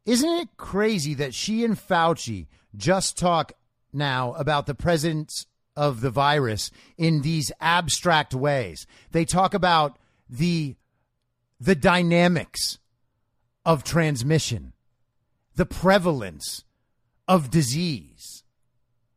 Isn't 0.04 0.30
it 0.30 0.48
crazy 0.56 1.14
that 1.14 1.32
she 1.32 1.64
and 1.64 1.76
Fauci 1.76 2.48
just 2.76 3.16
talk 3.16 3.52
now 3.92 4.32
about 4.34 4.66
the 4.66 4.74
presence 4.74 5.46
of 5.76 6.00
the 6.00 6.10
virus 6.10 6.70
in 6.98 7.22
these 7.22 7.52
abstract 7.60 8.34
ways? 8.34 8.86
They 9.12 9.24
talk 9.24 9.54
about 9.54 9.96
the 10.28 10.76
the 11.60 11.76
dynamics 11.76 12.80
of 13.64 13.84
transmission, 13.84 14.72
the 15.54 15.66
prevalence 15.66 16.64
of 17.28 17.50
disease. 17.50 18.31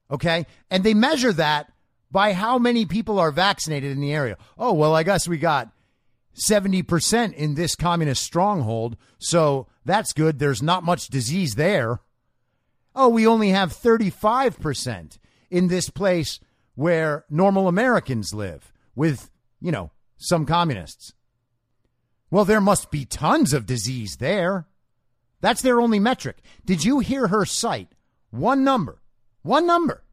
Okay. 0.09 0.45
And 0.69 0.83
they 0.83 0.93
measure 0.93 1.33
that 1.33 1.71
by 2.11 2.33
how 2.33 2.57
many 2.57 2.85
people 2.85 3.19
are 3.19 3.31
vaccinated 3.31 3.91
in 3.91 3.99
the 3.99 4.13
area. 4.13 4.37
Oh, 4.57 4.73
well, 4.73 4.95
I 4.95 5.03
guess 5.03 5.27
we 5.27 5.37
got 5.37 5.71
70% 6.35 7.33
in 7.33 7.55
this 7.55 7.75
communist 7.75 8.23
stronghold. 8.23 8.97
So 9.19 9.67
that's 9.83 10.13
good. 10.13 10.39
There's 10.39 10.61
not 10.61 10.83
much 10.83 11.07
disease 11.07 11.55
there. 11.55 11.99
Oh, 12.95 13.09
we 13.09 13.27
only 13.27 13.49
have 13.49 13.73
35% 13.73 15.17
in 15.49 15.67
this 15.67 15.89
place 15.89 16.39
where 16.75 17.25
normal 17.29 17.67
Americans 17.67 18.33
live 18.33 18.71
with, 18.95 19.29
you 19.59 19.71
know, 19.71 19.91
some 20.17 20.45
communists. 20.45 21.13
Well, 22.31 22.45
there 22.45 22.61
must 22.61 22.91
be 22.91 23.05
tons 23.05 23.53
of 23.53 23.65
disease 23.65 24.17
there. 24.17 24.67
That's 25.41 25.61
their 25.61 25.79
only 25.79 25.99
metric. 25.99 26.37
Did 26.65 26.83
you 26.83 26.99
hear 26.99 27.27
her 27.27 27.45
cite 27.45 27.89
one 28.29 28.63
number 28.63 29.01
one 29.45 29.67
number, 29.67 30.03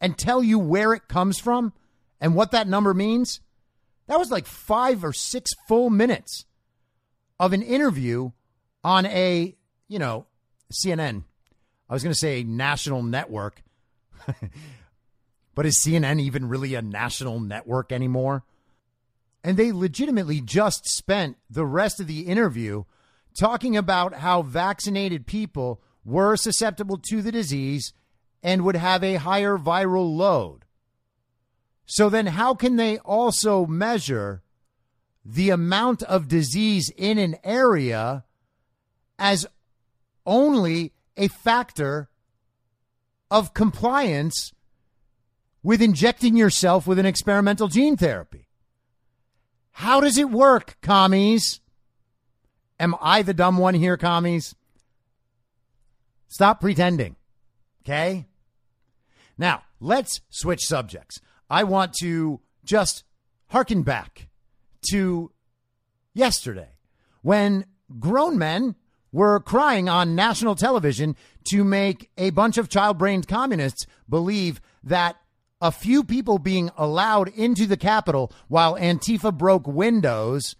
and 0.00 0.18
tell 0.18 0.42
you 0.42 0.58
where 0.58 0.92
it 0.92 1.08
comes 1.08 1.38
from 1.38 1.72
and 2.20 2.34
what 2.34 2.50
that 2.50 2.68
number 2.68 2.92
means, 2.92 3.40
that 4.08 4.18
was 4.18 4.30
like 4.30 4.46
five 4.46 5.04
or 5.04 5.12
six 5.12 5.52
full 5.68 5.90
minutes 5.90 6.44
of 7.38 7.52
an 7.52 7.62
interview 7.62 8.30
on 8.82 9.06
a, 9.06 9.56
you 9.88 9.98
know, 9.98 10.26
CNN. 10.72 11.24
I 11.88 11.94
was 11.94 12.02
going 12.02 12.12
to 12.12 12.18
say 12.18 12.42
national 12.42 13.02
network. 13.02 13.62
but 15.54 15.66
is 15.66 15.82
CNN 15.84 16.20
even 16.20 16.48
really 16.48 16.74
a 16.74 16.82
national 16.82 17.40
network 17.40 17.92
anymore? 17.92 18.44
And 19.44 19.56
they 19.56 19.70
legitimately 19.70 20.40
just 20.40 20.88
spent 20.88 21.36
the 21.48 21.64
rest 21.64 22.00
of 22.00 22.08
the 22.08 22.22
interview 22.22 22.84
talking 23.38 23.76
about 23.76 24.14
how 24.14 24.42
vaccinated 24.42 25.26
people 25.26 25.80
were 26.04 26.36
susceptible 26.36 26.98
to 26.98 27.22
the 27.22 27.30
disease 27.30 27.92
and 28.46 28.62
would 28.62 28.76
have 28.76 29.02
a 29.02 29.16
higher 29.16 29.58
viral 29.58 30.16
load. 30.16 30.60
So 31.84 32.08
then, 32.08 32.26
how 32.26 32.54
can 32.54 32.76
they 32.76 32.98
also 32.98 33.66
measure 33.66 34.44
the 35.24 35.50
amount 35.50 36.04
of 36.04 36.28
disease 36.28 36.88
in 36.96 37.18
an 37.18 37.36
area 37.42 38.22
as 39.18 39.46
only 40.24 40.92
a 41.16 41.26
factor 41.26 42.08
of 43.32 43.52
compliance 43.52 44.52
with 45.64 45.82
injecting 45.82 46.36
yourself 46.36 46.86
with 46.86 47.00
an 47.00 47.06
experimental 47.06 47.66
gene 47.66 47.96
therapy? 47.96 48.46
How 49.72 50.00
does 50.00 50.18
it 50.18 50.30
work, 50.30 50.76
commies? 50.82 51.60
Am 52.78 52.94
I 53.00 53.22
the 53.22 53.34
dumb 53.34 53.58
one 53.58 53.74
here, 53.74 53.96
commies? 53.96 54.54
Stop 56.28 56.60
pretending. 56.60 57.16
Okay? 57.82 58.26
Now, 59.38 59.62
let's 59.80 60.20
switch 60.30 60.62
subjects. 60.62 61.20
I 61.48 61.64
want 61.64 61.94
to 62.00 62.40
just 62.64 63.04
harken 63.48 63.82
back 63.82 64.28
to 64.90 65.30
yesterday 66.14 66.70
when 67.22 67.66
grown 67.98 68.38
men 68.38 68.74
were 69.12 69.40
crying 69.40 69.88
on 69.88 70.14
national 70.14 70.54
television 70.54 71.16
to 71.48 71.64
make 71.64 72.10
a 72.18 72.30
bunch 72.30 72.58
of 72.58 72.68
child 72.68 72.98
brained 72.98 73.28
communists 73.28 73.86
believe 74.08 74.60
that 74.82 75.16
a 75.60 75.72
few 75.72 76.04
people 76.04 76.38
being 76.38 76.70
allowed 76.76 77.28
into 77.28 77.66
the 77.66 77.76
Capitol 77.76 78.32
while 78.48 78.74
Antifa 78.74 79.36
broke 79.36 79.66
windows 79.66 80.54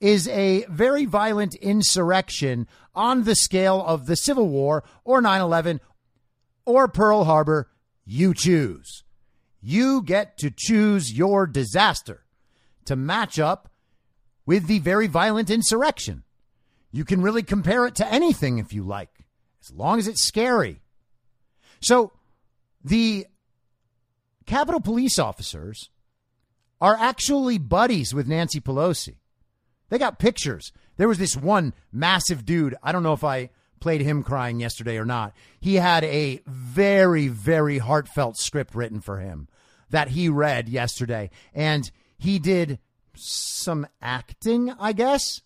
is 0.00 0.28
a 0.28 0.64
very 0.68 1.04
violent 1.06 1.54
insurrection 1.56 2.66
on 2.94 3.22
the 3.22 3.36
scale 3.36 3.82
of 3.86 4.06
the 4.06 4.16
Civil 4.16 4.48
War 4.48 4.84
or 5.04 5.20
9 5.20 5.40
11 5.40 5.80
or 6.66 6.88
Pearl 6.88 7.24
Harbor 7.24 7.68
you 8.12 8.34
choose. 8.34 9.04
You 9.60 10.02
get 10.02 10.36
to 10.38 10.52
choose 10.54 11.12
your 11.12 11.46
disaster 11.46 12.24
to 12.84 12.94
match 12.94 13.38
up 13.38 13.70
with 14.44 14.66
the 14.66 14.80
very 14.80 15.06
violent 15.06 15.50
insurrection. 15.50 16.24
You 16.90 17.04
can 17.04 17.22
really 17.22 17.42
compare 17.42 17.86
it 17.86 17.94
to 17.96 18.12
anything 18.12 18.58
if 18.58 18.72
you 18.72 18.82
like, 18.82 19.24
as 19.62 19.72
long 19.72 19.98
as 19.98 20.08
it's 20.08 20.24
scary. 20.24 20.82
So 21.80 22.12
the 22.84 23.26
Capitol 24.44 24.80
police 24.80 25.18
officers 25.18 25.88
are 26.80 26.96
actually 26.96 27.56
buddies 27.58 28.12
with 28.12 28.28
Nancy 28.28 28.60
Pelosi. 28.60 29.16
They 29.88 29.98
got 29.98 30.18
pictures. 30.18 30.72
There 30.96 31.08
was 31.08 31.18
this 31.18 31.36
one 31.36 31.72
massive 31.92 32.44
dude. 32.44 32.74
I 32.82 32.92
don't 32.92 33.04
know 33.04 33.12
if 33.12 33.24
I 33.24 33.50
played 33.82 34.00
him 34.00 34.22
crying 34.22 34.60
yesterday 34.60 34.96
or 34.96 35.04
not. 35.04 35.34
He 35.60 35.74
had 35.74 36.04
a 36.04 36.40
very, 36.46 37.26
very 37.26 37.78
heartfelt 37.78 38.38
script 38.38 38.76
written 38.76 39.00
for 39.00 39.18
him 39.18 39.48
that 39.90 40.08
he 40.08 40.28
read 40.28 40.68
yesterday. 40.68 41.30
And 41.52 41.90
he 42.16 42.38
did 42.38 42.78
some 43.16 43.88
acting, 44.00 44.70
I 44.78 44.92
guess, 44.92 45.42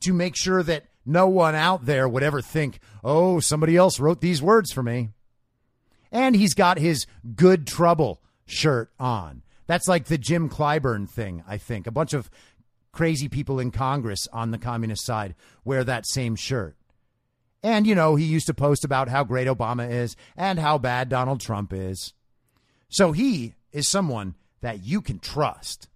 to 0.00 0.12
make 0.12 0.36
sure 0.36 0.62
that 0.62 0.84
no 1.04 1.26
one 1.26 1.56
out 1.56 1.84
there 1.84 2.08
would 2.08 2.22
ever 2.22 2.40
think, 2.40 2.78
oh, 3.02 3.40
somebody 3.40 3.76
else 3.76 3.98
wrote 3.98 4.20
these 4.20 4.40
words 4.40 4.70
for 4.72 4.84
me. 4.84 5.08
And 6.12 6.36
he's 6.36 6.54
got 6.54 6.78
his 6.78 7.06
good 7.34 7.66
trouble 7.66 8.22
shirt 8.46 8.92
on. 9.00 9.42
That's 9.66 9.88
like 9.88 10.04
the 10.04 10.18
Jim 10.18 10.48
Clyburn 10.48 11.10
thing, 11.10 11.42
I 11.48 11.56
think. 11.58 11.88
A 11.88 11.92
bunch 11.92 12.12
of 12.12 12.30
crazy 12.92 13.28
people 13.28 13.58
in 13.58 13.72
Congress 13.72 14.28
on 14.32 14.52
the 14.52 14.58
communist 14.58 15.04
side 15.04 15.34
wear 15.64 15.82
that 15.82 16.06
same 16.06 16.36
shirt. 16.36 16.76
And, 17.62 17.86
you 17.86 17.94
know, 17.94 18.16
he 18.16 18.24
used 18.24 18.46
to 18.46 18.54
post 18.54 18.84
about 18.84 19.08
how 19.08 19.24
great 19.24 19.46
Obama 19.46 19.88
is 19.90 20.16
and 20.36 20.58
how 20.58 20.78
bad 20.78 21.08
Donald 21.08 21.40
Trump 21.40 21.72
is. 21.72 22.12
So 22.88 23.12
he 23.12 23.54
is 23.72 23.88
someone 23.88 24.34
that 24.60 24.84
you 24.84 25.00
can 25.00 25.18
trust. 25.18 25.88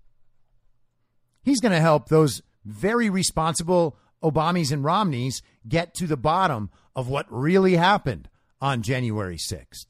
He's 1.42 1.60
going 1.60 1.72
to 1.72 1.80
help 1.80 2.08
those 2.08 2.42
very 2.64 3.10
responsible 3.10 3.96
Obamas 4.22 4.72
and 4.72 4.84
Romneys 4.84 5.42
get 5.68 5.94
to 5.94 6.06
the 6.06 6.16
bottom 6.16 6.70
of 6.94 7.08
what 7.08 7.26
really 7.30 7.76
happened 7.76 8.28
on 8.60 8.82
January 8.82 9.36
6th. 9.36 9.86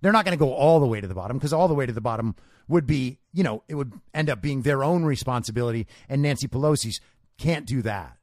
They're 0.00 0.12
not 0.12 0.24
going 0.24 0.36
to 0.36 0.42
go 0.42 0.54
all 0.54 0.80
the 0.80 0.86
way 0.86 1.00
to 1.00 1.06
the 1.06 1.14
bottom 1.14 1.36
because 1.36 1.52
all 1.52 1.68
the 1.68 1.74
way 1.74 1.86
to 1.86 1.92
the 1.92 2.00
bottom 2.00 2.34
would 2.68 2.86
be, 2.86 3.18
you 3.32 3.42
know, 3.42 3.62
it 3.68 3.74
would 3.74 3.92
end 4.14 4.30
up 4.30 4.40
being 4.40 4.62
their 4.62 4.82
own 4.82 5.04
responsibility, 5.04 5.86
and 6.08 6.22
Nancy 6.22 6.48
Pelosi's 6.48 7.00
can't 7.36 7.66
do 7.66 7.82
that. 7.82 8.16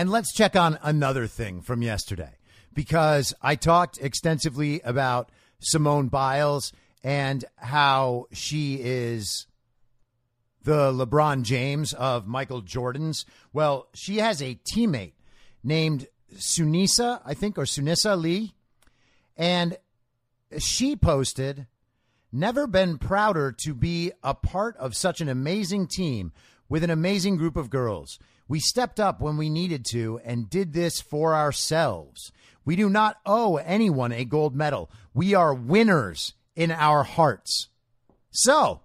And 0.00 0.08
let's 0.08 0.32
check 0.32 0.56
on 0.56 0.78
another 0.82 1.26
thing 1.26 1.60
from 1.60 1.82
yesterday 1.82 2.32
because 2.72 3.34
I 3.42 3.54
talked 3.54 3.98
extensively 3.98 4.80
about 4.80 5.30
Simone 5.58 6.08
Biles 6.08 6.72
and 7.04 7.44
how 7.56 8.24
she 8.32 8.80
is 8.80 9.46
the 10.64 10.90
LeBron 10.90 11.42
James 11.42 11.92
of 11.92 12.26
Michael 12.26 12.62
Jordan's. 12.62 13.26
Well, 13.52 13.88
she 13.92 14.16
has 14.20 14.40
a 14.40 14.58
teammate 14.74 15.12
named 15.62 16.06
Sunisa, 16.34 17.20
I 17.26 17.34
think, 17.34 17.58
or 17.58 17.64
Sunisa 17.64 18.18
Lee. 18.18 18.54
And 19.36 19.76
she 20.56 20.96
posted, 20.96 21.66
Never 22.32 22.66
been 22.66 22.96
prouder 22.96 23.52
to 23.64 23.74
be 23.74 24.12
a 24.22 24.32
part 24.32 24.78
of 24.78 24.96
such 24.96 25.20
an 25.20 25.28
amazing 25.28 25.88
team 25.88 26.32
with 26.70 26.84
an 26.84 26.90
amazing 26.90 27.36
group 27.36 27.56
of 27.56 27.68
girls. 27.68 28.18
We 28.50 28.58
stepped 28.58 28.98
up 28.98 29.20
when 29.20 29.36
we 29.36 29.48
needed 29.48 29.84
to 29.92 30.20
and 30.24 30.50
did 30.50 30.72
this 30.72 31.00
for 31.00 31.36
ourselves. 31.36 32.32
We 32.64 32.74
do 32.74 32.90
not 32.90 33.18
owe 33.24 33.58
anyone 33.58 34.10
a 34.10 34.24
gold 34.24 34.56
medal. 34.56 34.90
We 35.14 35.34
are 35.34 35.54
winners 35.54 36.34
in 36.56 36.72
our 36.72 37.04
hearts. 37.04 37.68
So, 38.32 38.80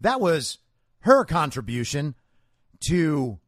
that 0.00 0.20
was 0.20 0.58
her 1.00 1.24
contribution 1.24 2.14
to 2.86 3.40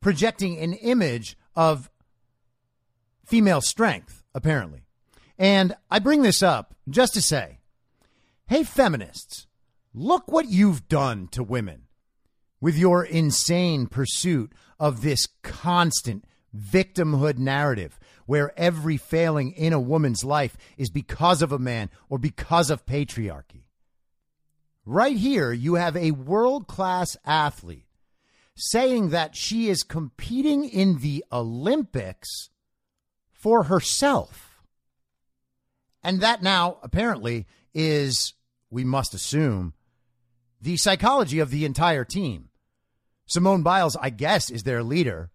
projecting 0.00 0.56
an 0.56 0.72
image 0.72 1.36
of 1.54 1.90
female 3.26 3.60
strength, 3.60 4.22
apparently. 4.34 4.84
And 5.38 5.76
I 5.90 5.98
bring 5.98 6.22
this 6.22 6.42
up 6.42 6.74
just 6.88 7.12
to 7.12 7.20
say 7.20 7.58
hey, 8.46 8.64
feminists, 8.64 9.46
look 9.92 10.32
what 10.32 10.48
you've 10.48 10.88
done 10.88 11.28
to 11.32 11.42
women 11.42 11.82
with 12.62 12.78
your 12.78 13.04
insane 13.04 13.88
pursuit 13.88 14.52
of 14.78 15.02
this 15.02 15.26
constant 15.42 16.24
victimhood 16.56 17.36
narrative 17.36 17.98
where 18.24 18.52
every 18.56 18.96
failing 18.96 19.50
in 19.50 19.72
a 19.72 19.80
woman's 19.80 20.24
life 20.24 20.56
is 20.78 20.88
because 20.88 21.42
of 21.42 21.50
a 21.50 21.58
man 21.58 21.90
or 22.08 22.18
because 22.18 22.70
of 22.70 22.86
patriarchy. 22.86 23.64
Right 24.86 25.16
here, 25.16 25.52
you 25.52 25.74
have 25.74 25.96
a 25.96 26.12
world 26.12 26.68
class 26.68 27.16
athlete 27.24 27.86
saying 28.54 29.10
that 29.10 29.34
she 29.34 29.68
is 29.68 29.82
competing 29.82 30.64
in 30.64 30.98
the 30.98 31.24
Olympics 31.32 32.50
for 33.32 33.64
herself. 33.64 34.62
And 36.00 36.20
that 36.20 36.42
now, 36.42 36.78
apparently, 36.82 37.46
is, 37.74 38.34
we 38.70 38.84
must 38.84 39.14
assume, 39.14 39.74
the 40.60 40.76
psychology 40.76 41.40
of 41.40 41.50
the 41.50 41.64
entire 41.64 42.04
team. 42.04 42.50
Simone 43.32 43.62
Biles, 43.62 43.96
I 43.96 44.10
guess, 44.10 44.50
is 44.50 44.62
their 44.62 44.82
leader. 44.82 45.30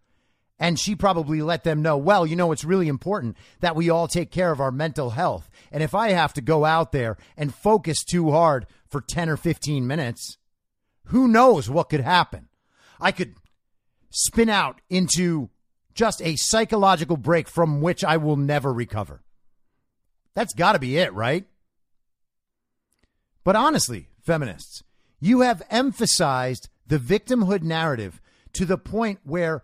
And 0.60 0.80
she 0.80 0.96
probably 0.96 1.42
let 1.42 1.64
them 1.64 1.82
know, 1.82 1.98
well, 1.98 2.26
you 2.26 2.36
know, 2.36 2.52
it's 2.52 2.64
really 2.64 2.88
important 2.88 3.38
that 3.60 3.76
we 3.76 3.90
all 3.90 4.08
take 4.08 4.32
care 4.32 4.52
of 4.52 4.60
our 4.60 4.72
mental 4.72 5.12
health. 5.12 5.50
And 5.72 5.82
if 5.82 5.96
I 5.96 6.10
have 6.10 6.34
to 6.34 6.42
go 6.42 6.64
out 6.64 6.92
there 6.92 7.18
and 7.36 7.54
focus 7.54 8.04
too 8.04 8.32
hard 8.32 8.68
for 8.88 9.02
10 9.02 9.30
or 9.30 9.38
15 9.38 9.86
minutes, 9.86 10.38
who 11.06 11.28
knows 11.28 11.70
what 11.70 11.90
could 11.90 12.02
happen? 12.02 12.50
I 13.00 13.12
could 13.12 13.34
spin 14.12 14.50
out 14.50 14.80
into 14.90 15.50
just 15.94 16.22
a 16.22 16.36
psychological 16.36 17.18
break 17.18 17.48
from 17.48 17.82
which 17.82 18.04
I 18.04 18.18
will 18.18 18.38
never 18.38 18.72
recover. 18.72 19.24
That's 20.36 20.54
got 20.54 20.74
to 20.74 20.80
be 20.80 20.98
it, 20.98 21.14
right? 21.14 21.46
But 23.44 23.56
honestly, 23.56 24.10
feminists, 24.22 24.84
you 25.20 25.42
have 25.42 25.64
emphasized 25.72 26.70
the 26.88 26.98
victimhood 26.98 27.62
narrative 27.62 28.22
to 28.54 28.66
the 28.66 28.78
point 28.78 29.20
where 29.24 29.64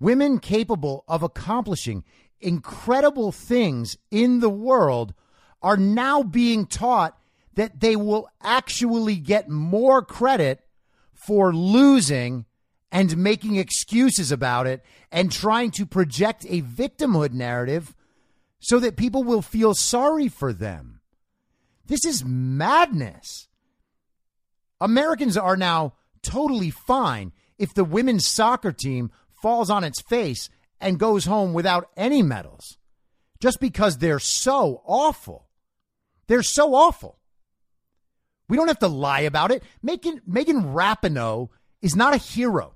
women 0.00 0.38
capable 0.38 1.04
of 1.06 1.22
accomplishing 1.22 2.04
incredible 2.40 3.32
things 3.32 3.96
in 4.10 4.40
the 4.40 4.50
world 4.50 5.14
are 5.62 5.76
now 5.76 6.22
being 6.22 6.66
taught 6.66 7.18
that 7.54 7.80
they 7.80 7.96
will 7.96 8.28
actually 8.42 9.16
get 9.16 9.48
more 9.48 10.02
credit 10.02 10.60
for 11.12 11.54
losing 11.54 12.44
and 12.92 13.16
making 13.16 13.56
excuses 13.56 14.30
about 14.30 14.66
it 14.66 14.84
and 15.10 15.32
trying 15.32 15.70
to 15.70 15.86
project 15.86 16.44
a 16.48 16.62
victimhood 16.62 17.32
narrative 17.32 17.94
so 18.60 18.78
that 18.78 18.96
people 18.96 19.24
will 19.24 19.42
feel 19.42 19.74
sorry 19.74 20.28
for 20.28 20.52
them. 20.52 21.00
This 21.86 22.04
is 22.04 22.24
madness. 22.24 23.48
Americans 24.80 25.36
are 25.36 25.56
now 25.56 25.94
totally 26.24 26.70
fine 26.70 27.32
if 27.58 27.74
the 27.74 27.84
women's 27.84 28.26
soccer 28.26 28.72
team 28.72 29.10
falls 29.42 29.70
on 29.70 29.84
its 29.84 30.00
face 30.02 30.48
and 30.80 30.98
goes 30.98 31.24
home 31.24 31.52
without 31.52 31.90
any 31.96 32.22
medals 32.22 32.78
just 33.40 33.60
because 33.60 33.98
they're 33.98 34.18
so 34.18 34.82
awful. 34.86 35.46
They're 36.26 36.42
so 36.42 36.74
awful. 36.74 37.18
We 38.48 38.56
don't 38.56 38.68
have 38.68 38.78
to 38.80 38.88
lie 38.88 39.20
about 39.20 39.50
it. 39.50 39.62
Megan, 39.82 40.20
Megan 40.26 40.62
Rapinoe 40.62 41.48
is 41.82 41.96
not 41.96 42.14
a 42.14 42.18
hero. 42.18 42.74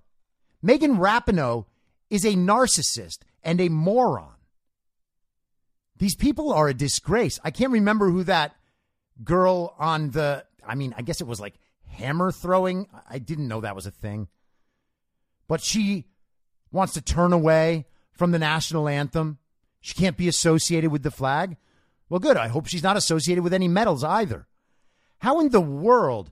Megan 0.62 0.96
Rapinoe 0.96 1.66
is 2.10 2.24
a 2.24 2.34
narcissist 2.34 3.18
and 3.42 3.60
a 3.60 3.68
moron. 3.68 4.34
These 5.98 6.16
people 6.16 6.52
are 6.52 6.68
a 6.68 6.74
disgrace. 6.74 7.38
I 7.42 7.50
can't 7.50 7.72
remember 7.72 8.10
who 8.10 8.24
that 8.24 8.54
girl 9.24 9.74
on 9.78 10.10
the, 10.10 10.44
I 10.66 10.74
mean, 10.74 10.94
I 10.96 11.02
guess 11.02 11.20
it 11.20 11.26
was 11.26 11.40
like 11.40 11.54
hammer 11.98 12.30
throwing. 12.30 12.86
I 13.08 13.18
didn't 13.18 13.48
know 13.48 13.60
that 13.60 13.76
was 13.76 13.86
a 13.86 13.90
thing. 13.90 14.28
But 15.46 15.62
she 15.62 16.06
wants 16.70 16.94
to 16.94 17.00
turn 17.00 17.32
away 17.32 17.86
from 18.12 18.30
the 18.30 18.38
national 18.38 18.88
anthem. 18.88 19.38
She 19.80 19.94
can't 19.94 20.16
be 20.16 20.28
associated 20.28 20.90
with 20.90 21.02
the 21.02 21.10
flag. 21.10 21.56
Well, 22.08 22.20
good. 22.20 22.36
I 22.36 22.48
hope 22.48 22.66
she's 22.66 22.82
not 22.82 22.96
associated 22.96 23.44
with 23.44 23.54
any 23.54 23.68
medals 23.68 24.02
either. 24.02 24.46
How 25.18 25.40
in 25.40 25.50
the 25.50 25.60
world 25.60 26.30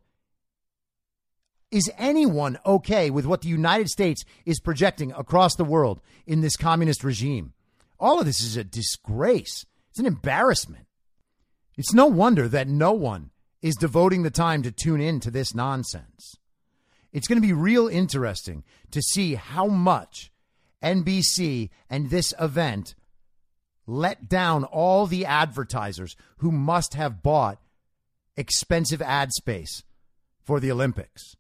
is 1.71 1.91
anyone 1.99 2.59
okay 2.65 3.11
with 3.11 3.27
what 3.27 3.43
the 3.43 3.49
United 3.49 3.89
States 3.89 4.25
is 4.45 4.61
projecting 4.61 5.13
across 5.13 5.57
the 5.57 5.65
world 5.65 6.01
in 6.27 6.41
this 6.41 6.57
communist 6.57 7.05
regime? 7.05 7.53
All 7.99 8.21
of 8.21 8.27
this 8.27 8.41
is 8.41 8.57
a 8.57 8.65
disgrace. 8.65 9.67
It's 9.91 9.99
an 9.99 10.07
embarrassment. 10.07 10.87
It's 11.77 11.93
no 11.93 12.07
wonder 12.07 12.49
that 12.49 12.69
no 12.69 12.93
one 12.93 13.31
is 13.67 13.75
devoting 13.77 14.23
the 14.23 14.31
time 14.31 14.63
to 14.63 14.71
tune 14.71 15.01
in 15.01 15.19
to 15.21 15.31
this 15.31 15.55
nonsense. 15.55 16.37
It's 17.13 17.27
going 17.27 17.41
to 17.41 17.47
be 17.47 17.53
real 17.53 17.89
interesting 17.89 18.63
to 18.91 19.03
see 19.03 19.35
how 19.35 19.67
much 19.67 20.31
NBC 20.83 21.71
and 21.91 22.11
this 22.11 22.33
event 22.41 22.95
let 23.87 24.29
down 24.29 24.65
all 24.65 25.07
the 25.07 25.25
advertisers 25.25 26.17
who 26.39 26.53
must 26.53 26.95
have 26.95 27.23
bought 27.23 27.61
expensive 28.37 29.03
ad 29.03 29.33
space 29.33 29.83
for 30.43 30.61
the 30.61 30.71
Olympics. 30.71 31.37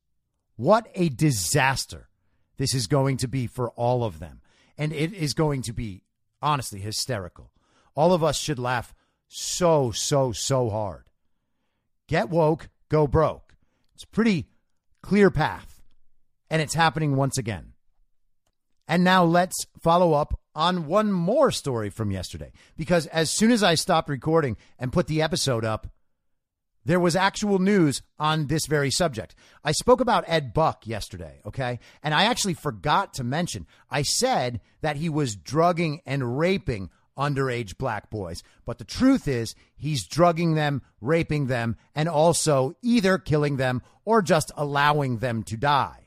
What 0.56 0.88
a 0.94 1.08
disaster 1.08 2.08
this 2.56 2.74
is 2.74 2.86
going 2.86 3.18
to 3.18 3.28
be 3.28 3.46
for 3.46 3.70
all 3.70 4.02
of 4.02 4.18
them. 4.18 4.40
And 4.78 4.92
it 4.92 5.12
is 5.12 5.34
going 5.34 5.62
to 5.62 5.72
be, 5.72 6.02
honestly, 6.42 6.80
hysterical. 6.80 7.50
All 7.94 8.12
of 8.12 8.24
us 8.24 8.38
should 8.38 8.58
laugh 8.58 8.94
so, 9.28 9.90
so, 9.90 10.32
so 10.32 10.70
hard. 10.70 11.05
Get 12.08 12.30
woke, 12.30 12.68
go 12.88 13.06
broke. 13.06 13.56
It's 13.94 14.04
a 14.04 14.08
pretty 14.08 14.46
clear 15.02 15.30
path. 15.30 15.82
And 16.50 16.62
it's 16.62 16.74
happening 16.74 17.16
once 17.16 17.38
again. 17.38 17.72
And 18.86 19.02
now 19.02 19.24
let's 19.24 19.66
follow 19.82 20.12
up 20.12 20.38
on 20.54 20.86
one 20.86 21.10
more 21.12 21.50
story 21.50 21.90
from 21.90 22.10
yesterday. 22.10 22.52
Because 22.76 23.06
as 23.08 23.30
soon 23.30 23.50
as 23.50 23.62
I 23.62 23.74
stopped 23.74 24.08
recording 24.08 24.56
and 24.78 24.92
put 24.92 25.08
the 25.08 25.22
episode 25.22 25.64
up, 25.64 25.88
there 26.84 27.00
was 27.00 27.16
actual 27.16 27.58
news 27.58 28.00
on 28.16 28.46
this 28.46 28.66
very 28.66 28.92
subject. 28.92 29.34
I 29.64 29.72
spoke 29.72 30.00
about 30.00 30.24
Ed 30.28 30.54
Buck 30.54 30.86
yesterday, 30.86 31.40
okay? 31.44 31.80
And 32.00 32.14
I 32.14 32.24
actually 32.26 32.54
forgot 32.54 33.12
to 33.14 33.24
mention, 33.24 33.66
I 33.90 34.02
said 34.02 34.60
that 34.82 34.96
he 34.96 35.08
was 35.08 35.34
drugging 35.34 36.00
and 36.06 36.38
raping 36.38 36.90
underage 37.16 37.78
black 37.78 38.10
boys. 38.10 38.42
But 38.64 38.78
the 38.78 38.84
truth 38.84 39.28
is, 39.28 39.54
he's 39.76 40.06
drugging 40.06 40.54
them, 40.54 40.82
raping 41.00 41.46
them, 41.46 41.76
and 41.94 42.08
also 42.08 42.76
either 42.82 43.18
killing 43.18 43.56
them 43.56 43.82
or 44.04 44.22
just 44.22 44.52
allowing 44.56 45.18
them 45.18 45.42
to 45.44 45.56
die. 45.56 46.06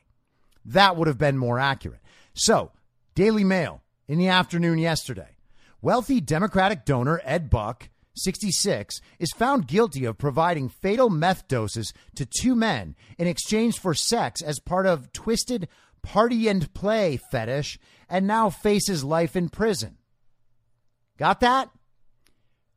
That 0.64 0.96
would 0.96 1.08
have 1.08 1.18
been 1.18 1.38
more 1.38 1.58
accurate. 1.58 2.00
So, 2.34 2.72
Daily 3.14 3.44
Mail 3.44 3.82
in 4.08 4.18
the 4.18 4.28
afternoon 4.28 4.78
yesterday. 4.78 5.36
Wealthy 5.82 6.20
Democratic 6.20 6.84
donor 6.84 7.20
Ed 7.24 7.48
Buck 7.48 7.88
66, 8.14 9.00
is 9.18 9.30
found 9.32 9.66
guilty 9.66 10.04
of 10.04 10.18
providing 10.18 10.68
fatal 10.68 11.10
meth 11.10 11.48
doses 11.48 11.92
to 12.14 12.26
two 12.26 12.54
men 12.54 12.94
in 13.18 13.26
exchange 13.26 13.78
for 13.78 13.94
sex 13.94 14.42
as 14.42 14.58
part 14.60 14.86
of 14.86 15.12
twisted 15.12 15.68
party 16.02 16.48
and 16.48 16.72
play 16.74 17.18
fetish 17.30 17.78
and 18.08 18.26
now 18.26 18.50
faces 18.50 19.04
life 19.04 19.36
in 19.36 19.48
prison. 19.48 19.96
Got 21.20 21.40
that? 21.40 21.68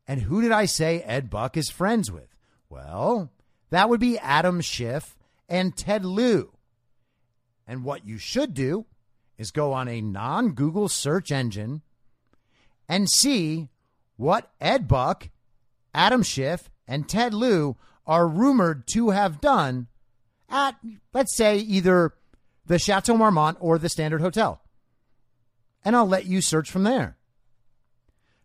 And 0.05 0.23
who 0.23 0.41
did 0.41 0.51
I 0.51 0.65
say 0.65 0.99
Ed 0.99 1.29
Buck 1.29 1.55
is 1.55 1.69
friends 1.69 2.11
with? 2.11 2.27
Well, 2.69 3.31
that 3.69 3.87
would 3.87 4.01
be 4.01 4.19
Adam 4.19 4.59
Schiff 4.59 5.15
and 5.47 5.77
Ted 5.77 6.03
Lieu. 6.03 6.51
And 7.65 7.85
what 7.85 8.05
you 8.05 8.17
should 8.17 8.53
do 8.53 8.85
is 9.37 9.51
go 9.51 9.71
on 9.71 9.87
a 9.87 10.01
non 10.01 10.51
Google 10.55 10.89
search 10.89 11.31
engine 11.31 11.83
and 12.89 13.09
see 13.09 13.69
what 14.17 14.51
Ed 14.59 14.89
Buck 14.89 15.29
Adam 15.95 16.21
Schiff 16.21 16.69
and 16.85 17.07
Ted 17.07 17.33
Lieu 17.33 17.77
are 18.05 18.27
rumored 18.27 18.87
to 18.87 19.11
have 19.11 19.39
done 19.39 19.87
at, 20.49 20.75
let's 21.13 21.33
say, 21.33 21.59
either 21.59 22.13
the 22.65 22.77
Chateau 22.77 23.15
Marmont 23.15 23.57
or 23.61 23.77
the 23.77 23.87
Standard 23.87 24.19
Hotel. 24.19 24.61
And 25.85 25.95
I'll 25.95 26.05
let 26.05 26.25
you 26.25 26.41
search 26.41 26.69
from 26.69 26.83
there. 26.83 27.15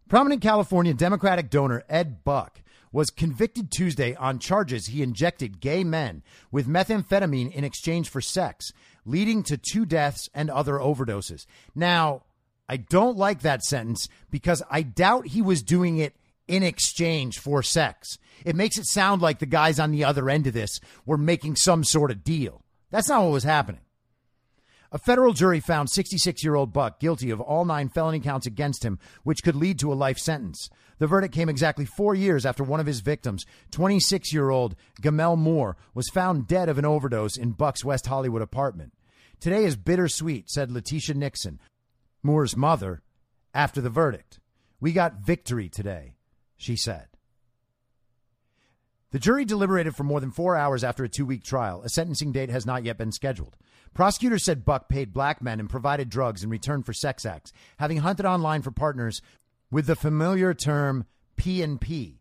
Prominent 0.09 0.41
California 0.41 0.95
Democratic 0.95 1.51
donor 1.51 1.85
Ed 1.87 2.25
Buck 2.25 2.63
was 2.91 3.11
convicted 3.11 3.71
Tuesday 3.71 4.15
on 4.15 4.39
charges 4.39 4.87
he 4.87 5.03
injected 5.03 5.61
gay 5.61 5.85
men 5.85 6.23
with 6.51 6.67
methamphetamine 6.67 7.53
in 7.53 7.63
exchange 7.63 8.09
for 8.09 8.23
sex, 8.23 8.73
leading 9.05 9.43
to 9.43 9.59
two 9.59 9.85
deaths 9.85 10.31
and 10.33 10.49
other 10.49 10.75
overdoses. 10.75 11.45
Now, 11.75 12.23
I 12.71 12.79
don't 12.79 13.19
like 13.19 13.43
that 13.43 13.63
sentence 13.63 14.09
because 14.31 14.63
I 14.71 14.81
doubt 14.81 15.27
he 15.27 15.43
was 15.43 15.63
doing 15.63 15.99
it 15.99 16.17
in 16.47 16.63
exchange 16.63 17.39
for 17.39 17.63
sex. 17.63 18.17
It 18.47 18.57
makes 18.57 18.79
it 18.79 18.87
sound 18.87 19.21
like 19.21 19.41
the 19.41 19.47
guys 19.47 19.79
on 19.79 19.91
the 19.91 20.05
other 20.05 20.31
end 20.31 20.47
of 20.47 20.55
this 20.55 20.81
were 21.05 21.19
making 21.19 21.57
some 21.57 21.85
sort 21.85 22.11
of 22.11 22.25
deal. 22.25 22.63
That's 22.91 23.11
not 23.11 23.23
what 23.25 23.33
was 23.33 23.45
happening. 23.45 23.83
A 24.91 24.99
federal 24.99 25.35
jury 25.35 25.61
found 25.61 25.91
66 25.91 26.43
year 26.43 26.55
old 26.55 26.73
Buck 26.73 26.99
guilty 26.99 27.29
of 27.31 27.43
all 27.43 27.67
nine 27.67 27.91
felony 27.91 28.21
counts 28.21 28.47
against 28.47 28.83
him, 28.83 28.99
which 29.23 29.43
could 29.43 29.55
lead 29.55 29.79
to 29.81 29.93
a 29.93 29.95
life 29.95 30.19
sentence. 30.19 30.71
The 30.99 31.07
verdict 31.07 31.35
came 31.35 31.51
exactly 31.51 31.85
four 31.85 32.15
years 32.15 32.47
after 32.47 32.65
one 32.65 32.81
of 32.81 32.87
his 32.87 33.01
victims, 33.01 33.45
26 33.71 34.33
year 34.33 34.49
old 34.49 34.77
Gemmel 35.03 35.37
Moore, 35.37 35.77
was 35.93 36.09
found 36.09 36.49
dead 36.49 36.71
of 36.71 36.79
an 36.79 36.87
overdose 36.87 37.37
in 37.37 37.53
Buck's 37.53 37.85
West 37.85 38.07
Hollywood 38.07 38.41
apartment. 38.41 38.95
Today 39.41 39.65
is 39.65 39.77
bittersweet, 39.77 40.49
said 40.49 40.71
Letitia 40.71 41.15
Nixon, 41.15 41.61
Moore's 42.23 42.57
mother, 42.57 43.03
after 43.53 43.83
the 43.83 43.91
verdict. 43.91 44.41
We 44.81 44.93
got 44.93 45.21
victory 45.21 45.69
today, 45.69 46.15
she 46.57 46.77
said. 46.77 47.09
The 49.11 49.19
jury 49.19 49.47
deliberated 49.47 49.97
for 49.97 50.05
more 50.05 50.21
than 50.21 50.31
four 50.31 50.55
hours 50.55 50.85
after 50.85 51.03
a 51.03 51.09
two 51.09 51.25
week 51.25 51.43
trial. 51.43 51.83
A 51.83 51.89
sentencing 51.89 52.31
date 52.33 52.51
has 52.51 52.67
not 52.67 52.85
yet 52.85 52.99
been 52.99 53.13
scheduled. 53.13 53.57
Prosecutors 53.95 54.45
said 54.45 54.67
Buck 54.67 54.89
paid 54.89 55.15
black 55.15 55.41
men 55.41 55.59
and 55.61 55.71
provided 55.71 56.11
drugs 56.11 56.45
in 56.45 56.51
return 56.51 56.83
for 56.83 56.93
sex 56.93 57.25
acts, 57.25 57.53
having 57.79 57.99
hunted 57.99 58.27
online 58.27 58.61
for 58.61 58.71
partners 58.71 59.23
with 59.71 59.87
the 59.87 59.97
familiar 59.97 60.53
term 60.53 61.07
P 61.37 61.63
and 61.63 61.81
P, 61.81 62.21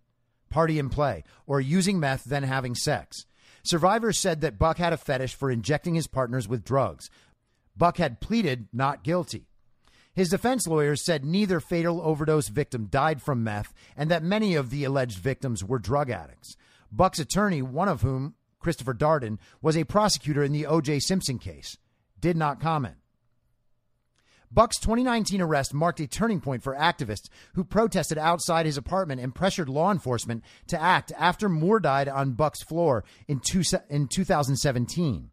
party 0.50 0.80
and 0.80 0.90
play, 0.90 1.26
or 1.46 1.60
using 1.60 2.00
meth 2.00 2.24
then 2.24 2.44
having 2.44 2.74
sex. 2.74 3.26
Survivors 3.64 4.18
said 4.18 4.40
that 4.40 4.58
Buck 4.58 4.78
had 4.78 4.94
a 4.94 4.98
fetish 4.98 5.36
for 5.36 5.52
injecting 5.52 5.96
his 5.96 6.08
partners 6.08 6.48
with 6.48 6.64
drugs. 6.64 7.10
Buck 7.76 7.98
had 7.98 8.22
pleaded 8.22 8.70
not 8.72 9.04
guilty. 9.04 9.48
His 10.16 10.30
defense 10.30 10.66
lawyers 10.66 11.04
said 11.04 11.26
neither 11.26 11.60
fatal 11.60 12.02
overdose 12.02 12.48
victim 12.48 12.86
died 12.86 13.22
from 13.22 13.44
meth 13.44 13.74
and 13.96 14.10
that 14.10 14.24
many 14.24 14.56
of 14.56 14.70
the 14.70 14.86
alleged 14.86 15.20
victims 15.20 15.66
were 15.66 15.80
drug 15.80 16.10
addicts. 16.10 16.56
Buck's 16.92 17.20
attorney, 17.20 17.62
one 17.62 17.90
of 17.90 18.02
whom, 18.02 18.36
Christopher 18.60 18.94
Darden, 18.94 19.38
was 19.62 19.78
a 19.78 19.84
prosecutor 19.84 20.44
in 20.44 20.52
the 20.52 20.66
O.J. 20.66 21.00
Simpson 21.00 21.40
case, 21.40 21.78
did 22.20 22.38
not 22.38 22.60
comment. 22.60 22.96
Buck's 24.50 24.80
2019 24.80 25.42
arrest 25.42 25.74
marked 25.74 26.00
a 26.00 26.08
turning 26.08 26.40
point 26.40 26.64
for 26.64 26.74
activists 26.76 27.30
who 27.54 27.64
protested 27.64 28.18
outside 28.18 28.66
his 28.66 28.78
apartment 28.78 29.20
and 29.20 29.36
pressured 29.36 29.68
law 29.68 29.92
enforcement 29.92 30.44
to 30.68 30.82
act 30.82 31.12
after 31.18 31.50
Moore 31.50 31.80
died 31.80 32.08
on 32.08 32.32
Buck's 32.32 32.64
floor 32.64 33.04
in, 33.28 33.40
two, 33.40 33.64
in 33.90 34.08
2017. 34.08 35.32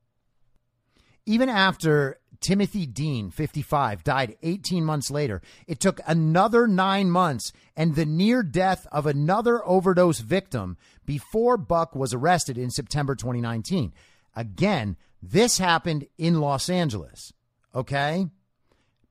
Even 1.26 1.48
after 1.48 2.18
Timothy 2.45 2.84
Dean, 2.84 3.30
55, 3.30 4.05
died 4.05 4.36
18 4.42 4.84
months 4.84 5.11
later. 5.11 5.40
It 5.66 5.80
took 5.80 5.99
another 6.07 6.66
nine 6.66 7.11
months 7.11 7.55
and 7.74 7.95
the 7.95 8.05
near 8.05 8.42
death 8.42 8.86
of 8.92 9.07
another 9.07 9.66
overdose 9.66 10.18
victim 10.18 10.76
before 11.07 11.57
Buck 11.57 11.97
was 11.97 12.12
arrested 12.12 12.59
in 12.59 12.70
September 12.70 13.14
2019. 13.14 13.95
Again, 14.36 14.99
this 15.22 15.57
happened 15.57 16.07
in 16.18 16.38
Los 16.38 16.68
Angeles. 16.68 17.32
Okay? 17.74 18.26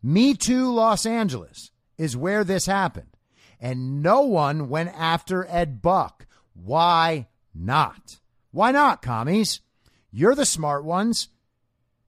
Me 0.03 0.35
Too 0.35 0.71
Los 0.71 1.07
Angeles 1.07 1.71
is 1.97 2.15
where 2.15 2.43
this 2.43 2.67
happened. 2.67 3.17
And 3.59 4.03
no 4.03 4.21
one 4.21 4.69
went 4.69 4.91
after 4.95 5.47
Ed 5.49 5.81
Buck. 5.81 6.27
Why 6.53 7.29
not? 7.55 8.19
Why 8.51 8.71
not, 8.71 9.01
commies? 9.01 9.61
You're 10.11 10.35
the 10.35 10.45
smart 10.45 10.85
ones. 10.85 11.29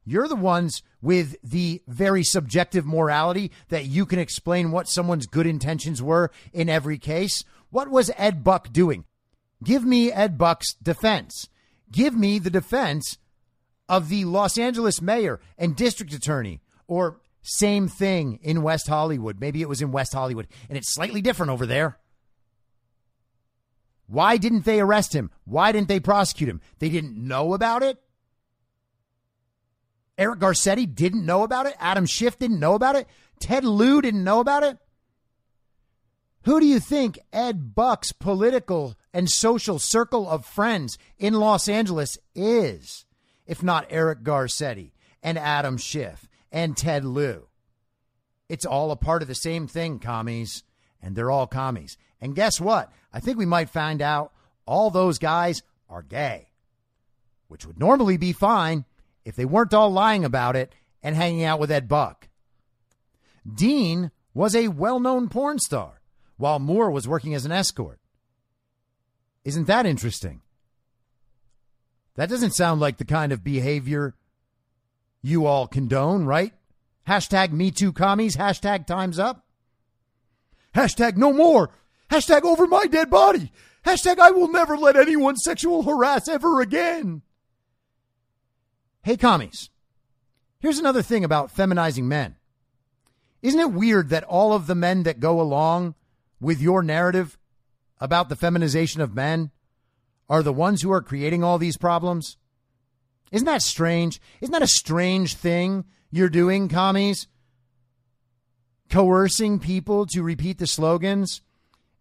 You're 0.06 0.28
the 0.28 0.36
ones 0.36 0.84
with 1.01 1.36
the 1.43 1.82
very 1.88 2.24
subjective 2.24 2.86
morality 2.86 3.51
that 3.70 3.86
you 3.86 4.06
can 4.06 4.20
explain 4.20 4.72
what 4.72 4.88
someone's 4.88 5.26
good 5.26 5.47
intentions 5.47 6.01
were 6.01 6.32
in 6.53 6.70
every 6.70 6.97
case. 6.97 7.43
What 7.72 7.89
was 7.89 8.12
Ed 8.16 8.43
Buck 8.43 8.72
doing? 8.72 9.06
Give 9.64 9.84
me 9.84 10.12
Ed 10.12 10.38
Buck's 10.38 10.74
defense. 10.76 11.49
Give 11.91 12.14
me 12.16 12.39
the 12.39 12.49
defense 12.49 13.18
of 13.89 14.10
the 14.10 14.26
Los 14.26 14.58
Angeles 14.58 15.01
mayor 15.01 15.39
and 15.58 15.76
district 15.76 16.14
attorney, 16.14 16.62
or 16.88 17.20
same 17.41 17.88
thing 17.88 18.39
in 18.41 18.64
West 18.64 18.88
Hollywood. 18.88 19.39
Maybe 19.39 19.62
it 19.62 19.70
was 19.70 19.82
in 19.82 19.91
West 19.91 20.14
Hollywood 20.14 20.47
and 20.68 20.78
it's 20.78 20.93
slightly 20.93 21.22
different 21.22 21.51
over 21.51 21.66
there. 21.66 21.99
Why 24.08 24.38
didn't 24.38 24.66
they 24.66 24.80
arrest 24.80 25.14
him? 25.14 25.32
Why 25.45 25.72
didn't 25.72 25.88
they 25.88 25.99
prosecute 25.99 26.49
him? 26.49 26.62
They 26.80 26.89
didn't 26.89 27.18
know 27.18 27.53
about 27.53 27.84
it? 27.84 28.01
Eric 30.18 30.39
Garcetti 30.39 30.93
didn't 30.93 31.26
know 31.26 31.43
about 31.43 31.66
it. 31.66 31.76
Adam 31.80 32.05
Schiff 32.05 32.39
didn't 32.39 32.59
know 32.59 32.74
about 32.74 32.95
it. 32.95 33.07
Ted 33.39 33.66
Lieu 33.66 34.01
didn't 34.01 34.24
know 34.24 34.39
about 34.39 34.63
it. 34.63 34.78
Who 36.43 36.59
do 36.59 36.66
you 36.66 36.80
think 36.80 37.20
Ed 37.34 37.74
Buck's 37.74 38.11
political 38.11 38.95
and 39.13 39.30
social 39.30 39.80
circle 39.80 40.30
of 40.30 40.45
friends 40.45 40.97
in 41.18 41.34
Los 41.34 41.68
Angeles 41.68 42.18
is, 42.36 43.05
if 43.47 43.63
not 43.63 43.88
Eric 43.89 44.24
Garcetti 44.24 44.91
and 45.24 45.39
Adam 45.39 45.78
Schiff 45.78 46.30
and 46.51 46.78
Ted 46.78 47.03
Lieu? 47.03 47.47
It's 48.47 48.66
all 48.66 48.91
a 48.91 48.95
part 48.95 49.24
of 49.24 49.28
the 49.28 49.36
same 49.36 49.68
thing, 49.68 49.97
commies, 49.97 50.63
and 51.01 51.16
they're 51.16 51.32
all 51.32 51.47
commies. 51.47 51.97
And 52.22 52.36
guess 52.36 52.61
what? 52.61 52.91
I 53.11 53.20
think 53.20 53.39
we 53.39 53.47
might 53.47 53.72
find 53.72 54.01
out 54.01 54.32
all 54.68 54.91
those 54.91 55.18
guys 55.18 55.63
are 55.89 56.03
gay, 56.03 56.49
which 57.47 57.66
would 57.66 57.80
normally 57.80 58.18
be 58.18 58.34
fine 58.34 58.86
if 59.26 59.36
they 59.36 59.45
weren't 59.45 59.73
all 59.73 59.91
lying 59.91 60.23
about 60.23 60.55
it 60.55 60.73
and 61.03 61.15
hanging 61.15 61.43
out 61.43 61.59
with 61.59 61.71
Ed 61.71 61.88
Buck. 61.88 62.30
Dean 63.51 64.11
was 64.34 64.55
a 64.55 64.69
well 64.69 64.99
known 64.99 65.28
porn 65.28 65.59
star 65.59 66.01
while 66.38 66.59
Moore 66.59 66.91
was 66.91 67.07
working 67.07 67.34
as 67.34 67.45
an 67.45 67.51
escort. 67.51 67.99
Isn't 69.43 69.67
that 69.67 69.86
interesting? 69.86 70.41
That 72.15 72.30
doesn't 72.30 72.55
sound 72.55 72.80
like 72.80 72.97
the 72.97 73.05
kind 73.05 73.32
of 73.32 73.43
behavior 73.43 74.15
you 75.21 75.45
all 75.45 75.67
condone, 75.67 76.26
right? 76.26 76.53
Hashtag 77.07 77.51
me 77.51 77.71
too 77.71 77.91
commies, 77.91 78.38
hashtag 78.38 78.86
time's 78.86 79.19
up. 79.19 79.45
Hashtag 80.73 81.17
no 81.17 81.32
more. 81.32 81.71
Hashtag 82.09 82.43
over 82.43 82.67
my 82.67 82.86
dead 82.86 83.09
body. 83.09 83.51
Hashtag 83.86 84.19
I 84.19 84.32
will 84.32 84.51
never 84.51 84.78
let 84.78 84.95
anyone 84.95 85.36
sexual 85.36 85.84
harass 85.84 86.28
ever 86.28 86.61
again. 86.61 87.21
Hey, 89.06 89.18
commies, 89.18 89.70
here's 90.58 90.80
another 90.80 91.03
thing 91.03 91.24
about 91.24 91.51
feminizing 91.51 92.08
men. 92.08 92.38
Isn't 93.43 93.60
it 93.60 93.72
weird 93.72 94.10
that 94.10 94.24
all 94.24 94.51
of 94.51 94.66
the 94.66 94.74
men 94.74 95.03
that 95.03 95.20
go 95.20 95.39
along 95.39 95.93
with 96.41 96.60
your 96.60 96.82
narrative 96.82 97.38
about 97.99 98.30
the 98.30 98.36
feminization 98.36 99.01
of 99.01 99.14
men 99.14 99.51
are 100.28 100.41
the 100.41 100.51
ones 100.51 100.82
who 100.82 100.91
are 100.91 101.03
creating 101.03 101.43
all 101.43 101.60
these 101.60 101.78
problems? 101.78 102.38
Isn't 103.32 103.45
that 103.45 103.62
strange? 103.62 104.20
Isn't 104.41 104.53
that 104.53 104.64
a 104.64 104.68
strange 104.68 105.36
thing 105.36 105.86
you're 106.10 106.28
doing, 106.28 106.68
commies? 106.68 107.28
Coercing 108.89 109.60
people 109.60 110.08
to 110.08 110.24
repeat 110.24 110.58
the 110.58 110.66
slogans 110.66 111.43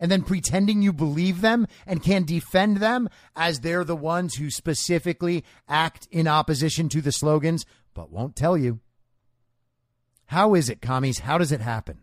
and 0.04 0.12
then 0.12 0.20
pretending 0.20 0.82
you 0.82 0.92
believe 0.92 1.40
them 1.40 1.66
and 1.86 2.02
can 2.02 2.24
defend 2.24 2.76
them 2.76 3.08
as 3.34 3.60
they're 3.60 3.84
the 3.84 3.96
ones 3.96 4.34
who 4.34 4.50
specifically 4.50 5.42
act 5.66 6.06
in 6.10 6.28
opposition 6.28 6.90
to 6.90 7.00
the 7.00 7.10
slogans, 7.10 7.64
but 7.94 8.12
won't 8.12 8.36
tell 8.36 8.54
you. 8.54 8.80
How 10.26 10.52
is 10.52 10.68
it, 10.68 10.82
commies? 10.82 11.20
How 11.20 11.38
does 11.38 11.52
it 11.52 11.62
happen? 11.62 12.00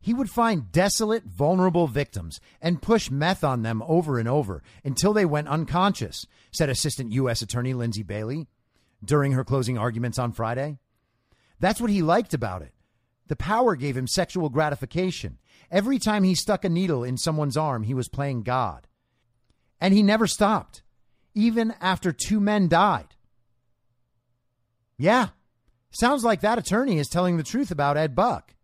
He 0.00 0.14
would 0.14 0.30
find 0.30 0.72
desolate, 0.72 1.24
vulnerable 1.24 1.86
victims 1.86 2.40
and 2.62 2.80
push 2.80 3.10
meth 3.10 3.44
on 3.44 3.60
them 3.60 3.82
over 3.86 4.18
and 4.18 4.26
over 4.26 4.62
until 4.82 5.12
they 5.12 5.26
went 5.26 5.48
unconscious, 5.48 6.26
said 6.50 6.70
Assistant 6.70 7.12
U.S. 7.12 7.42
Attorney 7.42 7.74
Lindsay 7.74 8.02
Bailey 8.02 8.46
during 9.04 9.32
her 9.32 9.44
closing 9.44 9.76
arguments 9.76 10.18
on 10.18 10.32
Friday. 10.32 10.78
That's 11.60 11.78
what 11.78 11.90
he 11.90 12.00
liked 12.00 12.32
about 12.32 12.62
it. 12.62 12.72
The 13.26 13.36
power 13.36 13.76
gave 13.76 13.98
him 13.98 14.06
sexual 14.06 14.48
gratification. 14.48 15.36
Every 15.72 15.98
time 15.98 16.22
he 16.22 16.34
stuck 16.34 16.66
a 16.66 16.68
needle 16.68 17.02
in 17.02 17.16
someone's 17.16 17.56
arm, 17.56 17.84
he 17.84 17.94
was 17.94 18.06
playing 18.06 18.42
God. 18.42 18.86
And 19.80 19.94
he 19.94 20.02
never 20.02 20.26
stopped, 20.26 20.82
even 21.34 21.74
after 21.80 22.12
two 22.12 22.38
men 22.38 22.68
died. 22.68 23.16
Yeah, 24.98 25.28
sounds 25.90 26.24
like 26.24 26.42
that 26.42 26.58
attorney 26.58 26.98
is 26.98 27.08
telling 27.08 27.38
the 27.38 27.42
truth 27.42 27.70
about 27.70 27.96
Ed 27.96 28.14
Buck. 28.14 28.54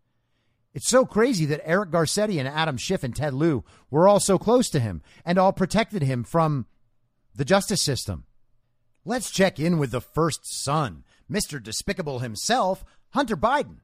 It's 0.75 0.87
so 0.87 1.03
crazy 1.03 1.45
that 1.45 1.67
Eric 1.67 1.89
Garcetti 1.89 2.37
and 2.37 2.47
Adam 2.47 2.77
Schiff 2.77 3.03
and 3.03 3.15
Ted 3.15 3.33
Lieu 3.33 3.63
were 3.89 4.07
all 4.07 4.19
so 4.19 4.37
close 4.37 4.69
to 4.69 4.79
him 4.79 5.01
and 5.25 5.39
all 5.39 5.51
protected 5.51 6.03
him 6.03 6.23
from 6.23 6.67
the 7.35 7.43
justice 7.43 7.81
system. 7.81 8.25
Let's 9.03 9.31
check 9.31 9.59
in 9.59 9.79
with 9.79 9.89
the 9.89 9.99
first 9.99 10.41
son, 10.45 11.03
Mr. 11.29 11.61
Despicable 11.61 12.19
himself, 12.19 12.85
Hunter 13.09 13.35
Biden. 13.35 13.77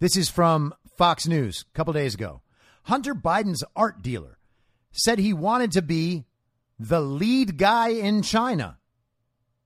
This 0.00 0.18
is 0.18 0.28
from 0.28 0.74
Fox 0.98 1.26
News 1.26 1.64
a 1.72 1.76
couple 1.76 1.94
days 1.94 2.14
ago. 2.14 2.41
Hunter 2.84 3.14
Biden's 3.14 3.64
art 3.76 4.02
dealer 4.02 4.38
said 4.90 5.18
he 5.18 5.32
wanted 5.32 5.72
to 5.72 5.82
be 5.82 6.24
the 6.78 7.00
lead 7.00 7.56
guy 7.56 7.88
in 7.88 8.22
China 8.22 8.78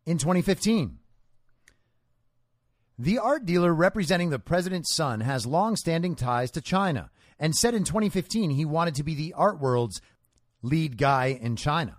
in 0.04 0.18
2015. 0.18 0.98
The 2.98 3.18
art 3.18 3.44
dealer 3.44 3.74
representing 3.74 4.30
the 4.30 4.38
president's 4.38 4.94
son 4.94 5.20
has 5.20 5.46
long 5.46 5.76
standing 5.76 6.14
ties 6.14 6.50
to 6.52 6.60
China 6.60 7.10
and 7.38 7.54
said 7.54 7.74
in 7.74 7.84
2015 7.84 8.50
he 8.50 8.64
wanted 8.64 8.94
to 8.94 9.02
be 9.02 9.14
the 9.14 9.34
art 9.34 9.60
world's 9.60 10.00
lead 10.62 10.96
guy 10.96 11.38
in 11.40 11.56
China. 11.56 11.98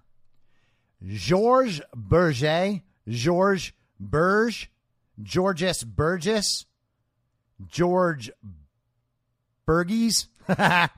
Georges 1.06 1.82
Berger, 1.96 2.82
George 3.08 3.76
Burge, 4.00 4.72
Georges 5.22 5.84
Burgess, 5.84 6.66
George 7.68 8.32
Burgies. 9.68 10.28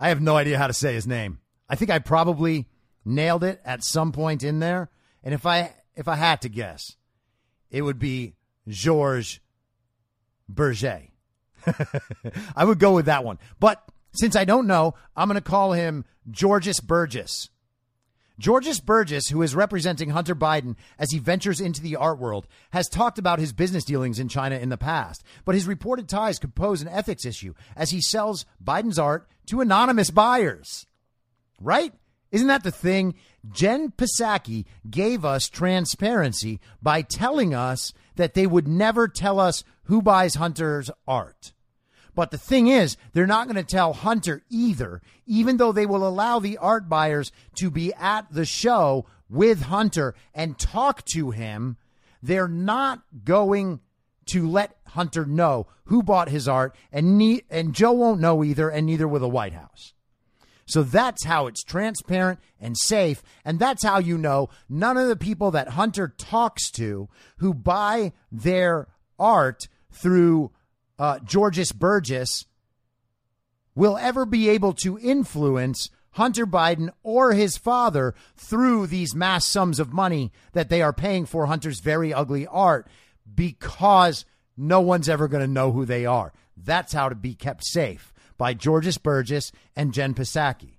I 0.00 0.08
have 0.08 0.20
no 0.20 0.36
idea 0.36 0.58
how 0.58 0.66
to 0.66 0.72
say 0.72 0.94
his 0.94 1.06
name. 1.06 1.38
I 1.68 1.76
think 1.76 1.90
I 1.90 1.98
probably 1.98 2.68
nailed 3.04 3.44
it 3.44 3.60
at 3.64 3.84
some 3.84 4.12
point 4.12 4.42
in 4.42 4.58
there. 4.58 4.90
And 5.22 5.34
if 5.34 5.46
I 5.46 5.72
if 5.94 6.08
I 6.08 6.16
had 6.16 6.42
to 6.42 6.48
guess, 6.48 6.96
it 7.70 7.82
would 7.82 7.98
be 7.98 8.34
Georges 8.68 9.40
Berger. 10.48 11.02
I 12.56 12.64
would 12.64 12.78
go 12.78 12.94
with 12.94 13.06
that 13.06 13.24
one. 13.24 13.38
But 13.60 13.82
since 14.12 14.36
I 14.36 14.44
don't 14.44 14.66
know, 14.66 14.94
I'm 15.16 15.28
going 15.28 15.40
to 15.40 15.48
call 15.48 15.72
him 15.72 16.04
Georges 16.30 16.80
Burgess. 16.80 17.50
Georges 18.42 18.80
Burgess, 18.80 19.28
who 19.28 19.40
is 19.42 19.54
representing 19.54 20.10
Hunter 20.10 20.34
Biden 20.34 20.74
as 20.98 21.12
he 21.12 21.20
ventures 21.20 21.60
into 21.60 21.80
the 21.80 21.94
art 21.94 22.18
world, 22.18 22.48
has 22.72 22.88
talked 22.88 23.16
about 23.16 23.38
his 23.38 23.52
business 23.52 23.84
dealings 23.84 24.18
in 24.18 24.26
China 24.26 24.56
in 24.56 24.68
the 24.68 24.76
past, 24.76 25.22
but 25.44 25.54
his 25.54 25.68
reported 25.68 26.08
ties 26.08 26.40
could 26.40 26.56
pose 26.56 26.82
an 26.82 26.88
ethics 26.88 27.24
issue 27.24 27.54
as 27.76 27.90
he 27.90 28.00
sells 28.00 28.44
Biden's 28.62 28.98
art 28.98 29.28
to 29.46 29.60
anonymous 29.60 30.10
buyers. 30.10 30.88
Right? 31.60 31.94
Isn't 32.32 32.48
that 32.48 32.64
the 32.64 32.72
thing? 32.72 33.14
Jen 33.48 33.92
Psaki 33.92 34.64
gave 34.90 35.24
us 35.24 35.48
transparency 35.48 36.58
by 36.82 37.02
telling 37.02 37.54
us 37.54 37.92
that 38.16 38.34
they 38.34 38.48
would 38.48 38.66
never 38.66 39.06
tell 39.06 39.38
us 39.38 39.62
who 39.84 40.02
buys 40.02 40.34
Hunter's 40.34 40.90
art. 41.06 41.52
But 42.14 42.30
the 42.30 42.38
thing 42.38 42.68
is, 42.68 42.96
they're 43.12 43.26
not 43.26 43.46
going 43.46 43.56
to 43.56 43.62
tell 43.62 43.92
Hunter 43.92 44.42
either, 44.50 45.00
even 45.26 45.56
though 45.56 45.72
they 45.72 45.86
will 45.86 46.06
allow 46.06 46.38
the 46.38 46.58
art 46.58 46.88
buyers 46.88 47.32
to 47.56 47.70
be 47.70 47.92
at 47.94 48.32
the 48.32 48.44
show 48.44 49.06
with 49.30 49.62
Hunter 49.62 50.14
and 50.34 50.58
talk 50.58 51.04
to 51.06 51.30
him. 51.30 51.78
They're 52.22 52.48
not 52.48 53.02
going 53.24 53.80
to 54.26 54.48
let 54.48 54.76
Hunter 54.88 55.24
know 55.24 55.66
who 55.84 56.02
bought 56.02 56.28
his 56.28 56.46
art, 56.46 56.76
and 56.92 57.18
ne- 57.18 57.44
and 57.50 57.74
Joe 57.74 57.92
won't 57.92 58.20
know 58.20 58.44
either, 58.44 58.68
and 58.68 58.86
neither 58.86 59.08
will 59.08 59.20
the 59.20 59.28
White 59.28 59.54
House. 59.54 59.94
So 60.66 60.82
that's 60.82 61.24
how 61.24 61.46
it's 61.48 61.64
transparent 61.64 62.38
and 62.60 62.78
safe. 62.78 63.22
And 63.44 63.58
that's 63.58 63.84
how 63.84 63.98
you 63.98 64.16
know 64.16 64.48
none 64.68 64.96
of 64.96 65.08
the 65.08 65.16
people 65.16 65.50
that 65.50 65.70
Hunter 65.70 66.14
talks 66.16 66.70
to 66.72 67.08
who 67.38 67.52
buy 67.52 68.12
their 68.30 68.88
art 69.18 69.68
through 69.90 70.52
uh, 70.98 71.18
Georges 71.20 71.72
Burgess 71.72 72.46
will 73.74 73.96
ever 73.96 74.26
be 74.26 74.48
able 74.48 74.72
to 74.74 74.98
influence 74.98 75.90
Hunter 76.12 76.46
Biden 76.46 76.90
or 77.02 77.32
his 77.32 77.56
father 77.56 78.14
through 78.36 78.86
these 78.86 79.14
mass 79.14 79.46
sums 79.46 79.80
of 79.80 79.92
money 79.92 80.30
that 80.52 80.68
they 80.68 80.82
are 80.82 80.92
paying 80.92 81.24
for 81.24 81.46
Hunter's 81.46 81.80
very 81.80 82.12
ugly 82.12 82.46
art 82.46 82.86
because 83.34 84.24
no 84.56 84.80
one's 84.80 85.08
ever 85.08 85.28
going 85.28 85.40
to 85.40 85.52
know 85.52 85.72
who 85.72 85.84
they 85.84 86.04
are. 86.04 86.32
That's 86.56 86.92
how 86.92 87.08
to 87.08 87.14
be 87.14 87.34
kept 87.34 87.64
safe 87.64 88.12
by 88.36 88.54
Georges 88.54 88.98
Burgess 88.98 89.52
and 89.74 89.94
Jen 89.94 90.14
Psaki. 90.14 90.78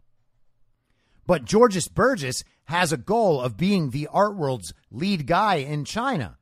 But 1.25 1.45
Georges 1.45 1.87
Burgess 1.87 2.43
has 2.65 2.91
a 2.91 2.97
goal 2.97 3.41
of 3.41 3.57
being 3.57 3.89
the 3.89 4.07
art 4.07 4.35
world's 4.35 4.73
lead 4.91 5.25
guy 5.25 5.55
in 5.55 5.85
China. 5.85 6.37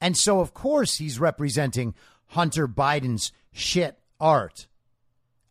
And 0.00 0.16
so, 0.16 0.40
of 0.40 0.52
course, 0.52 0.96
he's 0.96 1.18
representing 1.18 1.94
Hunter 2.34 2.66
Biden's 2.66 3.30
shit 3.52 3.96
art, 4.18 4.66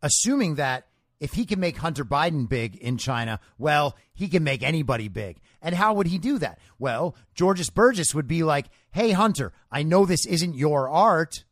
assuming 0.01 0.55
that 0.55 0.87
if 1.21 1.31
he 1.31 1.45
can 1.45 1.61
make 1.61 1.77
Hunter 1.77 2.03
Biden 2.03 2.49
big 2.49 2.75
in 2.75 2.97
China, 2.97 3.39
well, 3.57 3.95
he 4.13 4.27
can 4.27 4.43
make 4.43 4.61
anybody 4.61 5.07
big. 5.07 5.37
And 5.61 5.73
how 5.73 5.93
would 5.93 6.07
he 6.07 6.17
do 6.17 6.37
that? 6.39 6.59
Well, 6.77 7.15
Georges 7.33 7.69
Burgess 7.69 8.13
would 8.13 8.27
be 8.27 8.43
like, 8.43 8.65
hey, 8.91 9.11
Hunter, 9.11 9.53
I 9.71 9.83
know 9.83 10.05
this 10.05 10.25
isn't 10.25 10.55
your 10.55 10.89
art, 10.89 11.45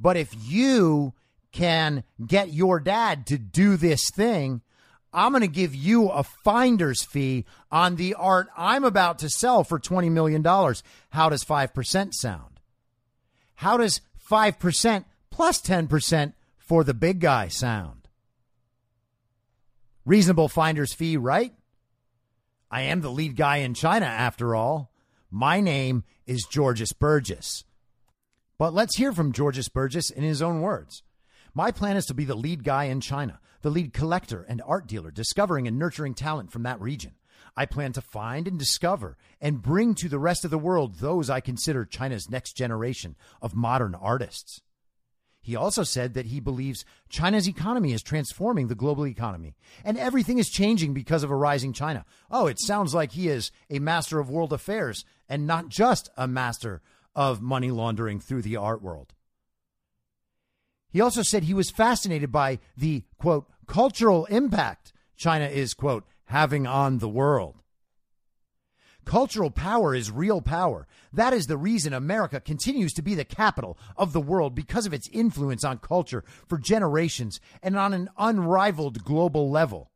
but 0.00 0.16
if 0.16 0.34
you 0.44 1.14
can 1.52 2.02
get 2.26 2.52
your 2.52 2.80
dad 2.80 3.26
to 3.28 3.38
do 3.38 3.76
this 3.76 4.10
thing, 4.10 4.62
I'm 5.12 5.30
going 5.30 5.42
to 5.42 5.46
give 5.46 5.76
you 5.76 6.08
a 6.08 6.24
finder's 6.24 7.04
fee 7.04 7.44
on 7.70 7.94
the 7.94 8.14
art 8.14 8.48
I'm 8.56 8.82
about 8.82 9.20
to 9.20 9.30
sell 9.30 9.62
for 9.62 9.78
$20 9.78 10.10
million. 10.10 10.42
How 10.42 11.28
does 11.28 11.44
5% 11.44 12.12
sound? 12.12 12.58
How 13.54 13.76
does 13.76 14.00
5% 14.28 15.04
plus 15.30 15.62
10% 15.62 16.32
for 16.58 16.84
the 16.84 16.94
big 16.94 17.20
guy 17.20 17.48
sound? 17.48 18.08
Reasonable 20.04 20.48
finder's 20.48 20.92
fee, 20.92 21.16
right? 21.16 21.52
I 22.70 22.82
am 22.82 23.00
the 23.00 23.10
lead 23.10 23.36
guy 23.36 23.58
in 23.58 23.74
China, 23.74 24.06
after 24.06 24.54
all. 24.54 24.92
My 25.30 25.60
name 25.60 26.04
is 26.26 26.46
Georges 26.50 26.92
Burgess. 26.92 27.64
But 28.58 28.74
let's 28.74 28.96
hear 28.96 29.12
from 29.12 29.32
Georges 29.32 29.68
Burgess 29.68 30.10
in 30.10 30.22
his 30.22 30.42
own 30.42 30.60
words. 30.60 31.02
My 31.54 31.70
plan 31.70 31.96
is 31.96 32.06
to 32.06 32.14
be 32.14 32.24
the 32.24 32.34
lead 32.34 32.64
guy 32.64 32.84
in 32.84 33.00
China, 33.00 33.40
the 33.62 33.70
lead 33.70 33.92
collector 33.92 34.44
and 34.48 34.62
art 34.66 34.86
dealer, 34.86 35.10
discovering 35.10 35.66
and 35.66 35.78
nurturing 35.78 36.14
talent 36.14 36.52
from 36.52 36.64
that 36.64 36.80
region. 36.80 37.12
I 37.58 37.66
plan 37.66 37.92
to 37.94 38.00
find 38.00 38.46
and 38.46 38.56
discover 38.56 39.16
and 39.40 39.60
bring 39.60 39.96
to 39.96 40.08
the 40.08 40.20
rest 40.20 40.44
of 40.44 40.52
the 40.52 40.58
world 40.58 41.00
those 41.00 41.28
I 41.28 41.40
consider 41.40 41.84
China's 41.84 42.30
next 42.30 42.52
generation 42.52 43.16
of 43.42 43.56
modern 43.56 43.96
artists. 43.96 44.60
He 45.40 45.56
also 45.56 45.82
said 45.82 46.14
that 46.14 46.26
he 46.26 46.38
believes 46.38 46.84
China's 47.08 47.48
economy 47.48 47.92
is 47.92 48.00
transforming 48.00 48.68
the 48.68 48.76
global 48.76 49.08
economy 49.08 49.56
and 49.84 49.98
everything 49.98 50.38
is 50.38 50.50
changing 50.50 50.94
because 50.94 51.24
of 51.24 51.32
a 51.32 51.34
rising 51.34 51.72
China. 51.72 52.04
Oh, 52.30 52.46
it 52.46 52.60
sounds 52.60 52.94
like 52.94 53.10
he 53.10 53.26
is 53.26 53.50
a 53.68 53.80
master 53.80 54.20
of 54.20 54.30
world 54.30 54.52
affairs 54.52 55.04
and 55.28 55.44
not 55.44 55.68
just 55.68 56.10
a 56.16 56.28
master 56.28 56.80
of 57.16 57.42
money 57.42 57.72
laundering 57.72 58.20
through 58.20 58.42
the 58.42 58.54
art 58.56 58.82
world. 58.82 59.14
He 60.90 61.00
also 61.00 61.22
said 61.22 61.42
he 61.42 61.54
was 61.54 61.72
fascinated 61.72 62.30
by 62.30 62.60
the, 62.76 63.02
quote, 63.18 63.50
cultural 63.66 64.26
impact 64.26 64.92
China 65.16 65.46
is, 65.46 65.74
quote, 65.74 66.04
having 66.28 66.66
on 66.66 66.98
the 66.98 67.08
world. 67.08 67.56
Cultural 69.04 69.50
power 69.50 69.94
is 69.94 70.10
real 70.10 70.42
power. 70.42 70.86
That 71.14 71.32
is 71.32 71.46
the 71.46 71.56
reason 71.56 71.94
America 71.94 72.40
continues 72.40 72.92
to 72.92 73.02
be 73.02 73.14
the 73.14 73.24
capital 73.24 73.78
of 73.96 74.12
the 74.12 74.20
world 74.20 74.54
because 74.54 74.84
of 74.84 74.92
its 74.92 75.08
influence 75.10 75.64
on 75.64 75.78
culture 75.78 76.22
for 76.46 76.58
generations 76.58 77.40
and 77.62 77.76
on 77.78 77.94
an 77.94 78.10
unrivaled 78.18 79.02
global 79.04 79.50
level. 79.50 79.90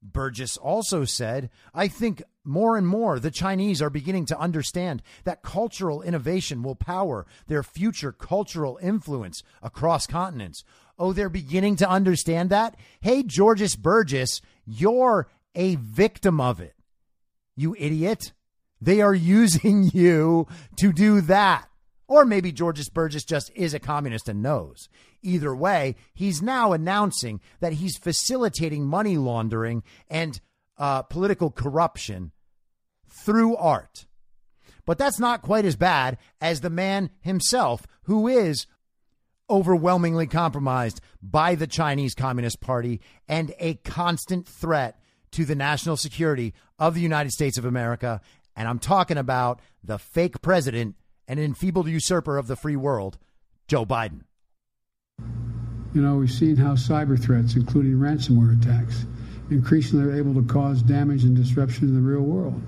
Burgess 0.00 0.56
also 0.56 1.04
said, 1.04 1.50
I 1.74 1.88
think 1.88 2.22
more 2.44 2.76
and 2.76 2.86
more 2.86 3.18
the 3.18 3.32
Chinese 3.32 3.82
are 3.82 3.90
beginning 3.90 4.26
to 4.26 4.38
understand 4.38 5.02
that 5.24 5.42
cultural 5.42 6.02
innovation 6.02 6.62
will 6.62 6.76
power 6.76 7.26
their 7.48 7.64
future 7.64 8.12
cultural 8.12 8.78
influence 8.80 9.42
across 9.62 10.06
continents. 10.06 10.62
Oh, 10.96 11.12
they're 11.12 11.28
beginning 11.28 11.74
to 11.76 11.88
understand 11.88 12.50
that? 12.50 12.76
Hey, 13.00 13.24
Georges 13.24 13.74
Burgess, 13.74 14.40
you're 14.64 15.26
a 15.54 15.76
victim 15.76 16.40
of 16.40 16.60
it. 16.60 16.74
You 17.56 17.74
idiot. 17.78 18.32
They 18.80 19.00
are 19.00 19.14
using 19.14 19.90
you 19.92 20.46
to 20.76 20.92
do 20.92 21.20
that. 21.22 21.68
Or 22.06 22.24
maybe 22.24 22.52
Georges 22.52 22.90
Burgess 22.90 23.24
just 23.24 23.50
is 23.54 23.72
a 23.72 23.78
communist 23.78 24.28
and 24.28 24.42
knows. 24.42 24.88
Either 25.22 25.54
way, 25.54 25.96
he's 26.12 26.42
now 26.42 26.72
announcing 26.72 27.40
that 27.60 27.74
he's 27.74 27.96
facilitating 27.96 28.84
money 28.84 29.16
laundering 29.16 29.82
and 30.10 30.38
uh, 30.76 31.02
political 31.02 31.50
corruption 31.50 32.32
through 33.08 33.56
art. 33.56 34.06
But 34.84 34.98
that's 34.98 35.18
not 35.18 35.40
quite 35.40 35.64
as 35.64 35.76
bad 35.76 36.18
as 36.42 36.60
the 36.60 36.68
man 36.68 37.08
himself, 37.20 37.86
who 38.02 38.28
is 38.28 38.66
overwhelmingly 39.48 40.26
compromised 40.26 41.00
by 41.22 41.54
the 41.54 41.66
Chinese 41.66 42.14
Communist 42.14 42.60
Party 42.60 43.00
and 43.28 43.54
a 43.58 43.74
constant 43.74 44.46
threat 44.46 44.98
to 45.34 45.44
the 45.44 45.56
national 45.56 45.96
security 45.96 46.54
of 46.78 46.94
the 46.94 47.00
United 47.00 47.32
States 47.32 47.58
of 47.58 47.64
America. 47.64 48.20
And 48.54 48.68
I'm 48.68 48.78
talking 48.78 49.18
about 49.18 49.60
the 49.82 49.98
fake 49.98 50.40
president 50.42 50.94
and 51.26 51.40
enfeebled 51.40 51.88
usurper 51.88 52.38
of 52.38 52.46
the 52.46 52.54
free 52.54 52.76
world, 52.76 53.18
Joe 53.66 53.84
Biden. 53.84 54.20
You 55.92 56.02
know, 56.02 56.16
we've 56.16 56.30
seen 56.30 56.56
how 56.56 56.74
cyber 56.74 57.20
threats, 57.20 57.56
including 57.56 57.94
ransomware 57.94 58.60
attacks, 58.60 59.06
increasingly 59.50 60.04
are 60.04 60.16
able 60.16 60.34
to 60.34 60.42
cause 60.42 60.82
damage 60.82 61.24
and 61.24 61.34
disruption 61.34 61.88
in 61.88 61.94
the 61.94 62.00
real 62.00 62.22
world. 62.22 62.60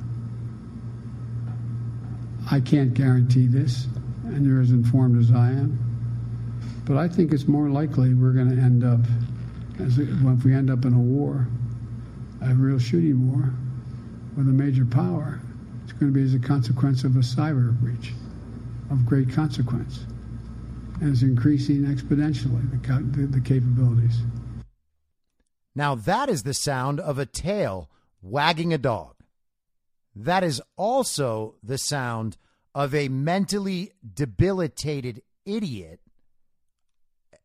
I 2.50 2.60
can't 2.60 2.94
guarantee 2.94 3.46
this, 3.46 3.86
and 4.24 4.44
you're 4.44 4.60
as 4.60 4.70
informed 4.70 5.20
as 5.20 5.30
I 5.30 5.48
am. 5.50 5.78
But 6.84 6.96
I 6.96 7.06
think 7.06 7.32
it's 7.32 7.46
more 7.46 7.68
likely 7.68 8.14
we're 8.14 8.32
going 8.32 8.50
to 8.50 8.60
end 8.60 8.82
up, 8.82 9.00
as 9.80 9.98
if 9.98 10.44
we 10.44 10.52
end 10.52 10.70
up 10.70 10.84
in 10.84 10.92
a 10.94 10.98
war, 10.98 11.46
a 12.50 12.54
real 12.54 12.78
shooting 12.78 13.32
war 13.32 13.52
with 14.36 14.48
a 14.48 14.52
major 14.52 14.84
power, 14.84 15.40
it's 15.84 15.92
going 15.92 16.12
to 16.12 16.18
be 16.18 16.24
as 16.24 16.34
a 16.34 16.38
consequence 16.38 17.04
of 17.04 17.16
a 17.16 17.20
cyber 17.20 17.72
breach 17.80 18.12
of 18.90 19.06
great 19.06 19.30
consequence. 19.30 20.04
And 21.00 21.12
it's 21.12 21.22
increasing 21.22 21.82
exponentially, 21.82 22.70
the, 22.70 23.20
the, 23.20 23.26
the 23.26 23.40
capabilities. 23.40 24.18
Now, 25.74 25.94
that 25.94 26.28
is 26.28 26.42
the 26.42 26.54
sound 26.54 27.00
of 27.00 27.18
a 27.18 27.26
tail 27.26 27.90
wagging 28.22 28.72
a 28.72 28.78
dog. 28.78 29.14
That 30.14 30.42
is 30.42 30.62
also 30.76 31.56
the 31.62 31.76
sound 31.76 32.38
of 32.74 32.94
a 32.94 33.08
mentally 33.08 33.92
debilitated 34.14 35.22
idiot. 35.44 36.00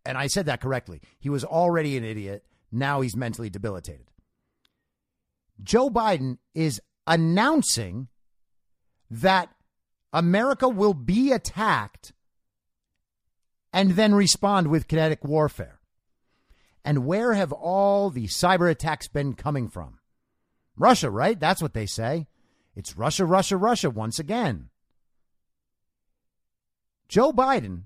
And 0.06 0.18
I 0.18 0.28
said 0.28 0.46
that 0.46 0.62
correctly. 0.62 1.02
He 1.20 1.30
was 1.30 1.44
already 1.44 1.98
an 1.98 2.06
idiot. 2.06 2.46
Now 2.72 3.02
he's 3.02 3.16
mentally 3.16 3.50
debilitated. 3.50 4.11
Joe 5.64 5.90
Biden 5.90 6.38
is 6.54 6.82
announcing 7.08 8.08
that 9.10 9.50
America 10.14 10.68
will 10.68 10.94
be 10.94 11.32
attacked 11.32 12.14
and 13.74 13.92
then 13.92 14.14
respond 14.14 14.68
with 14.68 14.88
kinetic 14.88 15.24
warfare. 15.24 15.80
And 16.84 17.06
where 17.06 17.34
have 17.34 17.52
all 17.52 18.10
the 18.10 18.28
cyber 18.28 18.70
attacks 18.70 19.08
been 19.08 19.34
coming 19.34 19.70
from? 19.70 20.00
Russia, 20.76 21.10
right? 21.10 21.40
That's 21.40 21.62
what 21.62 21.74
they 21.74 21.86
say. 21.86 22.28
It's 22.76 22.98
Russia, 22.98 23.26
Russia, 23.26 23.58
Russia 23.58 23.90
once 23.90 24.18
again. 24.18 24.70
Joe 27.08 27.32
Biden 27.32 27.84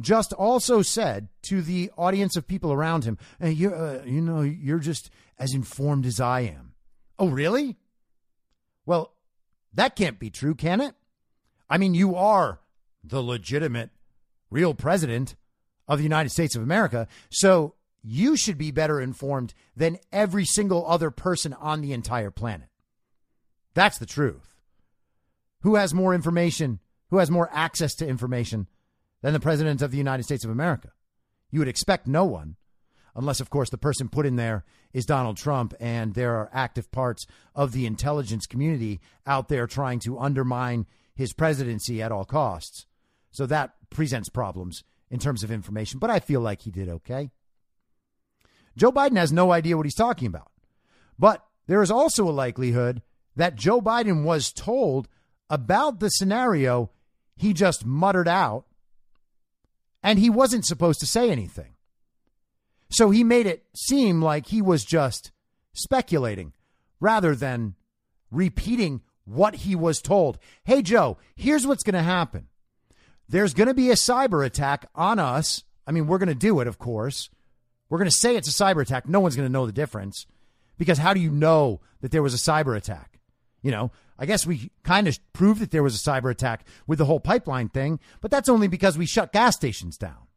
just 0.00 0.32
also 0.32 0.82
said 0.82 1.28
to 1.42 1.62
the 1.62 1.90
audience 1.96 2.36
of 2.36 2.48
people 2.48 2.72
around 2.72 3.04
him, 3.04 3.18
hey, 3.38 3.52
you, 3.52 3.72
uh, 3.72 4.02
you 4.04 4.20
know, 4.20 4.40
you're 4.40 4.78
just 4.78 5.10
as 5.38 5.54
informed 5.54 6.06
as 6.06 6.18
I 6.18 6.40
am. 6.40 6.73
Oh, 7.18 7.28
really? 7.28 7.76
Well, 8.86 9.12
that 9.72 9.96
can't 9.96 10.18
be 10.18 10.30
true, 10.30 10.54
can 10.54 10.80
it? 10.80 10.94
I 11.68 11.78
mean, 11.78 11.94
you 11.94 12.14
are 12.14 12.60
the 13.02 13.22
legitimate, 13.22 13.90
real 14.50 14.74
president 14.74 15.36
of 15.88 15.98
the 15.98 16.04
United 16.04 16.30
States 16.30 16.56
of 16.56 16.62
America. 16.62 17.06
So 17.30 17.74
you 18.02 18.36
should 18.36 18.58
be 18.58 18.70
better 18.70 19.00
informed 19.00 19.54
than 19.76 19.98
every 20.12 20.44
single 20.44 20.86
other 20.86 21.10
person 21.10 21.52
on 21.54 21.80
the 21.80 21.92
entire 21.92 22.30
planet. 22.30 22.68
That's 23.74 23.98
the 23.98 24.06
truth. 24.06 24.54
Who 25.62 25.76
has 25.76 25.94
more 25.94 26.14
information? 26.14 26.80
Who 27.10 27.18
has 27.18 27.30
more 27.30 27.48
access 27.52 27.94
to 27.96 28.06
information 28.06 28.68
than 29.22 29.32
the 29.32 29.40
President 29.40 29.82
of 29.82 29.90
the 29.90 29.98
United 29.98 30.24
States 30.24 30.44
of 30.44 30.50
America? 30.50 30.92
You 31.50 31.60
would 31.60 31.68
expect 31.68 32.06
no 32.06 32.24
one, 32.24 32.56
unless, 33.14 33.40
of 33.40 33.50
course, 33.50 33.70
the 33.70 33.78
person 33.78 34.08
put 34.08 34.26
in 34.26 34.36
there 34.36 34.64
is 34.92 35.06
Donald 35.06 35.36
Trump 35.36 35.74
and 35.80 36.14
there 36.14 36.36
are 36.36 36.50
active 36.52 36.90
parts 36.90 37.26
of 37.54 37.72
the 37.72 37.86
intelligence 37.86 38.46
community 38.46 39.00
out 39.26 39.48
there 39.48 39.66
trying 39.66 39.98
to 40.00 40.18
undermine 40.18 40.86
his 41.14 41.32
presidency 41.32 42.02
at 42.02 42.12
all 42.12 42.24
costs. 42.24 42.86
So 43.30 43.46
that 43.46 43.74
presents 43.90 44.28
problems 44.28 44.84
in 45.10 45.18
terms 45.18 45.42
of 45.44 45.50
information, 45.50 45.98
but 45.98 46.10
I 46.10 46.20
feel 46.20 46.40
like 46.40 46.62
he 46.62 46.70
did 46.70 46.88
okay. 46.88 47.30
Joe 48.76 48.90
Biden 48.90 49.16
has 49.16 49.32
no 49.32 49.52
idea 49.52 49.76
what 49.76 49.86
he's 49.86 49.94
talking 49.94 50.26
about. 50.26 50.50
But 51.18 51.44
there 51.66 51.82
is 51.82 51.90
also 51.90 52.28
a 52.28 52.30
likelihood 52.30 53.02
that 53.36 53.56
Joe 53.56 53.80
Biden 53.80 54.24
was 54.24 54.52
told 54.52 55.08
about 55.48 56.00
the 56.00 56.08
scenario 56.08 56.90
he 57.36 57.52
just 57.52 57.84
muttered 57.84 58.28
out, 58.28 58.64
and 60.02 60.18
he 60.18 60.30
wasn't 60.30 60.66
supposed 60.66 61.00
to 61.00 61.06
say 61.06 61.30
anything. 61.30 61.73
So 62.94 63.10
he 63.10 63.24
made 63.24 63.46
it 63.46 63.64
seem 63.74 64.22
like 64.22 64.46
he 64.46 64.62
was 64.62 64.84
just 64.84 65.32
speculating 65.72 66.52
rather 67.00 67.34
than 67.34 67.74
repeating 68.30 69.02
what 69.24 69.56
he 69.56 69.74
was 69.74 70.00
told. 70.00 70.38
Hey, 70.62 70.80
Joe, 70.80 71.18
here's 71.34 71.66
what's 71.66 71.82
going 71.82 71.94
to 71.94 72.02
happen 72.02 72.46
there's 73.28 73.54
going 73.54 73.66
to 73.66 73.74
be 73.74 73.90
a 73.90 73.94
cyber 73.94 74.46
attack 74.46 74.86
on 74.94 75.18
us. 75.18 75.64
I 75.88 75.92
mean, 75.92 76.06
we're 76.06 76.18
going 76.18 76.28
to 76.28 76.36
do 76.36 76.60
it, 76.60 76.68
of 76.68 76.78
course. 76.78 77.30
We're 77.88 77.98
going 77.98 78.10
to 78.10 78.16
say 78.16 78.36
it's 78.36 78.48
a 78.48 78.64
cyber 78.64 78.82
attack. 78.82 79.08
No 79.08 79.18
one's 79.18 79.34
going 79.34 79.48
to 79.48 79.52
know 79.52 79.66
the 79.66 79.72
difference 79.72 80.26
because 80.78 80.98
how 80.98 81.14
do 81.14 81.20
you 81.20 81.30
know 81.30 81.80
that 82.00 82.12
there 82.12 82.22
was 82.22 82.34
a 82.34 82.36
cyber 82.36 82.76
attack? 82.76 83.18
You 83.60 83.72
know, 83.72 83.90
I 84.18 84.26
guess 84.26 84.46
we 84.46 84.70
kind 84.84 85.08
of 85.08 85.18
proved 85.32 85.60
that 85.62 85.72
there 85.72 85.82
was 85.82 85.96
a 85.96 86.10
cyber 86.10 86.30
attack 86.30 86.64
with 86.86 86.98
the 86.98 87.06
whole 87.06 87.18
pipeline 87.18 87.70
thing, 87.70 87.98
but 88.20 88.30
that's 88.30 88.48
only 88.48 88.68
because 88.68 88.96
we 88.96 89.06
shut 89.06 89.32
gas 89.32 89.56
stations 89.56 89.96
down. 89.96 90.28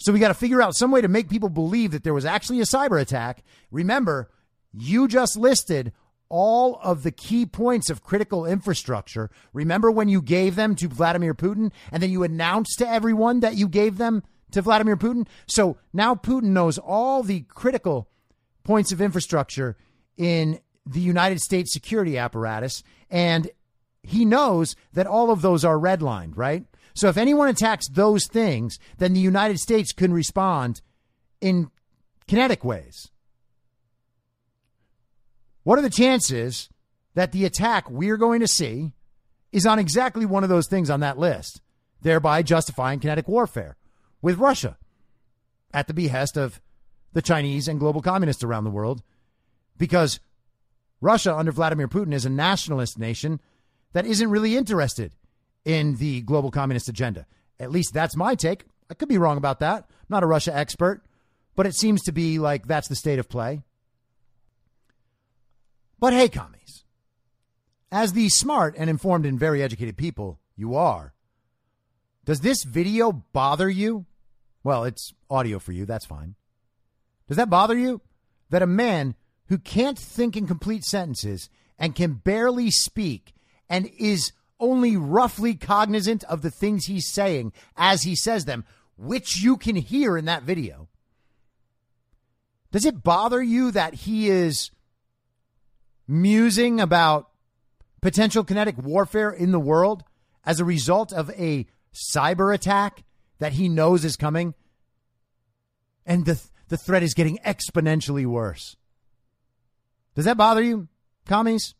So 0.00 0.12
we 0.12 0.18
got 0.18 0.28
to 0.28 0.34
figure 0.34 0.62
out 0.62 0.74
some 0.74 0.90
way 0.90 1.02
to 1.02 1.08
make 1.08 1.28
people 1.28 1.50
believe 1.50 1.90
that 1.92 2.04
there 2.04 2.14
was 2.14 2.24
actually 2.24 2.60
a 2.60 2.64
cyber 2.64 3.00
attack. 3.00 3.44
Remember, 3.70 4.30
you 4.72 5.06
just 5.06 5.36
listed 5.36 5.92
all 6.30 6.78
of 6.82 7.02
the 7.02 7.10
key 7.10 7.44
points 7.44 7.90
of 7.90 8.02
critical 8.02 8.46
infrastructure. 8.46 9.30
Remember 9.52 9.90
when 9.90 10.08
you 10.08 10.22
gave 10.22 10.56
them 10.56 10.74
to 10.76 10.88
Vladimir 10.88 11.34
Putin 11.34 11.70
and 11.92 12.02
then 12.02 12.10
you 12.10 12.22
announced 12.22 12.78
to 12.78 12.88
everyone 12.88 13.40
that 13.40 13.56
you 13.56 13.68
gave 13.68 13.98
them 13.98 14.22
to 14.52 14.62
Vladimir 14.62 14.96
Putin? 14.96 15.26
So 15.46 15.76
now 15.92 16.14
Putin 16.14 16.44
knows 16.44 16.78
all 16.78 17.22
the 17.22 17.42
critical 17.42 18.08
points 18.64 18.92
of 18.92 19.00
infrastructure 19.00 19.76
in 20.16 20.60
the 20.86 21.00
United 21.00 21.40
States 21.40 21.72
security 21.72 22.16
apparatus 22.16 22.82
and 23.10 23.50
he 24.02 24.24
knows 24.24 24.76
that 24.94 25.06
all 25.06 25.30
of 25.30 25.42
those 25.42 25.62
are 25.62 25.76
redlined, 25.76 26.36
right? 26.36 26.64
So 26.94 27.08
if 27.08 27.16
anyone 27.16 27.48
attacks 27.48 27.88
those 27.88 28.26
things, 28.26 28.78
then 28.98 29.12
the 29.12 29.20
United 29.20 29.58
States 29.58 29.92
can 29.92 30.12
respond 30.12 30.80
in 31.40 31.70
kinetic 32.26 32.64
ways. 32.64 33.10
What 35.62 35.78
are 35.78 35.82
the 35.82 35.90
chances 35.90 36.68
that 37.14 37.32
the 37.32 37.44
attack 37.44 37.90
we're 37.90 38.16
going 38.16 38.40
to 38.40 38.48
see 38.48 38.92
is 39.52 39.66
on 39.66 39.78
exactly 39.78 40.24
one 40.24 40.42
of 40.42 40.48
those 40.48 40.68
things 40.68 40.90
on 40.90 41.00
that 41.00 41.18
list, 41.18 41.60
thereby 42.02 42.42
justifying 42.42 43.00
kinetic 43.00 43.28
warfare 43.28 43.76
with 44.22 44.38
Russia 44.38 44.78
at 45.72 45.86
the 45.86 45.94
behest 45.94 46.36
of 46.36 46.60
the 47.12 47.22
Chinese 47.22 47.68
and 47.68 47.80
global 47.80 48.00
communists 48.00 48.44
around 48.44 48.64
the 48.64 48.70
world? 48.70 49.02
Because 49.76 50.20
Russia, 51.00 51.34
under 51.34 51.52
Vladimir 51.52 51.88
Putin, 51.88 52.14
is 52.14 52.24
a 52.24 52.30
nationalist 52.30 52.98
nation 52.98 53.40
that 53.92 54.06
isn't 54.06 54.30
really 54.30 54.56
interested 54.56 55.14
in 55.64 55.96
the 55.96 56.22
global 56.22 56.50
communist 56.50 56.88
agenda. 56.88 57.26
At 57.58 57.70
least 57.70 57.92
that's 57.92 58.16
my 58.16 58.34
take. 58.34 58.64
I 58.90 58.94
could 58.94 59.08
be 59.08 59.18
wrong 59.18 59.36
about 59.36 59.60
that. 59.60 59.84
I'm 59.88 60.06
not 60.08 60.22
a 60.22 60.26
Russia 60.26 60.56
expert, 60.56 61.02
but 61.54 61.66
it 61.66 61.74
seems 61.74 62.02
to 62.02 62.12
be 62.12 62.38
like 62.38 62.66
that's 62.66 62.88
the 62.88 62.96
state 62.96 63.18
of 63.18 63.28
play. 63.28 63.62
But 65.98 66.14
hey, 66.14 66.28
commies, 66.28 66.84
as 67.92 68.14
the 68.14 68.28
smart 68.30 68.74
and 68.78 68.88
informed 68.88 69.26
and 69.26 69.38
very 69.38 69.62
educated 69.62 69.96
people 69.96 70.40
you 70.56 70.74
are, 70.74 71.12
does 72.24 72.40
this 72.40 72.64
video 72.64 73.12
bother 73.12 73.68
you? 73.68 74.06
Well, 74.62 74.84
it's 74.84 75.12
audio 75.28 75.58
for 75.58 75.72
you. 75.72 75.84
That's 75.84 76.06
fine. 76.06 76.34
Does 77.28 77.36
that 77.36 77.50
bother 77.50 77.76
you? 77.76 78.00
That 78.50 78.62
a 78.62 78.66
man 78.66 79.14
who 79.46 79.58
can't 79.58 79.98
think 79.98 80.36
in 80.36 80.46
complete 80.46 80.84
sentences 80.84 81.50
and 81.78 81.94
can 81.94 82.14
barely 82.14 82.70
speak 82.70 83.34
and 83.68 83.90
is 83.98 84.32
only 84.60 84.96
roughly 84.96 85.54
cognizant 85.54 86.22
of 86.24 86.42
the 86.42 86.50
things 86.50 86.86
he's 86.86 87.08
saying 87.08 87.52
as 87.76 88.02
he 88.02 88.14
says 88.14 88.44
them, 88.44 88.64
which 88.96 89.38
you 89.38 89.56
can 89.56 89.76
hear 89.76 90.16
in 90.16 90.26
that 90.26 90.42
video. 90.42 90.88
Does 92.70 92.84
it 92.84 93.02
bother 93.02 93.42
you 93.42 93.70
that 93.72 93.94
he 93.94 94.28
is 94.28 94.70
musing 96.06 96.80
about 96.80 97.30
potential 98.00 98.44
kinetic 98.44 98.78
warfare 98.78 99.30
in 99.30 99.52
the 99.52 99.60
world 99.60 100.04
as 100.44 100.60
a 100.60 100.64
result 100.64 101.12
of 101.12 101.30
a 101.30 101.66
cyber 101.92 102.54
attack 102.54 103.04
that 103.38 103.52
he 103.52 103.68
knows 103.68 104.04
is 104.04 104.16
coming. 104.16 104.54
And 106.06 106.24
the, 106.24 106.40
the 106.68 106.76
threat 106.76 107.02
is 107.02 107.14
getting 107.14 107.38
exponentially 107.44 108.26
worse. 108.26 108.76
Does 110.14 110.24
that 110.24 110.36
bother 110.36 110.62
you, 110.62 110.88
commies? 111.26 111.74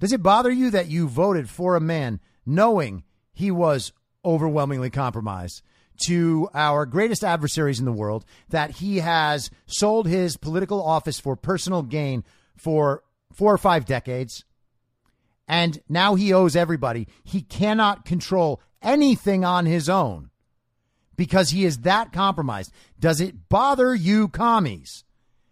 Does 0.00 0.12
it 0.12 0.22
bother 0.22 0.50
you 0.50 0.70
that 0.70 0.88
you 0.88 1.08
voted 1.08 1.48
for 1.48 1.76
a 1.76 1.80
man 1.80 2.20
knowing 2.44 3.04
he 3.32 3.50
was 3.50 3.92
overwhelmingly 4.24 4.90
compromised 4.90 5.62
to 6.06 6.48
our 6.54 6.86
greatest 6.86 7.22
adversaries 7.22 7.78
in 7.78 7.84
the 7.84 7.92
world, 7.92 8.24
that 8.48 8.70
he 8.72 8.98
has 8.98 9.50
sold 9.66 10.08
his 10.08 10.36
political 10.36 10.82
office 10.82 11.20
for 11.20 11.36
personal 11.36 11.82
gain 11.82 12.24
for 12.56 13.02
four 13.32 13.54
or 13.54 13.58
five 13.58 13.84
decades. 13.84 14.44
And 15.46 15.78
now 15.88 16.14
he 16.14 16.32
owes 16.32 16.56
everybody. 16.56 17.06
He 17.22 17.42
cannot 17.42 18.04
control 18.04 18.60
anything 18.82 19.44
on 19.44 19.66
his 19.66 19.88
own 19.88 20.30
because 21.16 21.50
he 21.50 21.64
is 21.64 21.78
that 21.78 22.12
compromised. 22.12 22.72
Does 22.98 23.20
it 23.20 23.48
bother 23.48 23.94
you, 23.94 24.28
commies, 24.28 25.04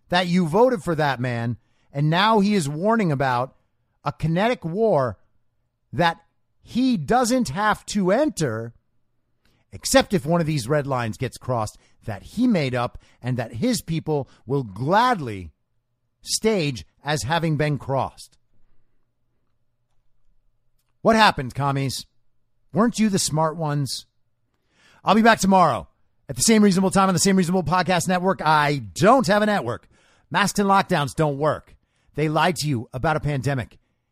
that 0.09 0.27
you 0.27 0.47
voted 0.47 0.83
for 0.83 0.95
that 0.97 1.21
man 1.21 1.57
and 1.93 2.09
now 2.09 2.41
he 2.41 2.55
is 2.55 2.69
warning 2.69 3.13
about 3.13 3.55
a 4.05 4.13
kinetic 4.13 4.65
war 4.65 5.19
that 5.93 6.21
he 6.63 6.97
doesn't 6.97 7.51
have 7.51 7.85
to 7.87 8.11
enter 8.11 8.75
except 9.73 10.13
if 10.13 10.27
one 10.27 10.41
of 10.41 10.47
these 10.47 10.69
red 10.69 10.87
lines 10.87 11.17
gets 11.17 11.39
crossed 11.39 11.79
that 12.05 12.23
he 12.23 12.47
made 12.47 12.75
up 12.75 12.99
and 13.23 13.37
that 13.37 13.55
his 13.55 13.81
people 13.81 14.29
will 14.47 14.63
gladly 14.63 15.51
stage 16.21 16.85
as 17.05 17.23
having 17.23 17.57
been 17.57 17.79
crossed. 17.79 18.37
What 21.01 21.17
happened, 21.17 21.55
commies? 21.55 22.07
Weren't 22.73 22.99
you 22.99 23.09
the 23.09 23.19
smart 23.19 23.57
ones? 23.57 24.07
I'll 25.05 25.15
be 25.15 25.23
back 25.23 25.41
tomorrow 25.41 25.89
at 26.29 26.37
the 26.37 26.43
same 26.43 26.63
reasonable 26.63 26.91
time 26.91 27.09
on 27.09 27.15
the 27.15 27.21
same 27.21 27.37
reasonable 27.37 27.65
podcast 27.65 28.07
network. 28.07 28.41
I 28.41 28.83
don't 28.95 29.27
have 29.27 29.43
a 29.43 29.47
network. 29.47 29.89
Masks 30.31 30.59
and 30.59 30.69
lockdowns 30.69 31.15
don't 31.15 31.39
work. 31.39 31.77
They 32.15 32.29
lied 32.29 32.57
to 32.57 32.69
you 32.69 32.89
about 32.93 33.17
a 33.17 33.21
pandemic, 33.21 33.79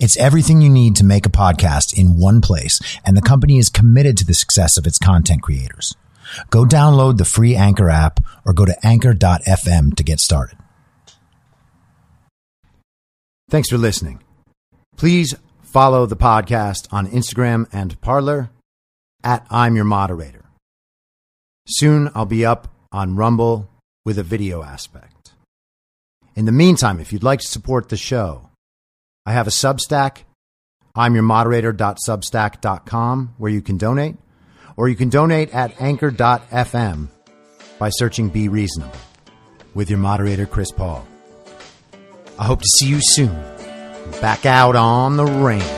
It's 0.00 0.16
everything 0.16 0.60
you 0.60 0.70
need 0.70 0.96
to 0.96 1.04
make 1.04 1.26
a 1.26 1.30
podcast 1.30 1.96
in 1.96 2.18
one 2.18 2.40
place, 2.40 2.80
and 3.04 3.16
the 3.16 3.22
company 3.22 3.58
is 3.58 3.68
committed 3.68 4.16
to 4.18 4.24
the 4.24 4.34
success 4.34 4.76
of 4.76 4.86
its 4.86 4.98
content 4.98 5.42
creators. 5.42 5.94
Go 6.50 6.64
download 6.64 7.16
the 7.16 7.24
free 7.24 7.56
Anchor 7.56 7.88
app 7.88 8.20
or 8.44 8.52
go 8.52 8.64
to 8.64 8.76
anchor.fm 8.86 9.94
to 9.96 10.02
get 10.02 10.20
started. 10.20 10.58
Thanks 13.50 13.70
for 13.70 13.78
listening. 13.78 14.22
Please 14.96 15.34
follow 15.62 16.06
the 16.06 16.16
podcast 16.16 16.86
on 16.92 17.06
Instagram 17.08 17.66
and 17.72 17.98
Parler 18.00 18.50
at 19.24 19.46
I'm 19.50 19.74
Your 19.74 19.84
Moderator. 19.84 20.44
Soon 21.66 22.10
I'll 22.14 22.26
be 22.26 22.44
up 22.44 22.68
on 22.92 23.16
Rumble 23.16 23.70
with 24.04 24.18
a 24.18 24.22
video 24.22 24.62
aspect. 24.62 25.32
In 26.34 26.44
the 26.44 26.52
meantime, 26.52 27.00
if 27.00 27.12
you'd 27.12 27.22
like 27.22 27.40
to 27.40 27.48
support 27.48 27.88
the 27.88 27.96
show, 27.96 28.47
I 29.28 29.32
have 29.32 29.46
a 29.46 29.50
Substack, 29.50 30.22
I'm 30.94 31.12
your 31.12 31.22
moderator.substack.com, 31.22 33.34
where 33.36 33.52
you 33.52 33.60
can 33.60 33.76
donate, 33.76 34.16
or 34.74 34.88
you 34.88 34.96
can 34.96 35.10
donate 35.10 35.54
at 35.54 35.78
anchor.fm 35.78 37.08
by 37.78 37.90
searching 37.90 38.30
Be 38.30 38.48
Reasonable 38.48 38.96
with 39.74 39.90
your 39.90 39.98
moderator, 39.98 40.46
Chris 40.46 40.72
Paul. 40.72 41.06
I 42.38 42.46
hope 42.46 42.62
to 42.62 42.68
see 42.78 42.86
you 42.86 43.00
soon. 43.02 43.38
Back 44.22 44.46
out 44.46 44.76
on 44.76 45.18
the 45.18 45.26
range. 45.26 45.77